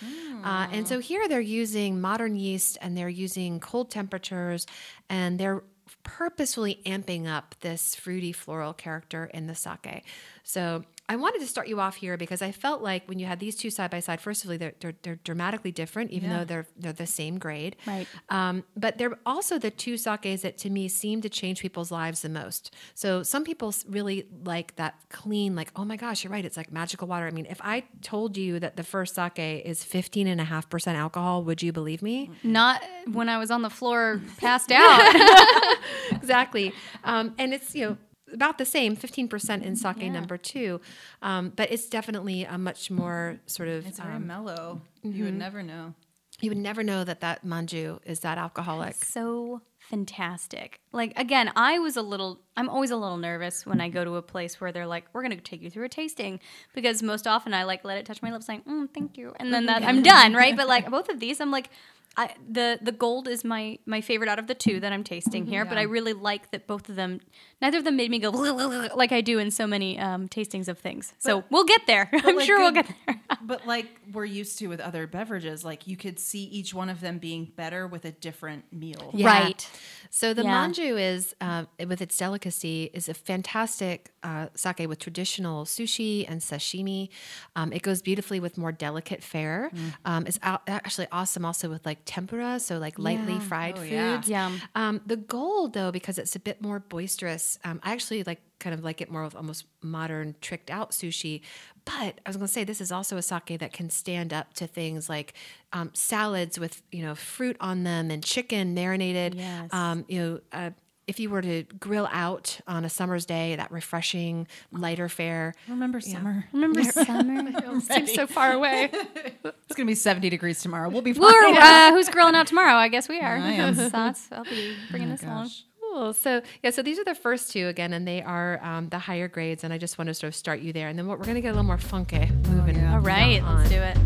Uh, 0.44 0.66
and 0.70 0.86
so 0.86 0.98
here 0.98 1.28
they're 1.28 1.40
using 1.40 2.00
modern 2.00 2.36
yeast 2.36 2.76
and 2.82 2.96
they're 2.96 3.08
using 3.08 3.60
cold 3.60 3.90
temperatures 3.90 4.66
and 5.08 5.38
they're 5.38 5.62
purposefully 6.02 6.80
amping 6.84 7.26
up 7.28 7.54
this 7.60 7.94
fruity 7.94 8.32
floral 8.32 8.72
character 8.72 9.30
in 9.32 9.46
the 9.46 9.54
sake. 9.54 10.04
So 10.42 10.84
I 11.08 11.16
wanted 11.16 11.40
to 11.40 11.46
start 11.46 11.68
you 11.68 11.80
off 11.80 11.96
here 11.96 12.16
because 12.16 12.42
I 12.42 12.52
felt 12.52 12.80
like 12.80 13.06
when 13.06 13.18
you 13.18 13.26
had 13.26 13.40
these 13.40 13.56
two 13.56 13.70
side 13.70 13.90
by 13.90 14.00
side, 14.00 14.20
first 14.20 14.44
of 14.44 14.50
all, 14.50 14.56
they're, 14.56 14.72
they're, 14.80 14.94
they're 15.02 15.18
dramatically 15.24 15.72
different, 15.72 16.10
even 16.10 16.30
though 16.30 16.44
they're 16.44 16.66
they're 16.78 16.92
the 16.92 17.06
same 17.06 17.38
grade. 17.38 17.76
Right. 17.86 18.06
Um, 18.30 18.64
but 18.76 18.98
they're 18.98 19.18
also 19.26 19.58
the 19.58 19.70
two 19.70 19.96
sakes 19.96 20.42
that 20.42 20.56
to 20.58 20.70
me 20.70 20.88
seem 20.88 21.20
to 21.22 21.28
change 21.28 21.60
people's 21.60 21.90
lives 21.90 22.22
the 22.22 22.28
most. 22.28 22.74
So 22.94 23.22
some 23.22 23.44
people 23.44 23.74
really 23.88 24.26
like 24.44 24.76
that 24.76 24.94
clean, 25.10 25.54
like, 25.56 25.70
oh 25.76 25.84
my 25.84 25.96
gosh, 25.96 26.24
you're 26.24 26.32
right. 26.32 26.44
It's 26.44 26.56
like 26.56 26.72
magical 26.72 27.08
water. 27.08 27.26
I 27.26 27.30
mean, 27.30 27.46
if 27.50 27.60
I 27.62 27.84
told 28.00 28.36
you 28.36 28.60
that 28.60 28.76
the 28.76 28.84
first 28.84 29.14
sake 29.16 29.38
is 29.38 29.84
15.5% 29.84 30.94
alcohol, 30.94 31.42
would 31.44 31.62
you 31.62 31.72
believe 31.72 32.02
me? 32.02 32.30
Not 32.42 32.80
when 33.10 33.28
I 33.28 33.38
was 33.38 33.50
on 33.50 33.62
the 33.62 33.70
floor 33.70 34.20
passed 34.38 34.70
out. 34.74 35.76
exactly. 36.12 36.72
Um, 37.04 37.34
and 37.38 37.52
it's, 37.52 37.74
you 37.74 37.88
know, 37.88 37.96
about 38.32 38.58
the 38.58 38.64
same, 38.64 38.96
15% 38.96 39.62
in 39.62 39.76
sake 39.76 40.10
number 40.12 40.36
two. 40.36 40.80
Um, 41.22 41.52
but 41.54 41.70
it's 41.70 41.88
definitely 41.88 42.44
a 42.44 42.58
much 42.58 42.90
more 42.90 43.38
sort 43.46 43.68
of, 43.68 43.86
It's 43.86 43.98
very 44.00 44.14
um, 44.16 44.26
mellow. 44.26 44.80
You 45.02 45.24
would 45.24 45.34
never 45.38 45.62
know. 45.62 45.94
you 46.40 46.50
would 46.50 46.58
never 46.58 46.82
know 46.82 47.04
that 47.04 47.20
that 47.20 47.44
manju 47.44 48.00
is 48.04 48.20
that 48.20 48.38
alcoholic. 48.38 48.94
so 48.96 49.60
fantastic. 49.90 50.78
Like 50.92 51.12
again, 51.18 51.50
I 51.56 51.78
was 51.78 51.96
a 51.96 52.02
little 52.02 52.40
I'm 52.56 52.68
always 52.68 52.90
a 52.90 52.96
little 52.96 53.16
nervous 53.16 53.64
when 53.66 53.80
I 53.80 53.88
go 53.88 54.04
to 54.04 54.16
a 54.16 54.22
place 54.22 54.60
where 54.60 54.72
they're 54.72 54.86
like, 54.86 55.04
"We're 55.12 55.22
going 55.22 55.36
to 55.36 55.40
take 55.40 55.62
you 55.62 55.70
through 55.70 55.84
a 55.84 55.88
tasting," 55.88 56.40
because 56.74 57.02
most 57.02 57.26
often 57.26 57.52
I 57.54 57.64
like 57.64 57.84
let 57.84 57.98
it 57.98 58.06
touch 58.06 58.22
my 58.22 58.32
lips, 58.32 58.48
like, 58.48 58.64
mm, 58.64 58.88
"Thank 58.92 59.16
you," 59.16 59.32
and 59.36 59.52
then 59.52 59.66
that 59.66 59.82
I'm 59.82 60.02
done, 60.02 60.34
right? 60.34 60.56
But 60.56 60.68
like 60.68 60.90
both 60.90 61.08
of 61.08 61.18
these, 61.20 61.40
I'm 61.40 61.50
like, 61.50 61.68
I, 62.16 62.34
the 62.46 62.78
the 62.82 62.92
gold 62.92 63.26
is 63.26 63.42
my 63.44 63.78
my 63.86 64.00
favorite 64.02 64.28
out 64.28 64.38
of 64.38 64.46
the 64.46 64.54
two 64.54 64.80
that 64.80 64.92
I'm 64.92 65.02
tasting 65.02 65.46
here, 65.46 65.64
but 65.64 65.78
I 65.78 65.82
really 65.82 66.12
like 66.12 66.50
that 66.50 66.66
both 66.66 66.88
of 66.88 66.96
them. 66.96 67.20
Neither 67.62 67.78
of 67.78 67.84
them 67.84 67.96
made 67.96 68.10
me 68.10 68.18
go 68.18 68.30
like 68.94 69.12
I 69.12 69.22
do 69.22 69.38
in 69.38 69.50
so 69.50 69.66
many 69.66 69.98
um, 69.98 70.28
tastings 70.28 70.68
of 70.68 70.78
things. 70.78 71.14
So 71.18 71.44
we'll 71.50 71.64
get 71.64 71.86
there. 71.86 72.10
I'm 72.24 72.36
like 72.36 72.44
sure 72.44 72.58
we'll 72.58 72.72
get 72.72 72.86
there. 73.06 73.20
but 73.42 73.66
like 73.66 73.86
we're 74.12 74.26
used 74.26 74.58
to 74.58 74.66
with 74.66 74.80
other 74.80 75.06
beverages, 75.06 75.64
like 75.64 75.86
you 75.86 75.96
could 75.96 76.18
see 76.18 76.44
each 76.44 76.74
one 76.74 76.90
of 76.90 77.00
them 77.00 77.18
being 77.18 77.50
better 77.56 77.86
with 77.86 78.04
a 78.04 78.12
different 78.12 78.70
meal. 78.72 79.10
Right. 79.14 79.66
So 80.10 80.34
the 80.34 80.42
Yeah. 80.42 80.66
manju 80.66 81.00
is, 81.00 81.34
uh, 81.40 81.64
with 81.86 82.02
its 82.02 82.16
delicacy, 82.16 82.90
is 82.92 83.08
a 83.08 83.14
fantastic 83.14 84.12
uh, 84.22 84.48
sake 84.54 84.86
with 84.88 84.98
traditional 84.98 85.64
sushi 85.64 86.26
and 86.28 86.40
sashimi. 86.40 87.08
Um, 87.56 87.72
it 87.72 87.82
goes 87.82 88.02
beautifully 88.02 88.38
with 88.38 88.58
more 88.58 88.72
delicate 88.72 89.22
fare. 89.22 89.70
Mm. 89.74 89.94
Um, 90.04 90.26
it's 90.26 90.38
out, 90.42 90.62
actually 90.68 91.06
awesome 91.10 91.44
also 91.44 91.70
with 91.70 91.86
like 91.86 92.01
tempura, 92.04 92.58
so 92.60 92.78
like 92.78 92.98
lightly 92.98 93.38
fried 93.40 93.78
Oh, 93.78 93.82
yeah. 93.82 94.16
foods. 94.16 94.28
Yum. 94.28 94.60
Um, 94.74 95.00
the 95.06 95.16
gold 95.16 95.72
though, 95.74 95.90
because 95.92 96.18
it's 96.18 96.34
a 96.36 96.40
bit 96.40 96.60
more 96.62 96.80
boisterous, 96.80 97.58
um, 97.64 97.80
I 97.82 97.92
actually 97.92 98.22
like 98.24 98.40
kind 98.60 98.74
of 98.74 98.84
like 98.84 99.00
it 99.00 99.10
more 99.10 99.24
of 99.24 99.34
almost 99.34 99.64
modern, 99.82 100.34
tricked 100.40 100.70
out 100.70 100.92
sushi. 100.92 101.40
But 101.84 102.20
I 102.24 102.28
was 102.28 102.36
gonna 102.36 102.46
say 102.48 102.64
this 102.64 102.80
is 102.80 102.92
also 102.92 103.16
a 103.16 103.22
sake 103.22 103.58
that 103.58 103.72
can 103.72 103.90
stand 103.90 104.32
up 104.32 104.54
to 104.54 104.66
things 104.66 105.08
like 105.08 105.34
um, 105.72 105.90
salads 105.94 106.58
with 106.58 106.82
you 106.92 107.02
know 107.04 107.14
fruit 107.14 107.56
on 107.60 107.82
them 107.82 108.10
and 108.10 108.22
chicken 108.22 108.74
marinated. 108.74 109.34
Yes. 109.34 109.72
Um, 109.72 110.04
you 110.08 110.20
know. 110.20 110.40
Uh, 110.52 110.70
if 111.06 111.18
you 111.20 111.30
were 111.30 111.42
to 111.42 111.64
grill 111.80 112.08
out 112.12 112.60
on 112.66 112.84
a 112.84 112.88
summer's 112.88 113.26
day, 113.26 113.56
that 113.56 113.70
refreshing, 113.72 114.46
lighter 114.70 115.08
fare. 115.08 115.54
Remember 115.68 116.00
summer? 116.00 116.46
Remember 116.52 116.82
summer? 116.84 117.50
It 117.76 117.82
seems 117.82 118.14
so 118.14 118.26
far 118.26 118.52
away. 118.52 118.90
It's 119.44 119.76
gonna 119.76 119.86
be 119.86 119.94
70 119.94 120.28
degrees 120.30 120.60
tomorrow. 120.60 120.88
We'll 120.90 121.00
be 121.02 121.12
fine. 121.14 121.22
We're, 121.24 121.58
uh, 121.58 121.92
who's 121.92 122.08
grilling 122.10 122.34
out 122.34 122.46
tomorrow? 122.46 122.74
I 122.74 122.88
guess 122.88 123.08
we 123.08 123.20
are. 123.20 123.36
I 123.36 123.52
am. 123.52 123.74
So 123.74 123.88
that's- 123.88 124.28
I'll 124.30 124.44
be 124.44 124.76
bringing 124.90 125.08
this 125.10 125.22
along. 125.22 125.48
Cool. 125.80 126.12
So 126.12 126.42
yeah, 126.62 126.70
so 126.70 126.82
these 126.82 126.98
are 126.98 127.04
the 127.04 127.14
first 127.14 127.50
two 127.52 127.68
again, 127.68 127.92
and 127.92 128.06
they 128.06 128.22
are 128.22 128.60
um, 128.62 128.88
the 128.90 128.98
higher 128.98 129.28
grades. 129.28 129.64
And 129.64 129.72
I 129.72 129.78
just 129.78 129.98
want 129.98 130.08
to 130.08 130.14
sort 130.14 130.28
of 130.28 130.34
start 130.34 130.60
you 130.60 130.72
there, 130.72 130.88
and 130.88 130.98
then 130.98 131.06
what 131.06 131.18
we're 131.18 131.24
going 131.24 131.34
to 131.36 131.40
get 131.40 131.48
a 131.48 131.52
little 131.52 131.64
more 131.64 131.78
funky 131.78 132.30
moving. 132.48 132.76
yeah. 132.76 132.94
All 132.94 133.00
right, 133.00 133.42
on. 133.42 133.56
let's 133.58 133.70
do 133.70 133.76
it. 133.80 133.96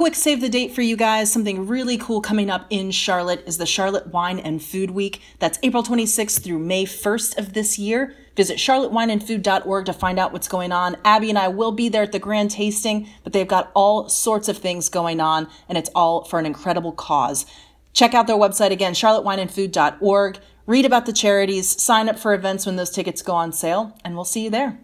Quick 0.00 0.14
save 0.14 0.40
the 0.40 0.48
date 0.48 0.72
for 0.72 0.80
you 0.80 0.96
guys. 0.96 1.30
Something 1.30 1.66
really 1.66 1.98
cool 1.98 2.22
coming 2.22 2.48
up 2.48 2.66
in 2.70 2.90
Charlotte 2.90 3.42
is 3.46 3.58
the 3.58 3.66
Charlotte 3.66 4.06
Wine 4.06 4.38
and 4.38 4.62
Food 4.62 4.92
Week. 4.92 5.20
That's 5.40 5.58
April 5.62 5.82
26th 5.82 6.42
through 6.42 6.60
May 6.60 6.86
1st 6.86 7.36
of 7.36 7.52
this 7.52 7.78
year. 7.78 8.14
Visit 8.34 8.56
charlottewineandfood.org 8.56 9.84
to 9.84 9.92
find 9.92 10.18
out 10.18 10.32
what's 10.32 10.48
going 10.48 10.72
on. 10.72 10.96
Abby 11.04 11.28
and 11.28 11.38
I 11.38 11.48
will 11.48 11.70
be 11.70 11.90
there 11.90 12.02
at 12.02 12.12
the 12.12 12.18
grand 12.18 12.50
tasting, 12.50 13.10
but 13.24 13.34
they've 13.34 13.46
got 13.46 13.70
all 13.74 14.08
sorts 14.08 14.48
of 14.48 14.56
things 14.56 14.88
going 14.88 15.20
on, 15.20 15.46
and 15.68 15.76
it's 15.76 15.90
all 15.94 16.24
for 16.24 16.38
an 16.38 16.46
incredible 16.46 16.92
cause. 16.92 17.44
Check 17.92 18.14
out 18.14 18.26
their 18.26 18.36
website 18.36 18.70
again, 18.70 18.94
charlottewineandfood.org. 18.94 20.38
Read 20.64 20.86
about 20.86 21.04
the 21.04 21.12
charities, 21.12 21.78
sign 21.78 22.08
up 22.08 22.18
for 22.18 22.32
events 22.32 22.64
when 22.64 22.76
those 22.76 22.88
tickets 22.88 23.20
go 23.20 23.34
on 23.34 23.52
sale, 23.52 23.94
and 24.02 24.14
we'll 24.14 24.24
see 24.24 24.44
you 24.44 24.50
there. 24.50 24.80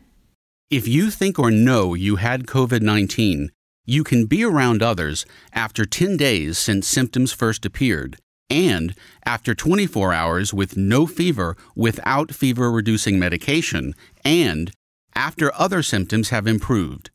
If 0.69 0.87
you 0.87 1.11
think 1.11 1.39
or 1.39 1.51
know 1.51 1.95
you 1.95 2.17
had 2.17 2.47
COVID 2.47 2.83
19, 2.83 3.51
you 3.87 4.05
can 4.05 4.27
be 4.27 4.45
around 4.45 4.83
others 4.83 5.25
after 5.53 5.87
10 5.87 6.17
days 6.17 6.59
since 6.59 6.87
symptoms 6.87 7.33
first 7.33 7.65
appeared 7.65 8.19
and 8.51 8.95
after 9.25 9.55
24 9.55 10.13
hours 10.13 10.53
with 10.53 10.77
no 10.77 11.07
fever 11.07 11.57
without 11.75 12.35
fever 12.35 12.71
reducing 12.71 13.19
medication 13.19 13.95
and 14.25 14.71
after 15.15 15.55
other 15.55 15.83
symptoms 15.83 16.29
have 16.31 16.47
improved. 16.47 17.11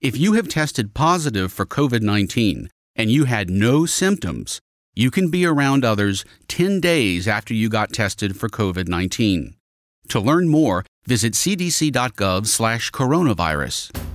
If 0.00 0.18
you 0.18 0.32
have 0.34 0.48
tested 0.48 0.94
positive 0.94 1.52
for 1.52 1.64
COVID 1.64 2.02
19 2.02 2.68
and 2.96 3.10
you 3.10 3.24
had 3.24 3.50
no 3.50 3.86
symptoms, 3.86 4.60
you 4.94 5.10
can 5.10 5.30
be 5.30 5.44
around 5.46 5.84
others 5.84 6.24
10 6.48 6.80
days 6.80 7.26
after 7.26 7.54
you 7.54 7.68
got 7.68 7.92
tested 7.92 8.36
for 8.36 8.48
COVID 8.48 8.86
19. 8.88 9.56
To 10.08 10.20
learn 10.20 10.48
more, 10.48 10.84
visit 11.06 11.32
cdc.gov/coronavirus. 11.32 14.13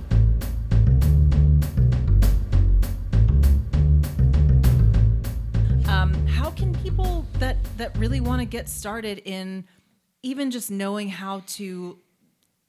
that 7.80 7.94
that 7.94 7.98
really 7.98 8.20
want 8.20 8.40
to 8.40 8.44
get 8.44 8.68
started 8.68 9.22
in 9.24 9.64
even 10.22 10.50
just 10.50 10.70
knowing 10.70 11.08
how 11.08 11.42
to, 11.46 11.98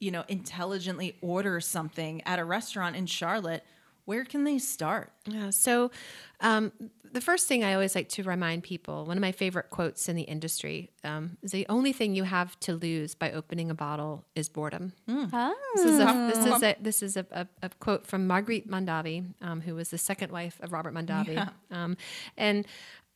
you 0.00 0.10
know, 0.10 0.24
intelligently 0.26 1.16
order 1.20 1.60
something 1.60 2.22
at 2.22 2.38
a 2.38 2.44
restaurant 2.44 2.96
in 2.96 3.06
Charlotte? 3.06 3.62
Where 4.04 4.24
can 4.24 4.44
they 4.44 4.58
start? 4.58 5.12
Yeah. 5.26 5.50
So, 5.50 5.92
um, 6.40 6.72
the 7.12 7.20
first 7.20 7.46
thing 7.46 7.62
I 7.62 7.74
always 7.74 7.94
like 7.94 8.08
to 8.10 8.22
remind 8.22 8.62
people, 8.62 9.04
one 9.04 9.16
of 9.16 9.20
my 9.20 9.32
favorite 9.32 9.68
quotes 9.68 10.08
in 10.08 10.16
the 10.16 10.22
industry, 10.22 10.90
um, 11.04 11.36
is 11.42 11.52
the 11.52 11.66
only 11.68 11.92
thing 11.92 12.16
you 12.16 12.24
have 12.24 12.58
to 12.60 12.74
lose 12.74 13.14
by 13.14 13.30
opening 13.32 13.70
a 13.70 13.74
bottle 13.74 14.24
is 14.34 14.48
boredom. 14.48 14.94
Oh. 15.08 15.54
This 15.76 15.84
is 15.84 16.00
a 16.00 16.32
this 16.34 16.46
is 16.46 16.62
a 16.62 16.76
this 16.80 17.02
is 17.02 17.16
a, 17.16 17.26
a, 17.30 17.46
a 17.62 17.68
quote 17.68 18.06
from 18.06 18.26
Margrit 18.26 18.66
Mondavi, 18.66 19.26
um, 19.42 19.60
who 19.60 19.74
was 19.74 19.90
the 19.90 19.98
second 19.98 20.32
wife 20.32 20.58
of 20.62 20.72
Robert 20.72 20.94
Mondavi, 20.94 21.48
um, 21.70 21.96
and 22.36 22.66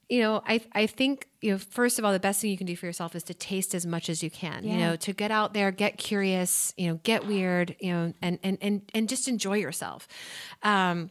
you 0.08 0.20
know 0.20 0.42
I 0.46 0.60
I 0.72 0.86
think 0.86 1.28
you 1.40 1.52
know 1.52 1.58
first 1.58 1.98
of 1.98 2.04
all 2.04 2.12
the 2.12 2.20
best 2.20 2.40
thing 2.40 2.50
you 2.50 2.58
can 2.58 2.66
do 2.66 2.76
for 2.76 2.86
yourself 2.86 3.14
is 3.14 3.22
to 3.24 3.34
taste 3.34 3.74
as 3.74 3.86
much 3.86 4.08
as 4.08 4.22
you 4.22 4.30
can. 4.30 4.64
You 4.64 4.76
know 4.78 4.96
to 4.96 5.12
get 5.12 5.30
out 5.30 5.54
there, 5.54 5.70
get 5.70 5.98
curious, 5.98 6.72
you 6.76 6.88
know, 6.88 7.00
get 7.02 7.26
weird, 7.26 7.76
you 7.80 7.92
know, 7.92 8.14
and 8.22 8.38
and 8.42 8.58
and 8.60 8.90
and 8.94 9.08
just 9.08 9.28
enjoy 9.28 9.56
yourself. 9.58 10.08
Um, 10.62 11.10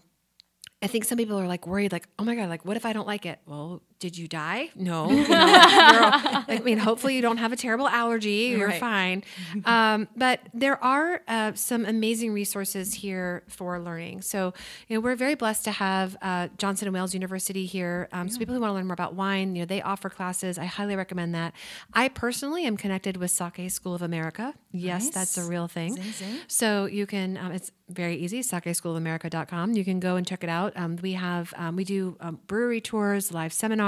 I 0.81 0.88
think 0.88 1.05
some 1.05 1.17
people 1.17 1.39
are 1.39 1.47
like 1.47 1.65
worried, 1.65 1.91
like, 1.91 2.08
oh 2.19 2.23
my 2.23 2.36
God, 2.36 2.47
like, 2.49 2.63
what 2.63 2.77
if 2.77 2.86
I 2.86 2.93
don't 2.93 3.08
like 3.08 3.25
it? 3.25 3.39
Well, 3.47 3.81
did 3.99 4.17
you 4.17 4.27
die? 4.27 4.69
No. 4.75 5.10
You 5.25 5.27
know, 5.27 6.43
I 6.47 6.62
mean, 6.63 6.77
hopefully 6.77 7.15
you 7.15 7.21
don't 7.21 7.38
have 7.38 7.51
a 7.51 7.55
terrible 7.55 7.88
allergy. 7.88 8.53
You're 8.58 8.67
Right. 8.69 8.79
fine. 8.79 9.23
Um, 9.65 10.08
but 10.15 10.41
there 10.53 10.81
are 10.84 11.21
uh, 11.27 11.53
some 11.55 11.86
amazing 11.86 12.34
resources 12.34 12.93
here 12.93 13.43
for 13.47 13.79
learning. 13.79 14.21
So, 14.21 14.53
you 14.88 14.95
know, 14.95 15.01
we're 15.01 15.15
very 15.15 15.36
blessed 15.36 15.63
to 15.65 15.71
have 15.71 16.15
uh, 16.21 16.49
Johnson 16.58 16.88
and 16.88 16.93
Wales 16.93 17.13
University 17.13 17.65
here. 17.65 18.08
Um, 18.12 18.29
So 18.29 18.38
people 18.38 18.53
who 18.53 18.62
want 18.62 18.71
to 18.71 18.75
learn 18.75 18.88
more 18.88 18.93
about 18.93 19.15
wine, 19.15 19.55
you 19.55 19.62
know, 19.62 19.65
they 19.65 19.81
offer 19.81 20.10
classes. 20.10 20.58
I 20.58 20.65
highly 20.65 20.95
recommend 20.95 21.34
that. 21.36 21.53
I 21.93 22.10
personally 22.10 22.65
am 22.65 22.77
connected 22.77 23.17
with 23.17 23.31
Sake 23.31 23.69
School 23.71 23.95
of 23.95 24.01
America. 24.01 24.53
Yes, 24.71 25.10
that's 25.10 25.38
a 25.38 25.43
real 25.43 25.67
thing. 25.67 25.93
Zing, 25.95 26.12
zing. 26.12 26.39
So 26.47 26.86
you 26.86 27.05
can, 27.08 27.38
um, 27.38 27.51
it's 27.53 27.71
very 27.89 28.15
easy, 28.17 28.41
sakeschoolofamerica.com. 28.41 29.73
You 29.73 29.84
can 29.86 29.99
go 29.99 30.15
and 30.15 30.25
check 30.27 30.43
it 30.43 30.49
out. 30.49 30.73
Um, 30.75 30.97
we 31.01 31.13
have, 31.13 31.53
um, 31.58 31.75
we 31.75 31.84
do 31.84 32.17
um, 32.19 32.39
brewery 32.47 32.81
tours, 32.81 33.31
live 33.31 33.53
seminars. 33.53 33.85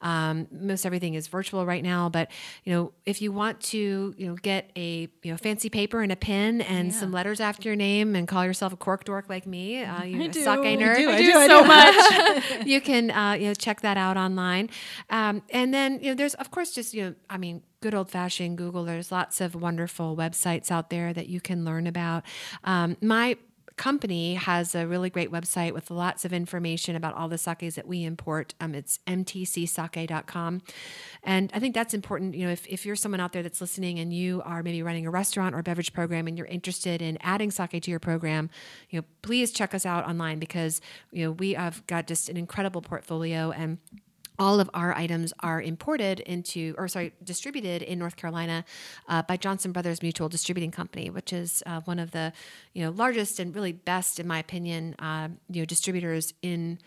Um, 0.00 0.46
most 0.50 0.86
everything 0.86 1.14
is 1.14 1.26
virtual 1.26 1.66
right 1.66 1.82
now, 1.82 2.08
but 2.08 2.30
you 2.64 2.72
know, 2.72 2.92
if 3.04 3.20
you 3.20 3.32
want 3.32 3.60
to, 3.62 4.14
you 4.16 4.26
know, 4.26 4.34
get 4.34 4.70
a, 4.76 5.08
you 5.22 5.32
know, 5.32 5.36
fancy 5.36 5.68
paper 5.68 6.02
and 6.02 6.12
a 6.12 6.16
pen 6.16 6.60
and 6.60 6.94
some 6.94 7.12
letters 7.12 7.40
after 7.40 7.68
your 7.68 7.76
name 7.76 8.14
and 8.14 8.28
call 8.28 8.44
yourself 8.44 8.72
a 8.72 8.76
cork 8.76 9.04
dork 9.04 9.28
like 9.28 9.46
me, 9.46 9.82
uh, 9.82 10.02
a 10.02 10.32
sake 10.32 10.78
nerd. 10.78 10.96
do, 10.96 11.10
I 11.10 11.22
do, 11.22 11.32
I 11.36 12.58
do. 12.64 12.70
you 12.70 12.80
can 12.80 13.10
uh, 13.10 13.32
you 13.32 13.48
know 13.48 13.54
check 13.54 13.80
that 13.82 13.96
out 13.96 14.16
online, 14.16 14.70
um, 15.10 15.42
and 15.50 15.72
then 15.72 16.00
you 16.00 16.10
know 16.10 16.14
there's 16.14 16.34
of 16.34 16.50
course 16.50 16.72
just 16.72 16.94
you 16.94 17.04
know 17.04 17.14
I 17.28 17.38
mean 17.38 17.62
good 17.80 17.94
old 17.94 18.10
fashioned 18.10 18.58
Google. 18.58 18.84
There's 18.84 19.12
lots 19.12 19.40
of 19.40 19.54
wonderful 19.54 20.16
websites 20.16 20.70
out 20.70 20.90
there 20.90 21.12
that 21.12 21.28
you 21.28 21.40
can 21.40 21.64
learn 21.64 21.86
about. 21.86 22.24
Um, 22.64 22.96
my 23.00 23.36
company 23.76 24.34
has 24.34 24.74
a 24.74 24.86
really 24.86 25.10
great 25.10 25.30
website 25.30 25.72
with 25.72 25.90
lots 25.90 26.24
of 26.24 26.32
information 26.32 26.96
about 26.96 27.14
all 27.14 27.28
the 27.28 27.38
sakes 27.38 27.74
that 27.74 27.86
we 27.86 28.04
import. 28.04 28.54
Um, 28.60 28.74
it's 28.74 28.98
mtcsake.com. 29.06 30.62
And 31.22 31.50
I 31.54 31.58
think 31.58 31.74
that's 31.74 31.92
important. 31.92 32.34
You 32.34 32.46
know, 32.46 32.52
if, 32.52 32.66
if 32.66 32.86
you're 32.86 32.96
someone 32.96 33.20
out 33.20 33.32
there 33.32 33.42
that's 33.42 33.60
listening 33.60 33.98
and 33.98 34.12
you 34.12 34.42
are 34.44 34.62
maybe 34.62 34.82
running 34.82 35.06
a 35.06 35.10
restaurant 35.10 35.54
or 35.54 35.62
beverage 35.62 35.92
program 35.92 36.26
and 36.26 36.38
you're 36.38 36.46
interested 36.46 37.02
in 37.02 37.18
adding 37.20 37.50
sake 37.50 37.82
to 37.82 37.90
your 37.90 38.00
program, 38.00 38.48
you 38.90 39.00
know, 39.00 39.06
please 39.22 39.52
check 39.52 39.74
us 39.74 39.84
out 39.84 40.06
online 40.06 40.38
because, 40.38 40.80
you 41.12 41.24
know, 41.24 41.32
we 41.32 41.52
have 41.52 41.86
got 41.86 42.06
just 42.06 42.28
an 42.28 42.36
incredible 42.36 42.80
portfolio 42.80 43.50
and 43.50 43.78
all 44.38 44.60
of 44.60 44.68
our 44.74 44.94
items 44.94 45.32
are 45.40 45.60
imported 45.60 46.20
into, 46.20 46.74
or 46.78 46.88
sorry, 46.88 47.12
distributed 47.24 47.82
in 47.82 47.98
North 47.98 48.16
Carolina 48.16 48.64
uh, 49.08 49.22
by 49.22 49.36
Johnson 49.36 49.72
Brothers 49.72 50.02
Mutual 50.02 50.28
Distributing 50.28 50.70
Company, 50.70 51.10
which 51.10 51.32
is 51.32 51.62
uh, 51.66 51.80
one 51.82 51.98
of 51.98 52.10
the, 52.10 52.32
you 52.74 52.84
know, 52.84 52.90
largest 52.90 53.40
and 53.40 53.54
really 53.54 53.72
best, 53.72 54.20
in 54.20 54.26
my 54.26 54.38
opinion, 54.38 54.94
uh, 54.98 55.28
you 55.50 55.62
know, 55.62 55.64
distributors 55.64 56.34
in 56.42 56.78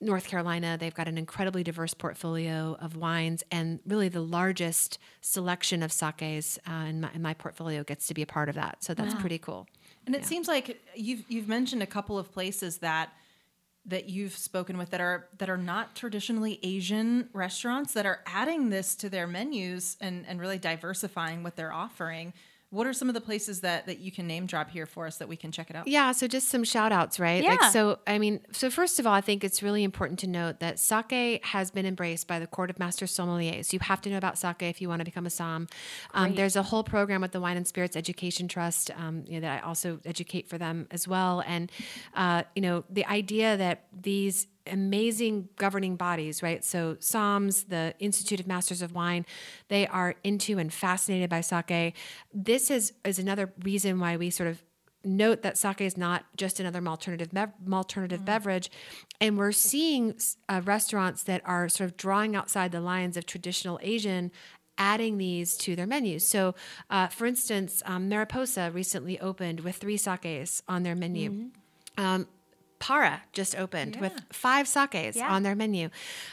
North 0.00 0.28
Carolina. 0.28 0.76
They've 0.78 0.94
got 0.94 1.08
an 1.08 1.16
incredibly 1.16 1.64
diverse 1.64 1.94
portfolio 1.94 2.76
of 2.80 2.96
wines, 2.96 3.42
and 3.50 3.80
really 3.86 4.08
the 4.08 4.20
largest 4.20 4.98
selection 5.22 5.82
of 5.82 5.90
sakes 5.90 6.58
uh, 6.68 6.72
in, 6.72 7.00
my, 7.00 7.10
in 7.14 7.22
my 7.22 7.34
portfolio 7.34 7.82
gets 7.82 8.06
to 8.08 8.14
be 8.14 8.22
a 8.22 8.26
part 8.26 8.48
of 8.48 8.54
that. 8.56 8.84
So 8.84 8.94
that's 8.94 9.14
pretty 9.14 9.38
cool. 9.38 9.66
And 10.06 10.14
it 10.14 10.24
seems 10.24 10.46
like 10.46 10.80
you've 10.94 11.24
you've 11.28 11.48
mentioned 11.48 11.82
a 11.82 11.86
couple 11.86 12.16
of 12.18 12.30
places 12.30 12.78
that 12.78 13.10
that 13.86 14.08
you've 14.08 14.36
spoken 14.36 14.78
with 14.78 14.90
that 14.90 15.00
are 15.00 15.28
that 15.38 15.48
are 15.48 15.56
not 15.56 15.94
traditionally 15.94 16.58
Asian 16.62 17.28
restaurants 17.32 17.92
that 17.92 18.06
are 18.06 18.20
adding 18.26 18.70
this 18.70 18.94
to 18.96 19.08
their 19.08 19.26
menus 19.26 19.96
and 20.00 20.24
and 20.26 20.40
really 20.40 20.58
diversifying 20.58 21.42
what 21.42 21.56
they're 21.56 21.72
offering. 21.72 22.32
What 22.70 22.86
are 22.86 22.92
some 22.92 23.08
of 23.08 23.14
the 23.14 23.20
places 23.20 23.60
that 23.60 23.86
that 23.86 23.98
you 23.98 24.10
can 24.10 24.26
name 24.26 24.46
drop 24.46 24.70
here 24.70 24.86
for 24.86 25.06
us 25.06 25.18
that 25.18 25.28
we 25.28 25.36
can 25.36 25.52
check 25.52 25.70
it 25.70 25.76
out? 25.76 25.86
Yeah, 25.86 26.12
so 26.12 26.26
just 26.26 26.48
some 26.48 26.64
shout 26.64 26.92
outs, 26.92 27.20
right? 27.20 27.44
Like 27.44 27.60
Yeah. 27.60 27.70
so 27.70 28.00
I 28.06 28.18
mean, 28.18 28.40
so 28.52 28.70
first 28.70 28.98
of 28.98 29.06
all, 29.06 29.12
I 29.12 29.20
think 29.20 29.44
it's 29.44 29.62
really 29.62 29.84
important 29.84 30.18
to 30.20 30.26
note 30.26 30.60
that 30.60 30.78
sake 30.78 31.44
has 31.44 31.70
been 31.70 31.86
embraced 31.86 32.26
by 32.26 32.38
the 32.38 32.46
Court 32.46 32.70
of 32.70 32.78
Master 32.78 33.06
Sommeliers. 33.06 33.72
You 33.72 33.78
have 33.82 34.00
to 34.02 34.10
know 34.10 34.16
about 34.16 34.36
sake 34.36 34.62
if 34.62 34.80
you 34.80 34.88
want 34.88 35.00
to 35.00 35.04
become 35.04 35.26
a 35.26 35.30
som. 35.30 35.68
Um, 36.12 36.34
there's 36.34 36.56
a 36.56 36.62
whole 36.62 36.82
program 36.82 37.20
with 37.20 37.32
the 37.32 37.40
Wine 37.40 37.56
and 37.56 37.66
Spirits 37.66 37.96
Education 37.96 38.48
Trust, 38.48 38.90
um, 38.96 39.24
you 39.26 39.34
know, 39.34 39.40
that 39.40 39.62
I 39.62 39.66
also 39.66 40.00
educate 40.04 40.48
for 40.48 40.58
them 40.58 40.86
as 40.90 41.06
well. 41.06 41.44
And 41.46 41.70
uh, 42.14 42.42
you 42.54 42.62
know, 42.62 42.84
the 42.90 43.06
idea 43.06 43.56
that 43.56 43.84
these 43.92 44.48
amazing 44.70 45.48
governing 45.56 45.96
bodies, 45.96 46.42
right? 46.42 46.64
So 46.64 46.96
SOMS, 47.00 47.64
the 47.64 47.94
Institute 47.98 48.40
of 48.40 48.46
Masters 48.46 48.82
of 48.82 48.92
Wine, 48.92 49.26
they 49.68 49.86
are 49.86 50.14
into 50.24 50.58
and 50.58 50.72
fascinated 50.72 51.30
by 51.30 51.40
sake. 51.40 51.94
This 52.32 52.70
is 52.70 52.92
is 53.04 53.18
another 53.18 53.52
reason 53.62 54.00
why 54.00 54.16
we 54.16 54.30
sort 54.30 54.48
of 54.48 54.62
note 55.04 55.42
that 55.42 55.56
sake 55.56 55.80
is 55.80 55.96
not 55.96 56.24
just 56.36 56.58
another 56.58 56.84
alternative 56.86 57.30
bev- 57.32 57.52
alternative 57.72 58.24
beverage, 58.24 58.70
and 59.20 59.38
we're 59.38 59.52
seeing 59.52 60.18
uh, 60.48 60.60
restaurants 60.64 61.22
that 61.22 61.42
are 61.44 61.68
sort 61.68 61.88
of 61.88 61.96
drawing 61.96 62.34
outside 62.34 62.72
the 62.72 62.80
lines 62.80 63.16
of 63.16 63.26
traditional 63.26 63.78
Asian. 63.82 64.30
Adding 64.78 65.16
these 65.16 65.56
to 65.56 65.74
their 65.74 65.86
menus. 65.86 66.28
So, 66.28 66.54
uh, 66.90 67.06
for 67.06 67.24
instance, 67.24 67.82
um, 67.86 68.10
Mariposa 68.10 68.70
recently 68.70 69.18
opened 69.20 69.60
with 69.60 69.76
three 69.76 69.96
sakes 69.96 70.62
on 70.68 70.82
their 70.82 70.94
menu. 70.94 71.30
Um, 71.96 72.28
Para 72.78 73.22
just 73.32 73.56
opened 73.56 73.96
with 73.96 74.12
five 74.32 74.68
sakes 74.68 75.16
Yeah. 75.16 75.32
on 75.32 75.42
their 75.42 75.54
menu, 75.54 75.88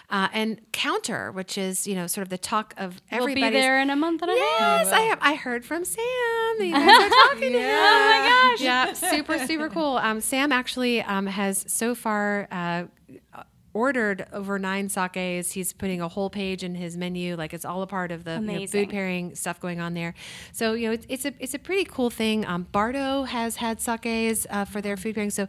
uh, 0.09 0.27
and 0.33 0.59
Counter, 0.71 1.31
which 1.31 1.57
is 1.57 1.87
you 1.87 1.95
know 1.95 2.05
sort 2.07 2.23
of 2.23 2.29
the 2.29 2.37
talk 2.37 2.73
of 2.77 3.01
We'll 3.11 3.21
everybody. 3.21 3.47
be 3.55 3.59
there 3.61 3.79
in 3.81 3.89
a 3.89 3.95
month 3.95 4.21
and 4.21 4.31
a 4.31 4.33
half. 4.35 4.85
Yes, 4.85 4.91
I 4.91 4.99
have. 5.01 5.19
I 5.21 5.35
heard 5.35 5.63
from 5.65 5.85
Sam. 5.85 6.03
that 6.59 6.65
You 6.65 6.73
guys 6.73 7.01
are 7.01 7.09
talking 7.29 7.51
to 7.53 7.59
him. 7.59 7.79
Oh 7.79 8.09
my 8.09 8.49
gosh. 8.57 8.61
Yeah, 8.61 8.93
super, 8.93 9.39
super 9.39 9.69
cool. 9.69 9.97
Um, 9.97 10.21
Sam 10.21 10.51
actually 10.51 11.01
um, 11.01 11.25
has 11.27 11.63
so 11.67 11.95
far 11.95 12.47
uh, 12.51 12.83
ordered 13.73 14.27
over 14.31 14.59
nine 14.59 14.87
sakes. 14.89 15.51
He's 15.51 15.73
putting 15.73 15.99
a 16.01 16.07
whole 16.07 16.29
page 16.29 16.63
in 16.63 16.75
his 16.75 16.95
menu, 16.95 17.35
like 17.35 17.53
it's 17.53 17.65
all 17.65 17.81
a 17.81 17.87
part 17.87 18.11
of 18.11 18.23
the 18.23 18.35
you 18.35 18.41
know, 18.59 18.67
food 18.67 18.89
pairing 18.89 19.33
stuff 19.35 19.59
going 19.59 19.79
on 19.79 19.93
there. 19.95 20.13
So 20.51 20.73
you 20.73 20.87
know, 20.87 20.93
it's, 20.93 21.05
it's 21.09 21.25
a 21.25 21.33
it's 21.39 21.53
a 21.53 21.59
pretty 21.59 21.85
cool 21.85 22.09
thing. 22.09 22.45
Um, 22.45 22.67
Bardo 22.71 23.23
has 23.23 23.55
had 23.55 23.81
sakes 23.81 24.45
uh, 24.49 24.65
for 24.65 24.81
their 24.81 24.97
food 24.97 25.15
pairing. 25.15 25.29
So. 25.31 25.47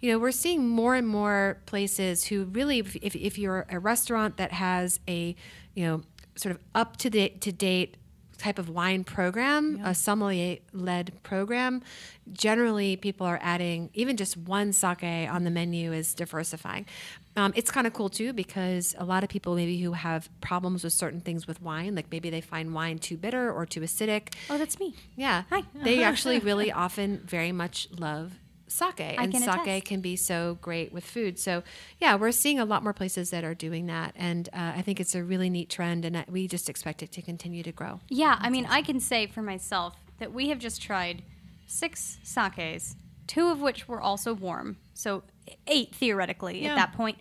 You 0.00 0.12
know, 0.12 0.18
we're 0.18 0.32
seeing 0.32 0.68
more 0.68 0.94
and 0.94 1.06
more 1.06 1.58
places 1.66 2.24
who 2.24 2.44
really, 2.44 2.78
if, 2.78 3.16
if, 3.16 3.38
you're 3.38 3.66
a 3.68 3.78
restaurant 3.78 4.36
that 4.36 4.52
has 4.52 5.00
a, 5.08 5.34
you 5.74 5.84
know, 5.84 6.02
sort 6.34 6.54
of 6.54 6.60
up 6.74 6.96
to 6.98 7.10
date 7.10 7.40
to 7.42 7.52
date 7.52 7.96
type 8.38 8.58
of 8.58 8.68
wine 8.68 9.04
program, 9.04 9.80
a 9.82 9.94
sommelier 9.94 10.58
led 10.72 11.12
program, 11.22 11.82
generally 12.32 12.96
people 12.96 13.26
are 13.26 13.38
adding 13.42 13.90
even 13.94 14.16
just 14.16 14.36
one 14.36 14.72
sake 14.72 15.02
on 15.30 15.44
the 15.44 15.50
menu 15.50 15.92
is 15.92 16.14
diversifying. 16.14 16.86
Um, 17.36 17.52
it's 17.54 17.70
kind 17.70 17.86
of 17.86 17.92
cool 17.92 18.08
too 18.08 18.32
because 18.32 18.94
a 18.98 19.04
lot 19.04 19.22
of 19.22 19.28
people 19.28 19.54
maybe 19.54 19.78
who 19.78 19.92
have 19.92 20.28
problems 20.40 20.84
with 20.84 20.92
certain 20.92 21.20
things 21.20 21.46
with 21.46 21.60
wine, 21.60 21.94
like 21.94 22.10
maybe 22.10 22.30
they 22.30 22.40
find 22.40 22.74
wine 22.74 22.98
too 22.98 23.16
bitter 23.16 23.52
or 23.52 23.66
too 23.66 23.80
acidic. 23.80 24.34
Oh, 24.48 24.56
that's 24.58 24.78
me. 24.78 24.94
Yeah. 25.16 25.42
Hi. 25.50 25.62
They 25.74 26.02
actually 26.02 26.38
really 26.50 26.72
often 26.72 27.22
very 27.26 27.52
much 27.52 27.88
love 27.98 28.32
sake. 28.68 29.00
and 29.18 29.32
can 29.32 29.42
sake 29.42 29.60
attest. 29.62 29.84
can 29.86 30.00
be 30.00 30.16
so 30.16 30.58
great 30.60 30.92
with 30.92 31.04
food. 31.04 31.38
So, 31.38 31.62
yeah, 31.98 32.16
we're 32.16 32.32
seeing 32.32 32.58
a 32.58 32.64
lot 32.64 32.82
more 32.82 32.92
places 32.92 33.30
that 33.30 33.44
are 33.44 33.54
doing 33.54 33.86
that. 33.86 34.12
And 34.16 34.48
uh, 34.52 34.72
I 34.76 34.82
think 34.82 35.00
it's 35.00 35.14
a 35.14 35.22
really 35.22 35.50
neat 35.50 35.70
trend. 35.70 36.04
And 36.04 36.16
uh, 36.16 36.24
we 36.28 36.48
just 36.48 36.68
expect 36.68 37.02
it 37.02 37.12
to 37.12 37.22
continue 37.22 37.62
to 37.62 37.72
grow. 37.72 38.00
Yeah, 38.08 38.36
I 38.40 38.50
mean, 38.50 38.66
I 38.66 38.82
can 38.82 39.00
say 39.00 39.26
for 39.26 39.42
myself 39.42 39.94
that 40.18 40.32
we 40.32 40.48
have 40.48 40.58
just 40.58 40.82
tried 40.82 41.22
six 41.66 42.18
sakes, 42.22 42.96
two 43.26 43.48
of 43.48 43.60
which 43.60 43.88
were 43.88 44.00
also 44.00 44.34
warm. 44.34 44.76
So 44.94 45.22
eight 45.66 45.94
theoretically 45.94 46.66
at 46.66 46.76
that 46.76 46.92
point. 46.92 47.18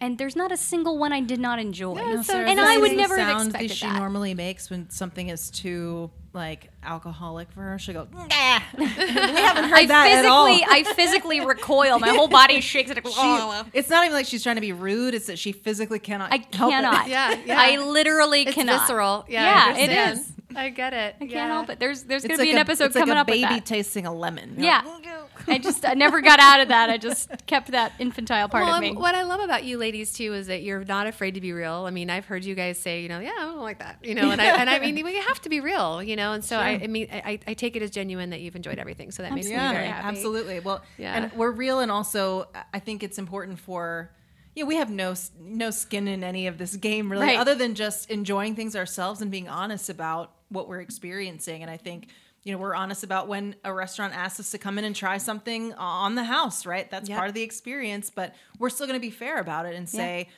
And 0.00 0.16
there's 0.16 0.36
not 0.36 0.52
a 0.52 0.56
single 0.56 0.96
one 0.96 1.12
I 1.12 1.20
did 1.20 1.40
not 1.40 1.58
enjoy. 1.58 1.94
No, 1.94 2.22
Sara, 2.22 2.48
and 2.48 2.56
this 2.56 2.68
I 2.68 2.74
is 2.74 2.80
would 2.82 2.90
the 2.92 2.96
never 2.96 3.18
have 3.18 3.28
sound 3.38 3.48
expected 3.48 3.70
that 3.70 3.74
she 3.74 3.86
that. 3.86 3.98
normally 3.98 4.32
makes 4.32 4.70
when 4.70 4.88
something 4.90 5.28
is 5.28 5.50
too 5.50 6.08
like 6.38 6.70
alcoholic 6.82 7.52
for 7.52 7.60
her. 7.60 7.78
She'll 7.78 7.94
go, 8.04 8.08
nah. 8.14 8.24
we 8.78 8.86
haven't 8.86 9.64
heard 9.64 9.78
I 9.78 9.86
that 9.86 10.12
at 10.20 10.26
all. 10.26 10.46
I 10.46 10.84
physically 10.96 11.40
recoil. 11.44 11.98
My 11.98 12.08
whole 12.10 12.28
body 12.28 12.60
shakes. 12.62 12.90
And 12.90 12.98
She- 13.06 13.68
it's 13.78 13.90
not 13.90 14.04
even 14.04 14.14
like 14.14 14.24
she's 14.26 14.42
trying 14.42 14.54
to 14.54 14.62
be 14.62 14.72
rude. 14.72 15.12
It's 15.14 15.26
that 15.26 15.38
she 15.38 15.52
physically 15.52 15.98
cannot. 15.98 16.32
I 16.32 16.44
help 16.54 16.70
it. 16.72 16.76
cannot. 16.76 17.08
Yeah, 17.08 17.34
yeah. 17.44 17.60
I 17.60 17.76
literally 17.76 18.42
It's 18.42 18.54
cannot. 18.54 18.80
visceral. 18.80 19.26
Yeah, 19.28 19.42
Yeah, 19.42 19.64
I 19.76 19.78
it 19.78 19.82
understand. 19.90 20.18
is. 20.18 20.32
I 20.56 20.68
get 20.70 20.92
it. 20.94 21.16
I 21.20 21.26
can't 21.26 21.52
help 21.52 21.68
it. 21.70 21.78
There's 21.78 22.04
there's 22.04 22.24
It's 22.24 22.32
gonna 22.32 22.42
be 22.42 22.52
like 22.52 22.52
an 22.54 22.58
a- 22.58 22.60
episode 22.62 22.84
it's 22.86 22.96
like 22.96 23.06
a 23.08 23.14
up 23.16 23.26
baby 23.26 23.42
with 23.42 23.50
that. 23.50 23.66
tasting 23.66 24.06
a 24.06 24.14
lemon. 24.14 24.54
You're 24.56 24.64
yeah. 24.64 24.82
like, 24.84 25.37
I 25.50 25.58
just 25.58 25.84
I 25.84 25.94
never 25.94 26.20
got 26.20 26.40
out 26.40 26.60
of 26.60 26.68
that. 26.68 26.90
I 26.90 26.96
just 26.98 27.30
kept 27.46 27.70
that 27.72 27.92
infantile 27.98 28.48
part 28.48 28.64
well, 28.64 28.74
of 28.74 28.80
me. 28.80 28.92
what 28.92 29.14
I 29.14 29.22
love 29.22 29.40
about 29.40 29.64
you 29.64 29.78
ladies 29.78 30.12
too 30.12 30.34
is 30.34 30.46
that 30.48 30.62
you're 30.62 30.84
not 30.84 31.06
afraid 31.06 31.34
to 31.34 31.40
be 31.40 31.52
real. 31.52 31.84
I 31.86 31.90
mean, 31.90 32.10
I've 32.10 32.24
heard 32.26 32.44
you 32.44 32.54
guys 32.54 32.78
say, 32.78 33.02
you 33.02 33.08
know, 33.08 33.20
yeah, 33.20 33.32
I 33.38 33.44
don't 33.44 33.58
like 33.58 33.78
that, 33.78 33.98
you 34.02 34.14
know, 34.14 34.30
and 34.30 34.40
I 34.40 34.44
and 34.60 34.70
I 34.70 34.78
mean, 34.78 35.04
we 35.04 35.16
have 35.16 35.40
to 35.42 35.48
be 35.48 35.60
real, 35.60 36.02
you 36.02 36.16
know, 36.16 36.32
and 36.32 36.44
so 36.44 36.58
I, 36.58 36.70
I 36.82 36.86
mean, 36.86 37.08
I, 37.12 37.38
I 37.46 37.54
take 37.54 37.76
it 37.76 37.82
as 37.82 37.90
genuine 37.90 38.30
that 38.30 38.40
you've 38.40 38.56
enjoyed 38.56 38.78
everything, 38.78 39.10
so 39.10 39.22
that 39.22 39.32
makes 39.32 39.48
me 39.48 39.54
very 39.56 39.86
happy. 39.86 40.06
absolutely. 40.16 40.60
Well, 40.60 40.82
Yeah. 40.96 41.14
and 41.14 41.32
we're 41.32 41.50
real, 41.50 41.80
and 41.80 41.90
also 41.90 42.48
I 42.72 42.78
think 42.78 43.02
it's 43.02 43.18
important 43.18 43.58
for. 43.58 44.10
Yeah, 44.54 44.64
we 44.64 44.74
have 44.76 44.90
no 44.90 45.14
no 45.40 45.70
skin 45.70 46.08
in 46.08 46.24
any 46.24 46.48
of 46.48 46.58
this 46.58 46.74
game 46.74 47.12
really, 47.12 47.26
Right. 47.26 47.38
other 47.38 47.54
than 47.54 47.76
just 47.76 48.10
enjoying 48.10 48.56
things 48.56 48.74
ourselves 48.74 49.22
and 49.22 49.30
being 49.30 49.48
honest 49.48 49.88
about 49.88 50.32
what 50.48 50.68
we're 50.68 50.80
experiencing. 50.80 51.62
And 51.62 51.70
I 51.70 51.76
think 51.76 52.08
you 52.48 52.54
know 52.54 52.58
we're 52.58 52.74
honest 52.74 53.04
about 53.04 53.28
when 53.28 53.54
a 53.62 53.74
restaurant 53.74 54.14
asks 54.14 54.40
us 54.40 54.50
to 54.52 54.58
come 54.58 54.78
in 54.78 54.84
and 54.86 54.96
try 54.96 55.18
something 55.18 55.74
on 55.74 56.14
the 56.14 56.24
house, 56.24 56.64
right? 56.64 56.90
That's 56.90 57.06
Yeah. 57.06 57.16
part 57.18 57.28
of 57.28 57.34
the 57.34 57.42
experience, 57.42 58.08
but 58.08 58.34
we're 58.58 58.70
still 58.70 58.86
going 58.86 58.98
to 58.98 59.06
be 59.06 59.10
fair 59.10 59.38
about 59.38 59.66
it 59.66 59.74
and 59.74 59.86
say 59.86 60.30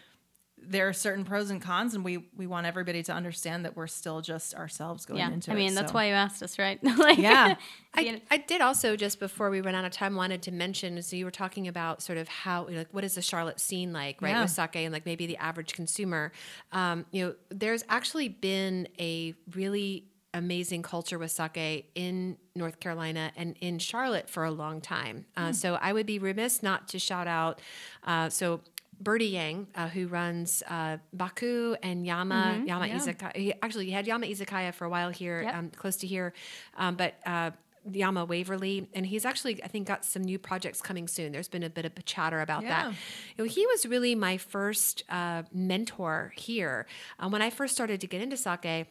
there 0.63 0.89
are 0.89 0.93
certain 0.93 1.25
pros 1.25 1.51
and 1.51 1.63
cons, 1.63 1.95
and 1.95 2.05
we 2.05 2.29
we 2.37 2.49
want 2.49 2.67
everybody 2.67 3.03
to 3.05 3.13
understand 3.13 3.65
that 3.65 3.77
we're 3.77 3.87
still 3.87 4.21
just 4.23 4.55
ourselves 4.57 5.07
going 5.07 5.19
yeah, 5.21 5.31
into 5.31 5.53
I 5.53 5.55
it. 5.55 5.57
I 5.57 5.61
mean 5.61 5.75
that's 5.77 5.93
so. 5.93 5.95
why 5.95 6.09
you 6.09 6.15
asked 6.15 6.43
us, 6.43 6.59
right? 6.59 6.83
like, 6.99 7.19
Yeah. 7.19 7.55
I, 7.95 8.21
I 8.29 8.37
did 8.39 8.61
also 8.61 8.95
just 8.97 9.21
before 9.21 9.49
we 9.51 9.61
ran 9.61 9.75
out 9.77 9.85
of 9.85 9.93
time 9.93 10.17
wanted 10.17 10.43
to 10.43 10.53
mention 10.53 11.01
so 11.03 11.15
you 11.17 11.25
were 11.25 11.31
talking 11.31 11.67
about 11.69 12.03
sort 12.03 12.19
of 12.19 12.27
how 12.29 12.67
like 12.69 12.89
what 12.93 13.05
is 13.05 13.15
the 13.15 13.23
Charlotte 13.23 13.59
scene 13.61 13.93
like 13.93 14.21
right 14.21 14.31
Yeah. 14.31 14.43
with 14.43 14.51
sake 14.51 14.77
and 14.77 14.93
like 14.93 15.07
maybe 15.07 15.27
the 15.27 15.37
average 15.39 15.75
consumer 15.75 16.31
um, 16.73 17.07
you 17.13 17.25
know 17.25 17.35
there's 17.51 17.85
actually 17.89 18.29
been 18.29 18.87
a 18.99 19.35
really 19.55 20.10
amazing 20.35 20.83
culture 20.83 21.19
with 21.19 21.31
sake 21.31 21.91
in 21.95 22.37
North 22.55 22.79
Carolina 22.81 23.33
and 23.37 23.57
in 23.61 23.79
Charlotte 23.79 24.29
for 24.31 24.45
a 24.45 24.51
long 24.51 24.81
time 24.81 25.27
uh, 25.37 25.53
so 25.53 25.75
I 25.81 25.93
would 25.93 26.07
be 26.07 26.19
remiss 26.19 26.63
not 26.63 26.89
to 26.89 26.99
shout 26.99 27.27
out 27.27 27.61
uh, 28.05 28.29
so 28.29 28.61
Birdie 29.03 29.29
Yang, 29.29 29.67
uh, 29.75 29.89
who 29.89 30.09
runs 30.09 30.63
uh, 30.69 30.99
Baku 31.15 31.75
and 31.83 32.05
Yama 32.05 32.63
Yama 32.67 32.85
Izakaya. 32.87 33.35
He, 33.35 33.55
actually, 33.63 33.87
he 33.87 33.93
had 33.93 34.07
Yama 34.07 34.27
Izakaya 34.27 34.75
for 34.75 34.85
a 34.85 34.91
while 34.91 35.09
here, 35.09 35.41
Yep. 35.43 35.55
um, 35.55 35.71
close 35.71 35.97
to 35.97 36.07
here, 36.07 36.35
um, 36.77 36.97
but 36.97 37.15
uh, 37.25 37.53
Yama 37.91 38.27
Waverly, 38.27 38.91
and 38.93 39.07
he's 39.07 39.25
actually 39.25 39.65
I 39.65 39.69
think 39.69 39.89
got 39.89 40.05
some 40.05 40.21
new 40.23 40.39
projects 40.39 40.83
coming 40.83 41.09
soon. 41.09 41.33
There's 41.33 41.49
been 41.49 41.63
a 41.63 41.71
bit 41.71 41.87
of 41.87 41.93
a 41.97 42.03
chatter 42.03 42.43
about 42.43 42.63
Yeah. 42.63 42.69
that. 42.91 42.95
You 43.39 43.45
know, 43.45 43.49
he 43.51 43.65
was 43.69 43.87
really 43.87 44.15
my 44.15 44.37
first 44.37 45.03
uh, 45.09 45.45
mentor 45.51 46.35
here 46.37 46.87
um, 47.19 47.33
when 47.33 47.41
I 47.41 47.49
first 47.49 47.73
started 47.73 48.03
to 48.03 48.07
get 48.07 48.21
into 48.21 48.37
sake 48.37 48.87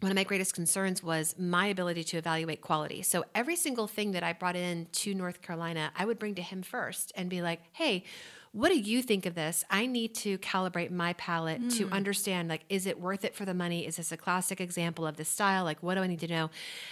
one 0.00 0.12
of 0.12 0.16
my 0.16 0.24
greatest 0.24 0.54
concerns 0.54 1.02
was 1.02 1.34
my 1.38 1.66
ability 1.66 2.04
to 2.04 2.18
evaluate 2.18 2.60
quality. 2.60 3.00
So 3.02 3.24
every 3.34 3.56
single 3.56 3.86
thing 3.86 4.12
that 4.12 4.22
I 4.22 4.34
brought 4.34 4.56
in 4.56 4.86
to 4.92 5.14
North 5.14 5.40
Carolina, 5.40 5.90
I 5.96 6.04
would 6.04 6.18
bring 6.18 6.34
to 6.34 6.42
him 6.42 6.62
first 6.62 7.12
and 7.16 7.30
be 7.30 7.40
like, 7.40 7.60
"Hey, 7.72 8.04
what 8.52 8.68
do 8.68 8.78
you 8.78 9.02
think 9.02 9.24
of 9.26 9.34
this? 9.34 9.64
I 9.70 9.86
need 9.86 10.14
to 10.16 10.38
calibrate 10.38 10.90
my 10.90 11.14
palate 11.14 11.70
to 11.72 11.86
mm. 11.86 11.92
understand 11.92 12.48
like 12.48 12.62
is 12.68 12.86
it 12.86 13.00
worth 13.00 13.24
it 13.24 13.34
for 13.34 13.44
the 13.44 13.54
money? 13.54 13.86
Is 13.86 13.96
this 13.96 14.12
a 14.12 14.16
classic 14.16 14.60
example 14.60 15.06
of 15.06 15.16
this 15.16 15.28
style? 15.28 15.64
Like 15.64 15.82
what 15.82 15.94
do 15.94 16.02
I 16.02 16.06
need 16.06 16.20
to 16.20 16.28
know?" 16.28 16.50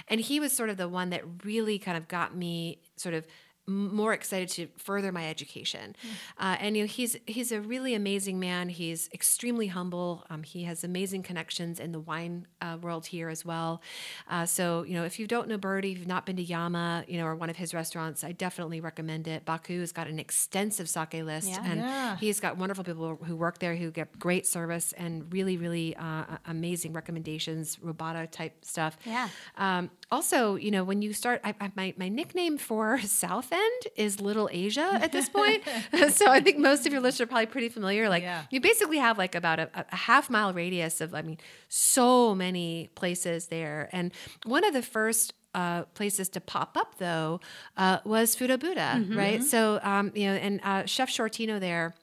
And 0.08 0.20
he 0.20 0.40
was 0.40 0.52
sort 0.52 0.70
of 0.70 0.78
the 0.78 0.88
one 0.88 1.10
that 1.10 1.44
really 1.44 1.78
kind 1.78 1.98
of 1.98 2.08
got 2.08 2.34
me 2.34 2.78
sort 2.96 3.14
of 3.14 3.26
more 3.66 4.12
excited 4.12 4.48
to 4.50 4.66
further 4.76 5.10
my 5.10 5.28
education. 5.28 5.96
Uh, 6.38 6.56
and 6.60 6.76
you 6.76 6.82
know, 6.82 6.86
he's 6.86 7.16
he's 7.26 7.50
a 7.52 7.60
really 7.60 7.94
amazing 7.94 8.38
man. 8.38 8.68
He's 8.68 9.08
extremely 9.14 9.68
humble. 9.68 10.24
Um, 10.28 10.42
he 10.42 10.64
has 10.64 10.84
amazing 10.84 11.22
connections 11.22 11.80
in 11.80 11.92
the 11.92 12.00
wine 12.00 12.46
uh, 12.60 12.76
world 12.80 13.06
here 13.06 13.28
as 13.28 13.44
well. 13.44 13.80
Uh, 14.28 14.44
so 14.44 14.82
you 14.82 14.94
know, 14.94 15.04
if 15.04 15.18
you 15.18 15.26
don't 15.26 15.48
know 15.48 15.56
Birdie, 15.56 15.92
if 15.92 15.98
you've 15.98 16.06
not 16.06 16.26
been 16.26 16.36
to 16.36 16.42
Yama, 16.42 17.04
you 17.08 17.18
know, 17.18 17.24
or 17.26 17.34
one 17.34 17.48
of 17.48 17.56
his 17.56 17.72
restaurants, 17.72 18.22
I 18.22 18.32
definitely 18.32 18.80
recommend 18.80 19.26
it. 19.28 19.44
Baku 19.44 19.80
has 19.80 19.92
got 19.92 20.08
an 20.08 20.18
extensive 20.18 20.88
sake 20.88 21.14
list, 21.14 21.48
Yeah. 21.48 21.62
and 21.64 21.80
Yeah. 21.80 22.16
he's 22.18 22.40
got 22.40 22.58
wonderful 22.58 22.84
people 22.84 23.16
who 23.24 23.34
work 23.36 23.58
there 23.60 23.76
who 23.76 23.90
get 23.90 24.18
great 24.18 24.46
service 24.46 24.92
and 24.92 25.32
really, 25.32 25.56
really 25.56 25.96
uh, 25.96 26.24
amazing 26.46 26.92
recommendations, 26.92 27.76
robata 27.76 28.30
type 28.30 28.64
stuff. 28.64 28.98
Yeah. 29.04 29.28
Um, 29.56 29.90
also, 30.10 30.56
you 30.56 30.70
know, 30.70 30.84
when 30.84 31.02
you 31.02 31.12
start, 31.12 31.40
I, 31.44 31.54
I, 31.60 31.72
my 31.74 31.94
my 31.96 32.08
nickname 32.08 32.58
for 32.58 33.00
South 33.04 33.52
End 33.52 33.82
is 33.96 34.20
Little 34.20 34.48
Asia 34.52 34.98
at 35.02 35.12
this 35.12 35.28
point. 35.28 35.62
so 36.10 36.30
I 36.30 36.40
think 36.40 36.58
most 36.58 36.86
of 36.86 36.92
your 36.92 37.00
listeners 37.00 37.22
are 37.22 37.26
probably 37.28 37.46
pretty 37.46 37.68
familiar. 37.68 38.08
Like, 38.08 38.22
Yeah. 38.22 38.42
you 38.50 38.60
basically 38.60 38.98
have 38.98 39.18
like 39.18 39.34
about 39.34 39.58
a, 39.58 39.70
a 39.74 39.96
half 39.96 40.30
mile 40.30 40.52
radius 40.52 41.00
of, 41.00 41.14
I 41.14 41.22
mean, 41.22 41.38
so 41.68 42.34
many 42.34 42.90
places 42.94 43.46
there. 43.46 43.88
And 43.92 44.12
one 44.44 44.64
of 44.64 44.72
the 44.72 44.82
first 44.82 45.34
uh, 45.54 45.82
places 45.94 46.28
to 46.30 46.40
pop 46.40 46.76
up 46.76 46.98
though 46.98 47.40
uh, 47.76 47.98
was 48.04 48.34
Futo 48.34 48.58
Buddha, 48.58 49.04
right? 49.10 49.42
So 49.42 49.78
um, 49.82 50.10
you 50.14 50.26
know, 50.26 50.34
and 50.34 50.60
uh, 50.64 50.84
Chef 50.86 51.08
Shortino 51.08 51.60
there. 51.60 51.94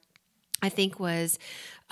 I 0.64 0.68
think 0.68 1.00
was 1.00 1.40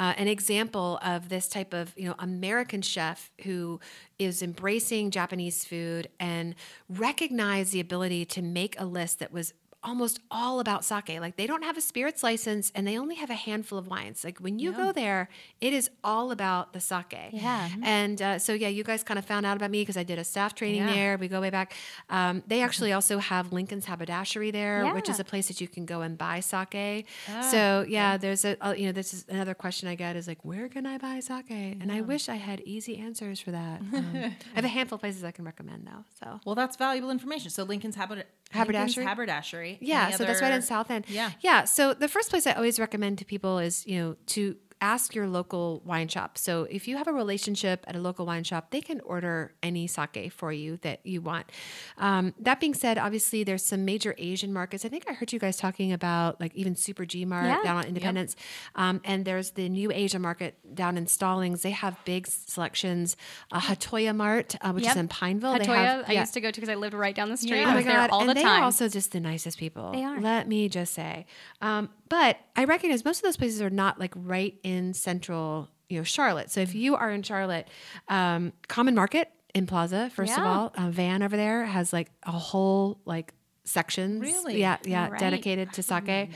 uh, 0.00 0.14
an 0.16 0.28
example 0.28 0.98
of 1.04 1.28
this 1.28 1.46
type 1.46 1.74
of 1.74 1.92
you 1.94 2.08
know 2.08 2.14
American 2.18 2.80
chef 2.80 3.30
who 3.42 3.78
is 4.18 4.42
embracing 4.42 5.10
Japanese 5.10 5.66
food 5.66 6.08
and 6.18 6.54
recognized 6.88 7.72
the 7.72 7.80
ability 7.80 8.24
to 8.24 8.40
make 8.40 8.80
a 8.80 8.86
list 8.86 9.18
that 9.18 9.30
was 9.30 9.52
almost 9.82 10.20
all 10.30 10.60
about 10.60 10.84
sake. 10.84 11.18
Like 11.20 11.36
they 11.36 11.46
don't 11.46 11.62
have 11.64 11.76
a 11.76 11.80
spirits 11.80 12.22
license 12.22 12.70
and 12.74 12.86
they 12.86 12.98
only 12.98 13.14
have 13.14 13.30
a 13.30 13.34
handful 13.34 13.78
of 13.78 13.88
wines. 13.88 14.22
Like 14.24 14.38
when 14.38 14.58
you 14.58 14.72
go 14.72 14.92
there, 14.92 15.28
it 15.60 15.72
is 15.72 15.88
all 16.04 16.30
about 16.32 16.72
the 16.74 16.80
sake. 16.80 17.14
Yeah. 17.32 17.68
And 17.82 18.20
uh, 18.20 18.38
so 18.38 18.52
yeah, 18.52 18.68
you 18.68 18.84
guys 18.84 19.02
kind 19.02 19.18
of 19.18 19.24
found 19.24 19.46
out 19.46 19.56
about 19.56 19.70
me 19.70 19.80
because 19.80 19.96
I 19.96 20.02
did 20.02 20.18
a 20.18 20.24
staff 20.24 20.54
training 20.54 20.82
Yeah. 20.82 20.92
there. 20.94 21.18
We 21.18 21.28
go 21.28 21.40
way 21.40 21.50
back. 21.50 21.72
Um, 22.10 22.42
they 22.46 22.60
actually 22.62 22.92
also 22.92 23.18
have 23.18 23.52
Lincoln's 23.52 23.86
Haberdashery 23.86 24.50
there, 24.52 24.92
which 24.94 25.08
is 25.08 25.18
a 25.18 25.24
place 25.24 25.48
that 25.48 25.60
you 25.60 25.68
can 25.68 25.86
go 25.86 26.02
and 26.02 26.18
buy 26.18 26.40
sake. 26.40 27.06
so 27.50 27.84
yeah, 27.88 28.16
there's 28.18 28.44
a 28.44 28.56
uh, 28.64 28.72
you 28.76 28.86
know 28.86 28.92
this 28.92 29.14
is 29.14 29.24
another 29.28 29.54
question 29.54 29.88
I 29.88 29.94
get 29.94 30.14
is 30.16 30.28
like 30.28 30.44
where 30.44 30.68
can 30.68 30.84
I 30.86 30.98
buy 30.98 31.20
sake? 31.20 31.50
And 31.50 31.90
I 31.90 32.00
wish 32.02 32.28
I 32.28 32.36
had 32.36 32.60
easy 32.60 32.98
answers 32.98 33.40
for 33.40 33.50
that. 33.52 33.80
Um, 33.80 34.12
I 34.14 34.56
have 34.56 34.64
a 34.64 34.68
handful 34.78 34.96
of 34.96 35.00
places 35.00 35.24
I 35.24 35.30
can 35.30 35.44
recommend 35.44 35.86
though. 35.86 36.04
So 36.22 36.40
Well, 36.44 36.54
that's 36.54 36.76
valuable 36.76 37.10
information. 37.10 37.50
So 37.50 37.62
Lincoln's 37.64 37.96
Haberd- 37.96 38.24
Haberdashery? 38.52 39.04
Lincoln's 39.04 39.08
haberdashery. 39.08 39.69
Yeah, 39.80 40.10
so 40.10 40.24
that's 40.24 40.42
right 40.42 40.52
in 40.52 40.62
South 40.62 40.90
End. 40.90 41.04
Yeah. 41.08 41.30
Yeah. 41.40 41.64
So 41.64 41.94
the 41.94 42.08
first 42.08 42.30
place 42.30 42.46
I 42.46 42.52
always 42.52 42.78
recommend 42.78 43.18
to 43.18 43.24
people 43.24 43.58
is, 43.58 43.86
you 43.86 43.98
know, 43.98 44.16
to 44.26 44.56
ask 44.80 45.14
your 45.14 45.26
local 45.26 45.82
wine 45.84 46.08
shop. 46.08 46.38
So 46.38 46.64
if 46.70 46.88
you 46.88 46.96
have 46.96 47.06
a 47.06 47.12
relationship 47.12 47.84
at 47.86 47.94
a 47.96 47.98
local 48.00 48.24
wine 48.26 48.44
shop, 48.44 48.70
they 48.70 48.80
can 48.80 49.00
order 49.00 49.52
any 49.62 49.86
sake 49.86 50.32
for 50.32 50.52
you 50.52 50.78
that 50.78 51.00
you 51.04 51.20
want. 51.20 51.50
Um, 51.98 52.34
that 52.40 52.60
being 52.60 52.74
said, 52.74 52.96
obviously 52.98 53.44
there's 53.44 53.64
some 53.64 53.84
major 53.84 54.14
Asian 54.18 54.52
markets. 54.52 54.84
I 54.84 54.88
think 54.88 55.04
I 55.08 55.12
heard 55.12 55.32
you 55.32 55.38
guys 55.38 55.56
talking 55.56 55.92
about 55.92 56.40
like 56.40 56.54
even 56.54 56.74
Super 56.76 57.04
G 57.04 57.24
Mart 57.24 57.46
Yeah. 57.46 57.62
down 57.62 57.76
on 57.76 57.84
Independence. 57.84 58.36
Um, 58.74 59.00
and 59.04 59.24
there's 59.24 59.50
the 59.52 59.68
new 59.68 59.90
Asia 59.92 60.18
market 60.18 60.74
down 60.74 60.96
in 60.96 61.06
Stallings. 61.06 61.62
They 61.62 61.70
have 61.72 61.96
big 62.04 62.26
selections. 62.26 63.16
Uh, 63.52 63.60
Hatoya 63.60 64.14
Mart, 64.14 64.56
uh, 64.60 64.72
which 64.72 64.84
Yep. 64.84 64.92
is 64.92 65.00
in 65.00 65.08
Pineville. 65.08 65.52
they 65.58 65.64
Hatoya, 65.66 65.76
have, 65.84 66.04
I 66.08 66.12
yeah. 66.14 66.20
used 66.20 66.34
to 66.34 66.40
go 66.40 66.50
to 66.50 66.60
because 66.60 66.68
I 66.68 66.74
lived 66.76 66.94
right 66.94 67.14
down 67.14 67.28
the 67.28 67.36
street. 67.36 67.58
Yeah. 67.60 67.62
I 67.62 67.64
Oh 67.64 67.70
my 67.70 67.76
was 67.76 67.84
there 67.84 67.94
god! 67.96 68.10
all 68.10 68.20
and 68.20 68.30
the 68.30 68.34
they 68.34 68.42
time. 68.42 68.60
are 68.62 68.64
also 68.64 68.88
just 68.88 69.12
the 69.12 69.20
nicest 69.20 69.58
people. 69.58 69.92
They 69.92 70.04
are. 70.04 70.20
Let 70.20 70.48
me 70.48 70.68
just 70.68 70.94
say. 70.94 71.26
Um, 71.60 71.90
but 72.10 72.36
I 72.56 72.64
recognize 72.64 73.04
most 73.04 73.18
of 73.18 73.22
those 73.22 73.38
places 73.38 73.62
are 73.62 73.70
not 73.70 73.98
like 73.98 74.12
right 74.14 74.58
in 74.62 74.92
central, 74.92 75.68
you 75.88 75.96
know, 75.96 76.04
Charlotte. 76.04 76.50
So 76.50 76.60
if 76.60 76.74
you 76.74 76.96
are 76.96 77.10
in 77.10 77.22
Charlotte, 77.22 77.68
um, 78.08 78.52
Common 78.68 78.94
Market 78.94 79.30
in 79.54 79.66
Plaza, 79.66 80.10
first 80.14 80.32
of 80.36 80.44
all, 80.44 80.72
uh, 80.76 80.90
Van 80.90 81.22
over 81.22 81.36
there 81.36 81.64
has 81.64 81.92
like 81.92 82.10
a 82.24 82.32
whole 82.32 83.00
like 83.06 83.32
sections. 83.70 84.20
Really? 84.20 84.60
Yeah, 84.60 84.76
yeah, 84.84 85.08
Right. 85.08 85.18
dedicated 85.20 85.72
to 85.74 85.82
sake. 85.82 86.30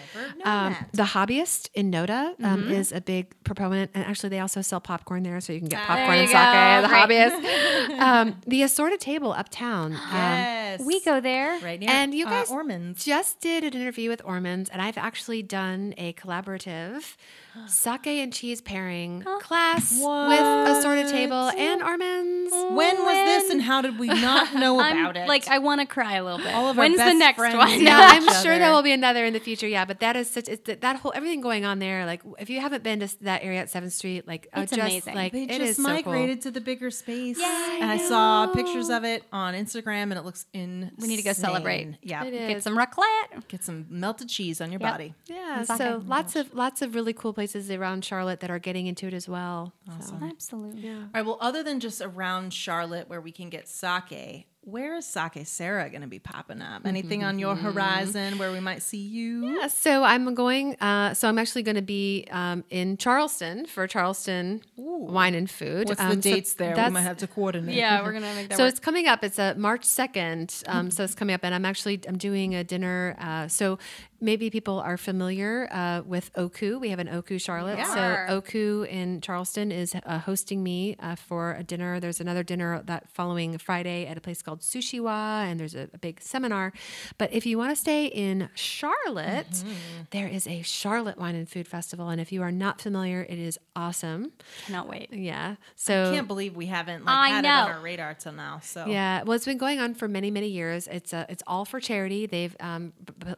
Um, 0.45 0.77
the 0.93 1.03
hobbyist 1.05 1.69
in 1.75 1.91
Noda 1.91 2.35
um, 2.43 2.63
Mm-hmm. 2.65 2.73
is 2.73 2.93
a 2.93 3.01
big 3.01 3.35
proponent, 3.45 3.91
and 3.95 4.05
actually 4.05 4.29
they 4.31 4.41
also 4.41 4.63
sell 4.63 4.81
popcorn 4.81 5.23
there, 5.23 5.41
so 5.41 5.53
you 5.53 5.59
can 5.61 5.69
get 5.69 5.83
popcorn 5.87 6.19
and 6.19 6.29
sake. 6.29 6.35
go. 6.37 6.89
The 6.89 6.95
hobbyist, 6.95 7.99
um, 8.01 8.37
the 8.47 8.63
assorted 8.63 9.01
table 9.01 9.33
uptown. 9.33 9.93
Um, 9.93 10.55
Yes. 10.75 10.81
we 10.85 11.01
go 11.03 11.21
there. 11.21 11.59
right 11.61 11.79
near 11.79 11.89
and 11.91 12.13
you 12.15 12.27
uh, 12.27 12.31
guys 12.31 12.49
Orrman's. 12.49 13.05
just 13.05 13.41
did 13.41 13.63
an 13.65 13.75
interview 13.75 14.09
with 14.09 14.23
Orrman, 14.25 14.69
and 14.73 14.81
I've 14.83 14.99
actually 14.99 15.43
done 15.43 15.95
a 15.99 16.13
collaborative 16.15 17.17
sake 17.67 18.07
and 18.07 18.33
cheese 18.33 18.61
pairing 18.61 19.23
class 19.41 19.93
with 19.93 20.69
assorted 20.79 21.09
table 21.09 21.51
and 21.51 21.81
Orrman's. 21.81 22.53
When 22.75 22.97
was 22.99 23.15
this 23.43 23.51
and 23.53 23.63
how 23.63 23.83
did 23.83 23.99
we 23.99 24.09
not 24.09 24.55
know 24.55 24.81
about 24.81 25.17
it? 25.17 25.29
like, 25.29 25.47
I 25.49 25.59
want 25.59 25.81
to 25.81 25.87
cry 25.87 26.15
a 26.15 26.25
little 26.25 26.39
bit. 26.39 26.53
All 26.55 26.69
of 26.69 26.79
our 26.79 26.83
When's 26.85 26.95
the 26.95 26.99
best 26.99 27.19
next 27.25 27.39
friends 27.39 27.57
one? 27.57 27.81
Yeah, 27.83 27.99
I'm 27.99 28.23
sure 28.43 28.53
other. 28.53 28.59
there 28.59 28.73
will 28.73 28.83
be 28.83 28.93
another 28.93 29.25
in 29.25 29.33
the 29.33 29.41
future. 29.41 29.67
Yeah, 29.69 29.85
but 29.85 30.01
that 30.01 30.17
is 30.17 30.31
such 30.31 30.49
it's 30.49 30.65
that, 30.67 30.81
that 30.83 30.97
whole 30.97 31.13
everything 31.15 31.41
going 31.41 31.65
on 31.65 31.79
there. 31.79 32.07
Like, 32.07 32.23
if 32.39 32.49
you 32.51 32.61
haven't 32.61 32.83
been 32.83 33.01
to 33.01 33.09
that 33.25 33.43
area 33.43 33.61
at 33.61 33.71
Seventh 33.71 33.93
Street, 33.93 34.27
like, 34.27 34.49
uh, 34.57 34.61
It's 34.63 34.73
just 34.73 34.81
amazing. 34.81 35.15
like 35.15 35.33
they 35.33 35.45
it 35.45 35.49
just 35.59 35.61
is 35.63 35.77
so 35.77 35.83
cool. 35.85 35.93
migrated 35.95 36.43
to 36.43 36.51
the 36.51 36.61
bigger 36.61 36.91
space. 36.91 37.39
Yay. 37.39 37.79
and 37.81 37.91
I 37.91 37.97
saw 37.99 38.47
pictures 38.49 38.91
of 38.91 39.05
it 39.05 39.23
on 39.33 39.55
Instagram 39.55 40.05
and 40.05 40.15
it 40.15 40.25
looks 40.25 40.47
in. 40.53 40.91
We 40.99 41.09
need 41.09 41.17
to 41.17 41.23
go 41.23 41.33
celebrate. 41.33 41.97
Yeah. 42.03 42.29
Get 42.29 42.63
some 42.63 42.77
raclette. 42.77 43.49
Get 43.49 43.63
some 43.65 43.87
melted 43.91 44.29
cheese 44.29 44.61
on 44.61 44.71
your 44.71 44.81
Yep. 44.81 44.91
body. 44.93 45.15
Yeah, 45.27 45.59
and 45.59 45.67
so 45.67 46.03
lots 46.07 46.37
of 46.37 46.55
lots 46.55 46.83
of 46.83 46.95
really 46.95 47.13
cool 47.13 47.33
places 47.33 47.71
around 47.71 48.05
Charlotte 48.05 48.41
that 48.41 48.51
are 48.51 48.59
getting 48.59 48.87
into 48.87 49.07
it 49.07 49.15
as 49.15 49.29
well. 49.29 49.73
So, 50.01 50.15
Absolutely. 50.23 50.89
All 50.91 50.97
right. 51.15 51.25
Well, 51.25 51.39
other 51.41 51.63
than 51.63 51.81
just 51.81 52.01
around 52.01 52.53
Charlotte 52.53 53.09
where 53.09 53.21
we 53.21 53.33
can 53.33 53.49
get 53.51 53.69
sake, 53.69 54.47
where 54.65 54.97
is 54.97 55.07
Sake 55.07 55.47
Sara 55.47 55.89
going 55.91 56.01
to 56.03 56.07
be 56.09 56.19
popping 56.19 56.63
up? 56.63 56.87
Anything 56.87 57.23
on 57.25 57.39
your 57.39 57.55
horizon 57.55 58.39
where 58.39 58.51
we 58.51 58.61
might 58.61 58.83
see 58.83 58.99
you? 58.99 59.47
Yeah, 59.61 59.69
so 59.69 60.03
I'm 60.05 60.35
going. 60.35 60.77
Uh, 60.81 61.15
so 61.15 61.29
I'm 61.29 61.39
actually 61.39 61.63
going 61.63 61.77
to 61.77 61.83
be 61.83 62.27
um, 62.31 62.65
in 62.71 62.97
Charleston 62.97 63.67
for 63.67 63.87
Charleston 63.87 64.63
Wine 64.77 65.35
and 65.35 65.51
Food. 65.51 65.89
What's 65.89 66.01
Um, 66.01 66.09
the 66.09 66.15
so 66.17 66.21
dates 66.35 66.55
there? 66.55 66.75
We 66.75 66.91
might 66.91 67.03
have 67.03 67.19
to 67.19 67.27
coordinate. 67.27 67.75
Yeah, 67.75 68.03
we're 68.03 68.13
gonna 68.13 68.35
make 68.35 68.49
that 68.51 68.57
So 68.57 68.65
work. 68.65 68.71
it's 68.71 68.81
coming 68.81 69.07
up. 69.07 69.23
It's 69.23 69.39
a 69.39 69.55
March 69.57 69.85
second. 69.85 70.63
Um, 70.67 70.91
so 70.91 71.05
it's 71.05 71.15
coming 71.15 71.35
up, 71.35 71.41
and 71.45 71.55
I'm 71.55 71.65
actually 71.65 72.01
I'm 72.09 72.17
doing 72.19 72.55
a 72.55 72.65
dinner. 72.65 73.17
Uh, 73.19 73.49
so 73.49 73.79
maybe 74.25 74.51
people 74.51 74.79
are 74.81 74.97
familiar 74.97 75.69
uh, 75.71 76.03
with 76.05 76.31
Oku. 76.37 76.79
We 76.79 76.91
have 76.91 76.99
an 76.99 77.09
Oku 77.09 77.39
Charlotte. 77.39 77.79
Yeah. 77.79 78.27
So 78.27 78.35
Oku 78.35 78.83
in 78.83 79.21
Charleston 79.21 79.71
is 79.71 79.95
uh, 79.95 80.19
hosting 80.19 80.63
me 80.63 80.97
uh, 80.99 81.15
for 81.15 81.53
a 81.53 81.63
dinner. 81.63 82.01
There's 82.01 82.21
another 82.21 82.43
dinner 82.43 82.83
that 82.87 83.09
following 83.11 83.59
Friday 83.59 84.07
at 84.07 84.17
a 84.17 84.21
place 84.21 84.43
called 84.43 84.61
Sushiwa, 84.61 85.45
and 85.45 85.61
there's 85.61 85.75
a, 85.75 85.89
a 85.95 85.99
big 85.99 86.21
seminar. 86.21 86.73
But 87.19 87.33
if 87.33 87.47
you 87.47 87.59
want 87.59 87.71
to 87.71 87.77
stay 87.77 88.07
in 88.07 88.49
Charlotte, 88.55 89.47
Mm-hmm. 89.55 90.03
there 90.11 90.27
is 90.29 90.47
a 90.47 90.63
Charlotte 90.63 91.19
Wine 91.19 91.35
and 91.35 91.49
Food 91.49 91.69
Festival, 91.69 92.09
and 92.09 92.21
if 92.21 92.33
you 92.33 92.43
are 92.43 92.51
not 92.53 92.81
familiar, 92.81 93.23
it 93.29 93.39
is 93.39 93.59
awesome. 93.77 94.33
Cannot 94.67 94.89
wait. 94.89 95.09
Yeah. 95.13 95.57
So 95.77 96.11
I 96.11 96.15
can't 96.15 96.27
believe 96.29 96.57
we 96.57 96.67
haven't 96.67 97.05
like, 97.05 97.15
I 97.15 97.29
had 97.29 97.45
it 97.45 97.49
on 97.49 97.71
our 97.71 97.81
radar 97.81 98.15
till 98.15 98.33
now. 98.33 98.61
So 98.63 98.87
yeah, 98.87 99.23
well, 99.23 99.33
it's 99.37 99.45
been 99.45 99.59
going 99.59 99.81
on 99.81 99.95
for 99.95 100.09
many, 100.09 100.31
many 100.31 100.49
years. 100.49 100.87
It's 100.89 101.13
uh, 101.13 101.27
it's 101.29 101.43
all 101.47 101.65
for 101.65 101.81
charity. 101.81 102.27
They've 102.27 102.57
um, 102.61 102.93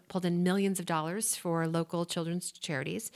pulled 0.09 0.25
in 0.25 0.43
millions 0.43 0.76
of 0.79 0.87
dollars 0.87 1.37
for 1.37 1.67
local 1.67 2.07
children's 2.07 2.53
charities. 2.53 3.11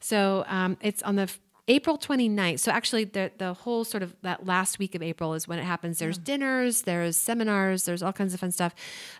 So 0.00 0.44
um, 0.48 0.76
it's 0.80 1.02
on 1.02 1.16
the 1.16 1.30
April 1.68 1.98
29th. 1.98 2.60
So 2.60 2.70
actually, 2.70 3.04
the 3.04 3.32
the 3.38 3.52
whole 3.52 3.82
sort 3.84 4.04
of 4.04 4.14
that 4.22 4.46
last 4.46 4.78
week 4.78 4.94
of 4.94 5.02
April 5.02 5.34
is 5.34 5.48
when 5.48 5.58
it 5.58 5.64
happens. 5.64 5.98
There's 5.98 6.16
dinners, 6.16 6.82
there's 6.82 7.16
seminars, 7.16 7.84
there's 7.84 8.04
all 8.04 8.12
kinds 8.12 8.32
of 8.34 8.38
fun 8.40 8.52
stuff. 8.52 8.72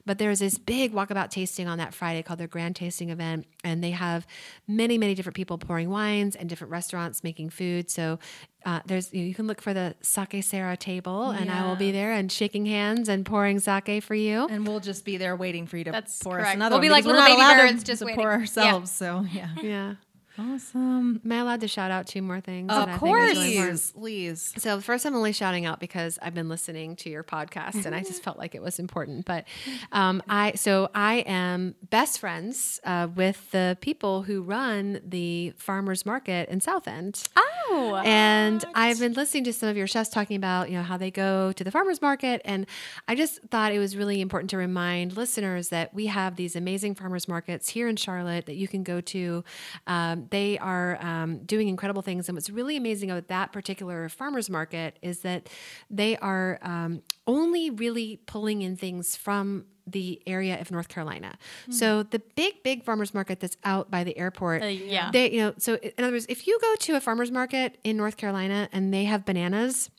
But 0.04 0.18
there's 0.18 0.38
this 0.38 0.56
big 0.56 0.92
walkabout 0.92 1.30
tasting 1.30 1.66
on 1.66 1.78
that 1.78 1.92
Friday 1.92 2.22
called 2.22 2.38
their 2.38 2.46
grand 2.46 2.76
tasting 2.76 3.10
event, 3.10 3.46
and 3.64 3.82
they 3.82 3.90
have 3.90 4.28
many, 4.68 4.96
many 4.96 5.16
different 5.16 5.34
people 5.34 5.58
pouring 5.58 5.90
wines 5.90 6.36
and 6.36 6.48
different 6.48 6.70
restaurants 6.70 7.24
making 7.24 7.50
food. 7.50 7.90
So. 7.90 8.18
Uh, 8.64 8.80
there's 8.84 9.14
you, 9.14 9.20
know, 9.20 9.28
you 9.28 9.34
can 9.34 9.46
look 9.46 9.62
for 9.62 9.72
the 9.72 9.94
sake 10.02 10.42
Sara 10.42 10.76
table, 10.76 11.30
and 11.30 11.48
I 11.52 11.64
will 11.68 11.76
be 11.76 11.92
there 11.92 12.10
and 12.10 12.32
shaking 12.32 12.66
hands 12.66 13.08
and 13.08 13.24
pouring 13.24 13.60
sake 13.60 14.02
for 14.02 14.16
you. 14.16 14.48
And 14.50 14.66
we'll 14.66 14.80
just 14.80 15.04
be 15.04 15.18
there 15.18 15.36
waiting 15.36 15.68
for 15.68 15.76
you 15.76 15.84
to 15.84 15.92
That's 15.92 16.20
pour 16.20 16.40
us 16.40 16.46
correct. 16.46 16.56
another 16.56 16.72
We'll 16.74 16.78
one 16.80 16.82
be 16.82 16.90
like 16.90 17.04
because 17.04 17.16
we're 17.16 17.22
little 17.28 17.38
not 17.38 17.56
baby 17.58 17.70
birds 17.74 17.84
just 17.84 18.00
to 18.00 18.06
waiting. 18.06 18.18
pour 18.20 18.32
Yeah. 18.32 18.38
ourselves. 18.38 18.90
So 18.90 19.24
yeah. 19.30 19.50
Yeah. 19.62 19.94
Awesome. 20.38 21.20
Am 21.24 21.32
I 21.32 21.36
allowed 21.36 21.60
to 21.60 21.68
shout 21.68 21.90
out 21.90 22.06
two 22.06 22.22
more 22.22 22.40
things? 22.40 22.70
Of 22.70 22.86
that 22.86 22.88
I 22.88 22.98
think 22.98 23.14
really? 23.16 23.54
Please, 23.56 23.92
please. 23.92 24.52
So 24.58 24.80
first, 24.80 25.06
I'm 25.06 25.14
only 25.14 25.32
shouting 25.32 25.64
out 25.64 25.80
because 25.80 26.18
I've 26.20 26.34
been 26.34 26.48
listening 26.48 26.96
to 26.96 27.10
your 27.10 27.24
podcast, 27.24 27.86
and 27.86 27.94
I 27.94 28.00
just 28.02 28.22
felt 28.24 28.38
like 28.38 28.54
it 28.54 28.62
was 28.62 28.78
important. 28.78 29.24
But 29.24 29.46
um, 29.92 30.22
I, 30.28 30.52
so 30.54 30.90
I 30.94 31.16
am 31.26 31.74
best 31.90 32.20
friends 32.20 32.80
uh, 32.84 33.08
with 33.14 33.50
the 33.50 33.78
people 33.80 34.22
who 34.22 34.42
run 34.42 35.00
the 35.06 35.52
farmers 35.56 36.04
market 36.04 36.48
in 36.48 36.60
South 36.60 36.86
End. 36.86 37.22
Oh, 37.36 38.00
And 38.04 38.64
I've 38.74 38.98
been 38.98 39.14
listening 39.14 39.44
to 39.44 39.52
some 39.52 39.68
of 39.68 39.76
your 39.76 39.86
chefs 39.86 40.10
talking 40.10 40.36
about, 40.36 40.70
you 40.70 40.76
know, 40.76 40.82
how 40.82 40.96
they 40.96 41.10
go 41.10 41.52
to 41.52 41.64
the 41.64 41.70
farmers 41.70 42.02
market. 42.02 42.42
And 42.44 42.66
I 43.08 43.14
just 43.14 43.40
thought 43.50 43.72
it 43.72 43.78
was 43.78 43.96
really 43.96 44.20
important 44.20 44.50
to 44.50 44.56
remind 44.56 45.16
listeners 45.16 45.70
that 45.70 45.94
we 45.94 46.06
have 46.06 46.36
these 46.36 46.56
amazing 46.56 46.94
farmers 46.94 47.26
markets 47.26 47.70
here 47.70 47.88
in 47.88 47.96
Charlotte 47.96 48.46
that 48.46 48.56
you 48.56 48.68
can 48.68 48.82
go 48.82 49.00
to. 49.00 49.44
Um, 49.86 50.25
they 50.30 50.58
are 50.58 50.98
um, 51.00 51.38
doing 51.44 51.68
incredible 51.68 52.02
things. 52.02 52.28
And 52.28 52.36
what's 52.36 52.50
really 52.50 52.76
amazing 52.76 53.10
about 53.10 53.28
that 53.28 53.52
particular 53.52 54.08
farmers 54.08 54.48
market 54.50 54.98
is 55.02 55.20
that 55.20 55.48
they 55.90 56.16
are 56.18 56.58
um, 56.62 57.02
only 57.26 57.70
really 57.70 58.18
pulling 58.26 58.62
in 58.62 58.76
things 58.76 59.16
from 59.16 59.66
the 59.88 60.20
area 60.26 60.60
of 60.60 60.72
North 60.72 60.88
Carolina. 60.88 61.38
So 61.70 62.02
the 62.02 62.18
big, 62.34 62.64
big 62.64 62.82
farmers 62.82 63.14
market 63.14 63.38
that's 63.38 63.56
out 63.62 63.88
by 63.88 64.02
the 64.02 64.18
airport, 64.18 64.62
Uh, 64.62 64.66
yeah. 64.66 65.10
they, 65.12 65.30
you 65.30 65.40
know, 65.40 65.54
so 65.58 65.76
in 65.76 65.92
other 66.02 66.12
words, 66.12 66.26
if 66.28 66.48
you 66.48 66.58
go 66.60 66.74
to 66.80 66.96
a 66.96 67.00
farmer's 67.00 67.30
market 67.30 67.78
in 67.84 67.96
North 67.96 68.16
Carolina 68.16 68.68
and 68.72 68.92
they 68.92 69.04
have 69.04 69.24
bananas, 69.24 69.90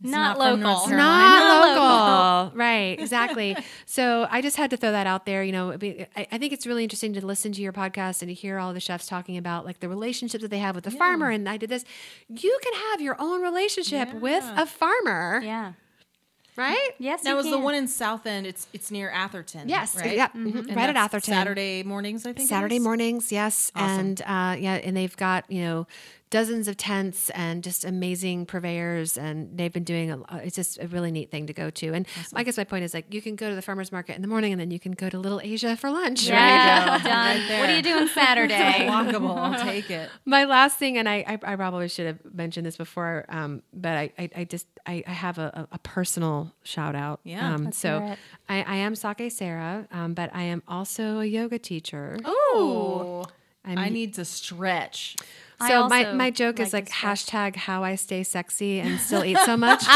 not, 0.00 0.38
not 0.38 0.50
from 0.50 0.60
North 0.60 0.76
local. 0.78 0.96
Not 0.96 0.96
Not 0.98 2.48
local. 2.50 2.58
Right, 2.58 2.98
exactly. 3.00 3.56
so 3.86 4.26
I 4.30 4.40
just 4.42 4.56
had 4.56 4.70
to 4.70 4.76
throw 4.76 4.92
that 4.92 5.06
out 5.06 5.26
there. 5.26 5.42
You 5.42 5.52
know, 5.52 5.72
I, 5.72 6.26
I 6.32 6.38
think 6.38 6.52
it's 6.52 6.66
really 6.66 6.82
interesting 6.84 7.12
to 7.14 7.24
listen 7.26 7.52
to 7.52 7.62
your 7.62 7.72
podcast 7.72 8.22
and 8.22 8.28
to 8.28 8.34
hear 8.34 8.58
all 8.58 8.72
the 8.72 8.80
chefs 8.80 9.06
talking 9.06 9.36
about 9.36 9.64
like 9.64 9.80
the 9.80 9.88
relationships 9.88 10.42
that 10.42 10.48
they 10.50 10.58
have 10.58 10.74
with 10.74 10.84
the 10.84 10.90
farmer. 10.90 11.30
And 11.30 11.48
I 11.48 11.56
did 11.56 11.70
this. 11.70 11.84
You 12.28 12.58
can 12.62 12.72
have 12.90 13.00
your 13.00 13.16
own 13.18 13.42
relationship 13.42 14.12
with 14.14 14.44
a 14.56 14.66
farmer 14.66 15.40
Yeah. 15.42 15.72
right? 16.56 16.90
Yes, 16.98 17.22
That 17.22 17.36
was 17.36 17.46
is 17.46 17.52
the 17.52 17.58
one 17.58 17.74
in 17.74 17.88
South 17.88 18.26
End? 18.26 18.46
It's 18.46 18.66
it's 18.72 18.90
near 18.90 19.10
Atherton. 19.10 19.68
Yes, 19.68 19.96
right. 19.96 20.14
yeah, 20.16 20.28
mhm, 20.28 20.74
right 20.76 20.88
at 20.88 20.96
Atherton. 20.96 21.32
Saturday 21.34 21.82
mornings, 21.82 22.24
I 22.26 22.32
think. 22.32 22.48
Saturday 22.48 22.76
is? 22.76 22.82
mornings, 22.82 23.32
yes, 23.32 23.70
Awesome. 23.74 23.98
and 24.00 24.20
uh, 24.22 24.56
yeah, 24.58 24.74
and 24.74 24.96
they've 24.96 25.16
got 25.16 25.50
you 25.50 25.62
know 25.62 25.86
dozens 26.30 26.66
of 26.68 26.76
tents 26.76 27.30
and 27.30 27.62
just 27.62 27.84
amazing 27.84 28.46
purveyors, 28.46 29.16
and 29.16 29.56
they've 29.56 29.72
been 29.72 29.84
doing 29.84 30.10
a. 30.10 30.18
It's 30.38 30.56
just 30.56 30.78
a 30.82 30.88
really 30.88 31.10
neat 31.10 31.30
thing 31.30 31.46
to 31.46 31.52
go 31.52 31.70
to, 31.70 31.92
and 31.94 32.06
I 32.34 32.42
guess 32.42 32.56
my 32.56 32.64
point 32.64 32.84
is 32.84 32.94
like 32.94 33.12
you 33.12 33.22
can 33.22 33.36
go 33.36 33.48
to 33.48 33.54
the 33.54 33.62
farmers 33.62 33.92
market 33.92 34.16
in 34.16 34.22
the 34.22 34.28
morning, 34.28 34.52
and 34.52 34.60
then 34.60 34.70
you 34.70 34.80
can 34.80 34.92
go 34.92 35.08
to 35.08 35.18
Little 35.18 35.40
Asia 35.40 35.76
for 35.76 35.90
lunch. 35.90 36.26
Yeah, 36.26 36.98
go. 36.98 37.04
done. 37.04 37.48
Right 37.48 37.60
what 37.60 37.70
are 37.70 37.76
you 37.76 37.82
doing 37.82 38.08
Saturday? 38.08 38.86
Walkable. 38.88 39.36
I'll 39.36 39.64
take 39.64 39.90
it. 39.90 40.10
My 40.24 40.44
last 40.44 40.78
thing, 40.78 40.98
and 40.98 41.08
I, 41.08 41.24
I, 41.26 41.52
I 41.52 41.56
probably 41.56 41.88
should 41.88 42.06
have 42.06 42.18
mentioned 42.34 42.66
this 42.66 42.76
before, 42.76 43.24
um, 43.28 43.62
but 43.72 43.96
I, 43.96 44.12
I, 44.18 44.30
I 44.36 44.44
just 44.44 44.66
I, 44.86 45.04
I 45.06 45.12
have 45.12 45.38
a, 45.38 45.68
a 45.70 45.76
a 45.76 45.78
personal 45.78 46.52
shout 46.64 46.94
out. 46.94 47.20
Yeah, 47.24 47.54
Um, 47.54 47.64
Let's 47.66 47.78
so. 47.78 48.16
I, 48.48 48.62
I 48.62 48.76
am 48.76 48.94
Sake 48.94 49.30
Sara, 49.30 49.86
um, 49.92 50.14
but 50.14 50.30
I 50.34 50.42
am 50.44 50.62
also 50.68 51.20
a 51.20 51.24
yoga 51.24 51.58
teacher. 51.58 52.18
Oh, 52.24 53.24
I 53.64 53.88
need 53.88 54.14
to 54.14 54.24
stretch. 54.24 55.16
I 55.60 55.68
So 55.68 55.88
my, 55.88 56.04
also 56.04 56.14
my 56.16 56.30
joke 56.30 56.60
is 56.60 56.72
like 56.72 56.84
like 56.84 56.86
to 56.86 56.92
stretch. 56.92 57.26
hashtag 57.26 57.56
how 57.56 57.82
I 57.84 57.94
stay 57.94 58.22
sexy 58.22 58.78
and 58.80 59.00
still 59.00 59.24
eat 59.24 59.38
so 59.44 59.56
much. 59.56 59.84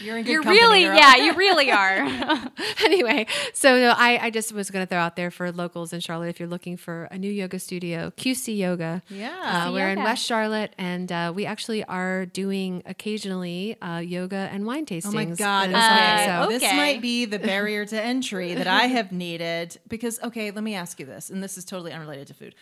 You're 0.00 0.16
in 0.18 0.24
good 0.24 0.32
You're 0.32 0.42
company, 0.42 0.60
really, 0.60 0.82
girl. 0.84 0.96
yeah, 0.96 1.16
you 1.16 1.34
really 1.34 1.70
are. 1.70 1.98
anyway, 2.84 3.26
so 3.54 3.76
no, 3.78 3.94
I, 3.96 4.18
I 4.18 4.30
just 4.30 4.52
was 4.52 4.68
going 4.68 4.84
to 4.84 4.88
throw 4.90 4.98
out 4.98 5.14
there 5.14 5.30
for 5.30 5.52
locals 5.52 5.92
in 5.92 6.00
Charlotte 6.00 6.28
if 6.28 6.40
you're 6.40 6.48
looking 6.48 6.76
for 6.76 7.04
a 7.12 7.18
new 7.18 7.30
yoga 7.30 7.60
studio, 7.60 8.10
QC 8.16 8.56
Yoga. 8.56 9.02
Yeah. 9.08 9.66
Uh, 9.68 9.72
we're 9.72 9.88
in 9.90 10.02
West 10.02 10.26
Charlotte, 10.26 10.74
and 10.76 11.12
uh, 11.12 11.32
we 11.32 11.46
actually 11.46 11.84
are 11.84 12.26
doing 12.26 12.82
occasionally 12.84 13.80
uh, 13.80 13.98
yoga 13.98 14.48
and 14.52 14.66
wine 14.66 14.86
tastings. 14.86 15.06
Oh 15.06 15.12
my 15.12 15.24
god! 15.26 15.70
as 15.72 15.76
Okay. 15.76 16.26
well. 16.26 16.44
So 16.46 16.58
This 16.58 16.62
might 16.64 17.00
be 17.00 17.24
the 17.26 17.38
barrier 17.38 17.86
to 17.86 18.02
entry 18.02 18.54
that 18.54 18.66
I 18.66 18.86
have 18.86 19.12
needed 19.12 19.78
because 19.86 20.18
okay, 20.20 20.50
let 20.50 20.64
me 20.64 20.74
ask 20.74 20.98
you 20.98 21.06
this, 21.06 21.30
and 21.30 21.40
this 21.44 21.56
is 21.56 21.64
totally 21.64 21.92
unrelated 21.92 22.26
to 22.28 22.34
food. 22.34 22.56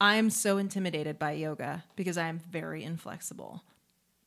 I'm 0.00 0.30
so 0.30 0.58
intimidated 0.58 1.18
by 1.18 1.32
yoga 1.32 1.84
because 1.96 2.18
I 2.18 2.28
am 2.28 2.40
very 2.50 2.84
inflexible. 2.84 3.62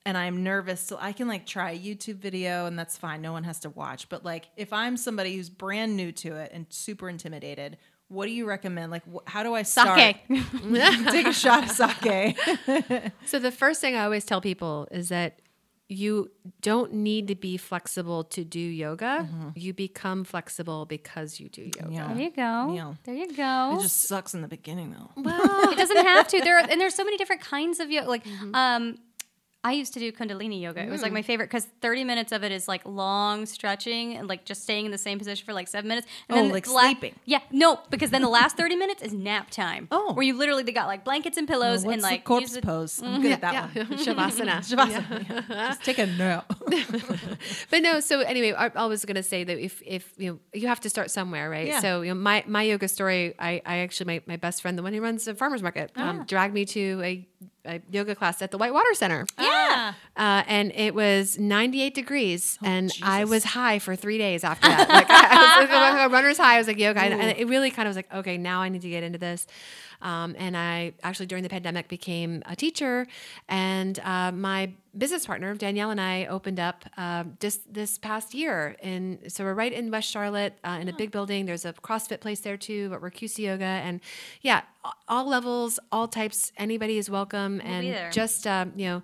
And 0.05 0.17
I'm 0.17 0.43
nervous, 0.43 0.81
so 0.81 0.97
I 0.99 1.11
can 1.11 1.27
like 1.27 1.45
try 1.45 1.71
a 1.71 1.77
YouTube 1.79 2.15
video, 2.15 2.65
and 2.65 2.79
that's 2.79 2.97
fine. 2.97 3.21
No 3.21 3.33
one 3.33 3.43
has 3.43 3.59
to 3.59 3.69
watch. 3.69 4.09
But 4.09 4.25
like, 4.25 4.47
if 4.57 4.73
I'm 4.73 4.97
somebody 4.97 5.35
who's 5.35 5.49
brand 5.49 5.95
new 5.95 6.11
to 6.13 6.37
it 6.37 6.51
and 6.53 6.65
super 6.69 7.09
intimidated, 7.09 7.77
what 8.07 8.25
do 8.25 8.31
you 8.31 8.47
recommend? 8.47 8.91
Like, 8.91 9.03
wh- 9.05 9.29
how 9.29 9.43
do 9.43 9.53
I 9.53 9.61
start? 9.63 9.99
Sake. 9.99 10.17
Take 11.11 11.27
a 11.27 11.33
shot 11.33 11.65
of 11.65 11.69
sake. 11.71 12.37
So 13.25 13.37
the 13.37 13.51
first 13.51 13.81
thing 13.81 13.95
I 13.95 14.03
always 14.05 14.25
tell 14.25 14.41
people 14.41 14.87
is 14.89 15.09
that 15.09 15.41
you 15.91 16.29
don't 16.61 16.93
need 16.93 17.27
to 17.29 17.35
be 17.35 17.57
flexible 17.57 18.23
to 18.25 18.43
do 18.45 18.59
yoga. 18.59 19.27
You 19.55 19.73
become 19.73 20.23
flexible 20.23 20.85
because 20.85 21.39
you 21.39 21.49
do 21.49 21.63
yoga. 21.63 21.87
Yeah. 21.91 22.13
There 22.13 22.23
you 22.23 22.29
go. 22.31 22.73
Yeah. 22.75 22.93
There 23.05 23.15
you 23.15 23.33
go. 23.35 23.75
It 23.79 23.81
just 23.81 24.01
sucks 24.03 24.35
in 24.35 24.41
the 24.43 24.47
beginning, 24.47 24.91
though. 24.91 25.09
Well, 25.21 25.69
it 25.71 25.77
doesn't 25.79 25.97
have 26.05 26.27
to. 26.27 26.41
There 26.41 26.59
are, 26.59 26.69
and 26.69 26.79
there's 26.79 26.93
so 26.93 27.03
many 27.03 27.17
different 27.17 27.41
kinds 27.41 27.79
of 27.79 27.89
yoga. 27.89 28.07
Like, 28.07 28.23
Mm-hmm. 28.23 28.53
um, 28.55 28.97
I 29.61 29.73
used 29.73 29.93
to 29.95 29.99
do 29.99 30.09
Kundalini 30.13 30.61
yoga. 30.61 30.81
It 30.81 30.89
was 30.89 31.01
Mm. 31.01 31.03
like 31.03 31.11
my 31.11 31.21
favorite 31.21 31.47
because 31.47 31.67
30 31.81 32.05
minutes 32.05 32.31
of 32.31 32.45
it 32.45 32.51
is 32.53 32.69
like 32.69 32.81
long 32.85 33.45
stretching 33.45 34.15
and 34.15 34.25
like 34.29 34.45
just 34.45 34.63
staying 34.63 34.85
in 34.85 34.91
the 34.91 34.97
same 34.97 35.17
position 35.19 35.45
for 35.45 35.51
like 35.53 35.67
seven 35.67 35.89
minutes. 35.89 36.07
And 36.29 36.37
Oh, 36.39 36.41
then 36.43 36.51
like 36.51 36.65
la- 36.67 36.79
sleeping. 36.83 37.13
Yeah, 37.25 37.39
no, 37.51 37.77
because 37.89 38.09
then 38.09 38.21
the 38.21 38.29
last 38.29 38.55
30 38.55 38.77
minutes 38.77 39.01
is 39.03 39.11
nap 39.13 39.49
time. 39.49 39.89
Oh. 39.91 40.13
where 40.13 40.23
you 40.25 40.33
literally 40.37 40.63
they 40.63 40.71
got 40.71 40.87
like 40.87 41.03
blankets 41.03 41.37
and 41.37 41.45
pillows 41.45 41.83
What's 41.83 41.93
and 41.95 42.01
like 42.01 42.21
the 42.23 42.27
corpse 42.27 42.41
use 42.43 42.55
it- 42.55 42.63
pose? 42.63 43.01
I'm 43.03 43.21
good 43.21 43.33
at 43.33 43.41
that 43.41 43.53
yeah, 43.75 43.83
one. 43.83 43.97
Shavasana. 44.05 44.59
Shavasana. 44.69 45.49
yeah. 45.49 45.67
Just 45.67 45.83
take 45.83 45.97
a 45.97 46.05
nap. 46.07 46.53
but 47.69 47.81
no 47.81 47.99
so 47.99 48.21
anyway 48.21 48.53
i, 48.53 48.71
I 48.75 48.85
was 48.85 49.03
going 49.05 49.15
to 49.15 49.23
say 49.23 49.43
that 49.43 49.57
if 49.57 49.81
if 49.85 50.13
you 50.17 50.31
know 50.33 50.39
you 50.53 50.67
have 50.67 50.79
to 50.81 50.89
start 50.89 51.11
somewhere 51.11 51.49
right 51.49 51.67
Yeah. 51.67 51.79
so 51.81 52.01
you 52.01 52.13
know 52.13 52.19
my 52.19 52.43
my 52.47 52.63
yoga 52.63 52.87
story 52.87 53.33
i 53.39 53.61
i 53.65 53.77
actually 53.79 54.05
my, 54.05 54.21
my 54.27 54.37
best 54.37 54.61
friend 54.61 54.77
the 54.77 54.83
one 54.83 54.93
who 54.93 55.01
runs 55.01 55.25
the 55.25 55.35
farmers 55.35 55.61
market 55.61 55.91
Ah. 55.95 56.09
um, 56.09 56.25
dragged 56.25 56.53
me 56.53 56.65
to 56.65 57.01
a, 57.03 57.27
a 57.65 57.81
yoga 57.91 58.15
class 58.15 58.41
at 58.41 58.51
the 58.51 58.57
whitewater 58.57 58.93
center. 58.93 59.25
Yeah. 59.39 59.93
uh, 60.17 60.43
and 60.47 60.71
it 60.75 60.93
was 60.95 61.37
98 61.39 61.93
degrees 61.93 62.57
and 62.63 62.91
i 63.01 63.23
Oh, 63.23 63.27
was 63.27 63.43
high 63.43 63.79
for 63.79 63.95
three 63.95 64.17
days 64.17 64.43
after 64.43 64.67
that. 64.67 64.89
Like 64.89 65.09
I, 65.09 65.27
I 65.59 65.61
was 65.61 65.69
like 65.69 66.11
runner's 66.11 66.37
high 66.37 66.55
i 66.55 66.57
was 66.57 66.67
like 66.67 66.77
yoga. 66.79 66.99
And, 66.99 67.13
and 67.13 67.37
it 67.37 67.47
really 67.47 67.71
kind 67.71 67.87
of 67.87 67.91
was 67.91 67.95
like 67.97 68.13
okay 68.13 68.37
now 68.37 68.61
i 68.61 68.69
need 68.69 68.81
to 68.81 68.89
get 68.89 69.03
into 69.03 69.19
this 69.19 69.45
um, 70.01 70.35
and 70.37 70.55
I 70.55 70.93
actually 71.03 71.25
during 71.25 71.43
the 71.43 71.49
pandemic 71.49 71.87
became 71.87 72.41
a 72.45 72.55
teacher, 72.55 73.07
and 73.47 73.99
uh, 73.99 74.31
my 74.31 74.71
business 74.97 75.25
partner 75.25 75.53
Danielle 75.55 75.91
and 75.91 76.01
I 76.01 76.25
opened 76.25 76.59
up 76.59 76.85
uh, 76.97 77.25
just 77.39 77.71
this 77.71 77.97
past 77.97 78.33
year. 78.33 78.75
And 78.81 79.31
so 79.31 79.43
we're 79.43 79.53
right 79.53 79.71
in 79.71 79.91
West 79.91 80.09
Charlotte 80.09 80.57
uh, 80.63 80.79
in 80.81 80.87
a 80.87 80.93
big 80.93 81.11
building. 81.11 81.45
There's 81.45 81.65
a 81.65 81.73
CrossFit 81.73 82.21
place 82.21 82.39
there 82.39 82.57
too, 82.57 82.89
but 82.89 83.01
we're 83.01 83.11
QC 83.11 83.39
Yoga, 83.39 83.63
and 83.63 84.01
yeah, 84.41 84.61
all 85.07 85.27
levels, 85.27 85.79
all 85.91 86.07
types. 86.07 86.51
Anybody 86.57 86.97
is 86.97 87.09
welcome, 87.09 87.59
be 87.59 87.63
and 87.63 88.13
just 88.13 88.47
um, 88.47 88.73
you 88.75 88.85
know, 88.85 89.03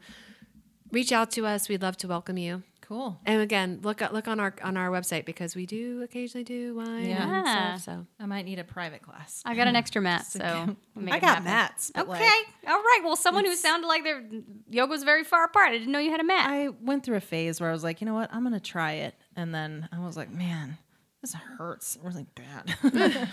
reach 0.92 1.12
out 1.12 1.32
to 1.32 1.46
us. 1.46 1.70
We'd 1.70 1.82
love 1.82 1.98
to 1.98 2.08
welcome 2.08 2.38
you. 2.38 2.64
Cool. 2.88 3.20
And 3.26 3.42
again, 3.42 3.80
look 3.82 4.02
look 4.12 4.28
on 4.28 4.40
our 4.40 4.54
on 4.64 4.78
our 4.78 4.90
website 4.90 5.26
because 5.26 5.56
we 5.56 5.66
do 5.66 6.04
occasionally 6.04 6.44
do 6.44 6.76
wine 6.76 7.06
Yeah. 7.06 7.72
and 7.74 7.82
stuff. 7.82 7.96
So 7.96 8.06
I 8.20 8.28
might 8.28 8.46
need 8.46 8.60
a 8.60 8.64
private 8.64 9.02
class. 9.02 9.42
I 9.44 9.56
got 9.56 9.68
an 9.68 9.76
extra 9.76 10.02
mat, 10.04 10.26
so 10.28 10.76
make 10.96 11.14
I 11.14 11.18
it 11.18 11.22
got 11.22 11.28
happen. 11.30 11.44
mats. 11.46 11.92
Okay, 11.98 12.10
like, 12.12 12.48
all 12.68 12.78
right. 12.78 13.00
Well, 13.04 13.16
someone 13.16 13.44
who 13.44 13.56
sounded 13.56 13.88
like 13.88 14.04
their 14.04 14.24
yoga 14.70 14.92
was 14.92 15.04
very 15.04 15.24
far 15.24 15.46
apart. 15.46 15.70
I 15.70 15.78
didn't 15.80 15.92
know 15.92 16.00
you 16.00 16.12
had 16.12 16.20
a 16.20 16.24
mat. 16.24 16.48
I 16.48 16.68
went 16.70 17.04
through 17.04 17.18
a 17.18 17.22
phase 17.22 17.60
where 17.60 17.70
I 17.70 17.74
was 17.74 17.84
like, 17.84 18.02
you 18.02 18.06
know 18.06 18.14
what? 18.14 18.30
I'm 18.32 18.44
gonna 18.44 18.60
try 18.60 18.92
it, 18.94 19.16
and 19.36 19.54
then 19.54 19.90
I 19.92 19.98
was 20.06 20.16
like, 20.16 20.30
man, 20.32 20.78
this 21.22 21.34
hurts 21.34 21.98
really 22.04 22.28
bad. 22.36 22.76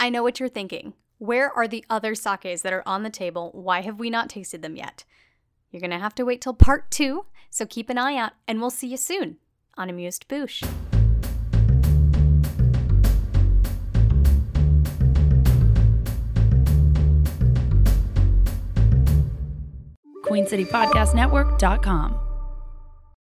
I 0.00 0.10
know 0.10 0.22
what 0.22 0.40
you're 0.40 0.48
thinking. 0.48 0.94
Where 1.18 1.50
are 1.52 1.68
the 1.68 1.84
other 1.88 2.14
sakes 2.14 2.62
that 2.62 2.72
are 2.72 2.82
on 2.86 3.02
the 3.02 3.10
table? 3.10 3.50
Why 3.52 3.80
have 3.82 3.98
we 3.98 4.10
not 4.10 4.28
tasted 4.28 4.62
them 4.62 4.76
yet? 4.76 5.04
You're 5.70 5.80
going 5.80 5.90
to 5.92 5.98
have 5.98 6.14
to 6.16 6.24
wait 6.24 6.40
till 6.40 6.52
part 6.54 6.90
two, 6.90 7.24
so 7.52 7.66
keep 7.66 7.90
an 7.90 7.98
eye 7.98 8.16
out, 8.16 8.32
and 8.48 8.60
we'll 8.60 8.70
see 8.70 8.86
you 8.88 8.96
soon 8.96 9.36
on 9.76 9.90
Amused 9.90 10.26
Bouche. 10.26 10.64
QueenCityPodcastNetwork.com. 20.24 22.21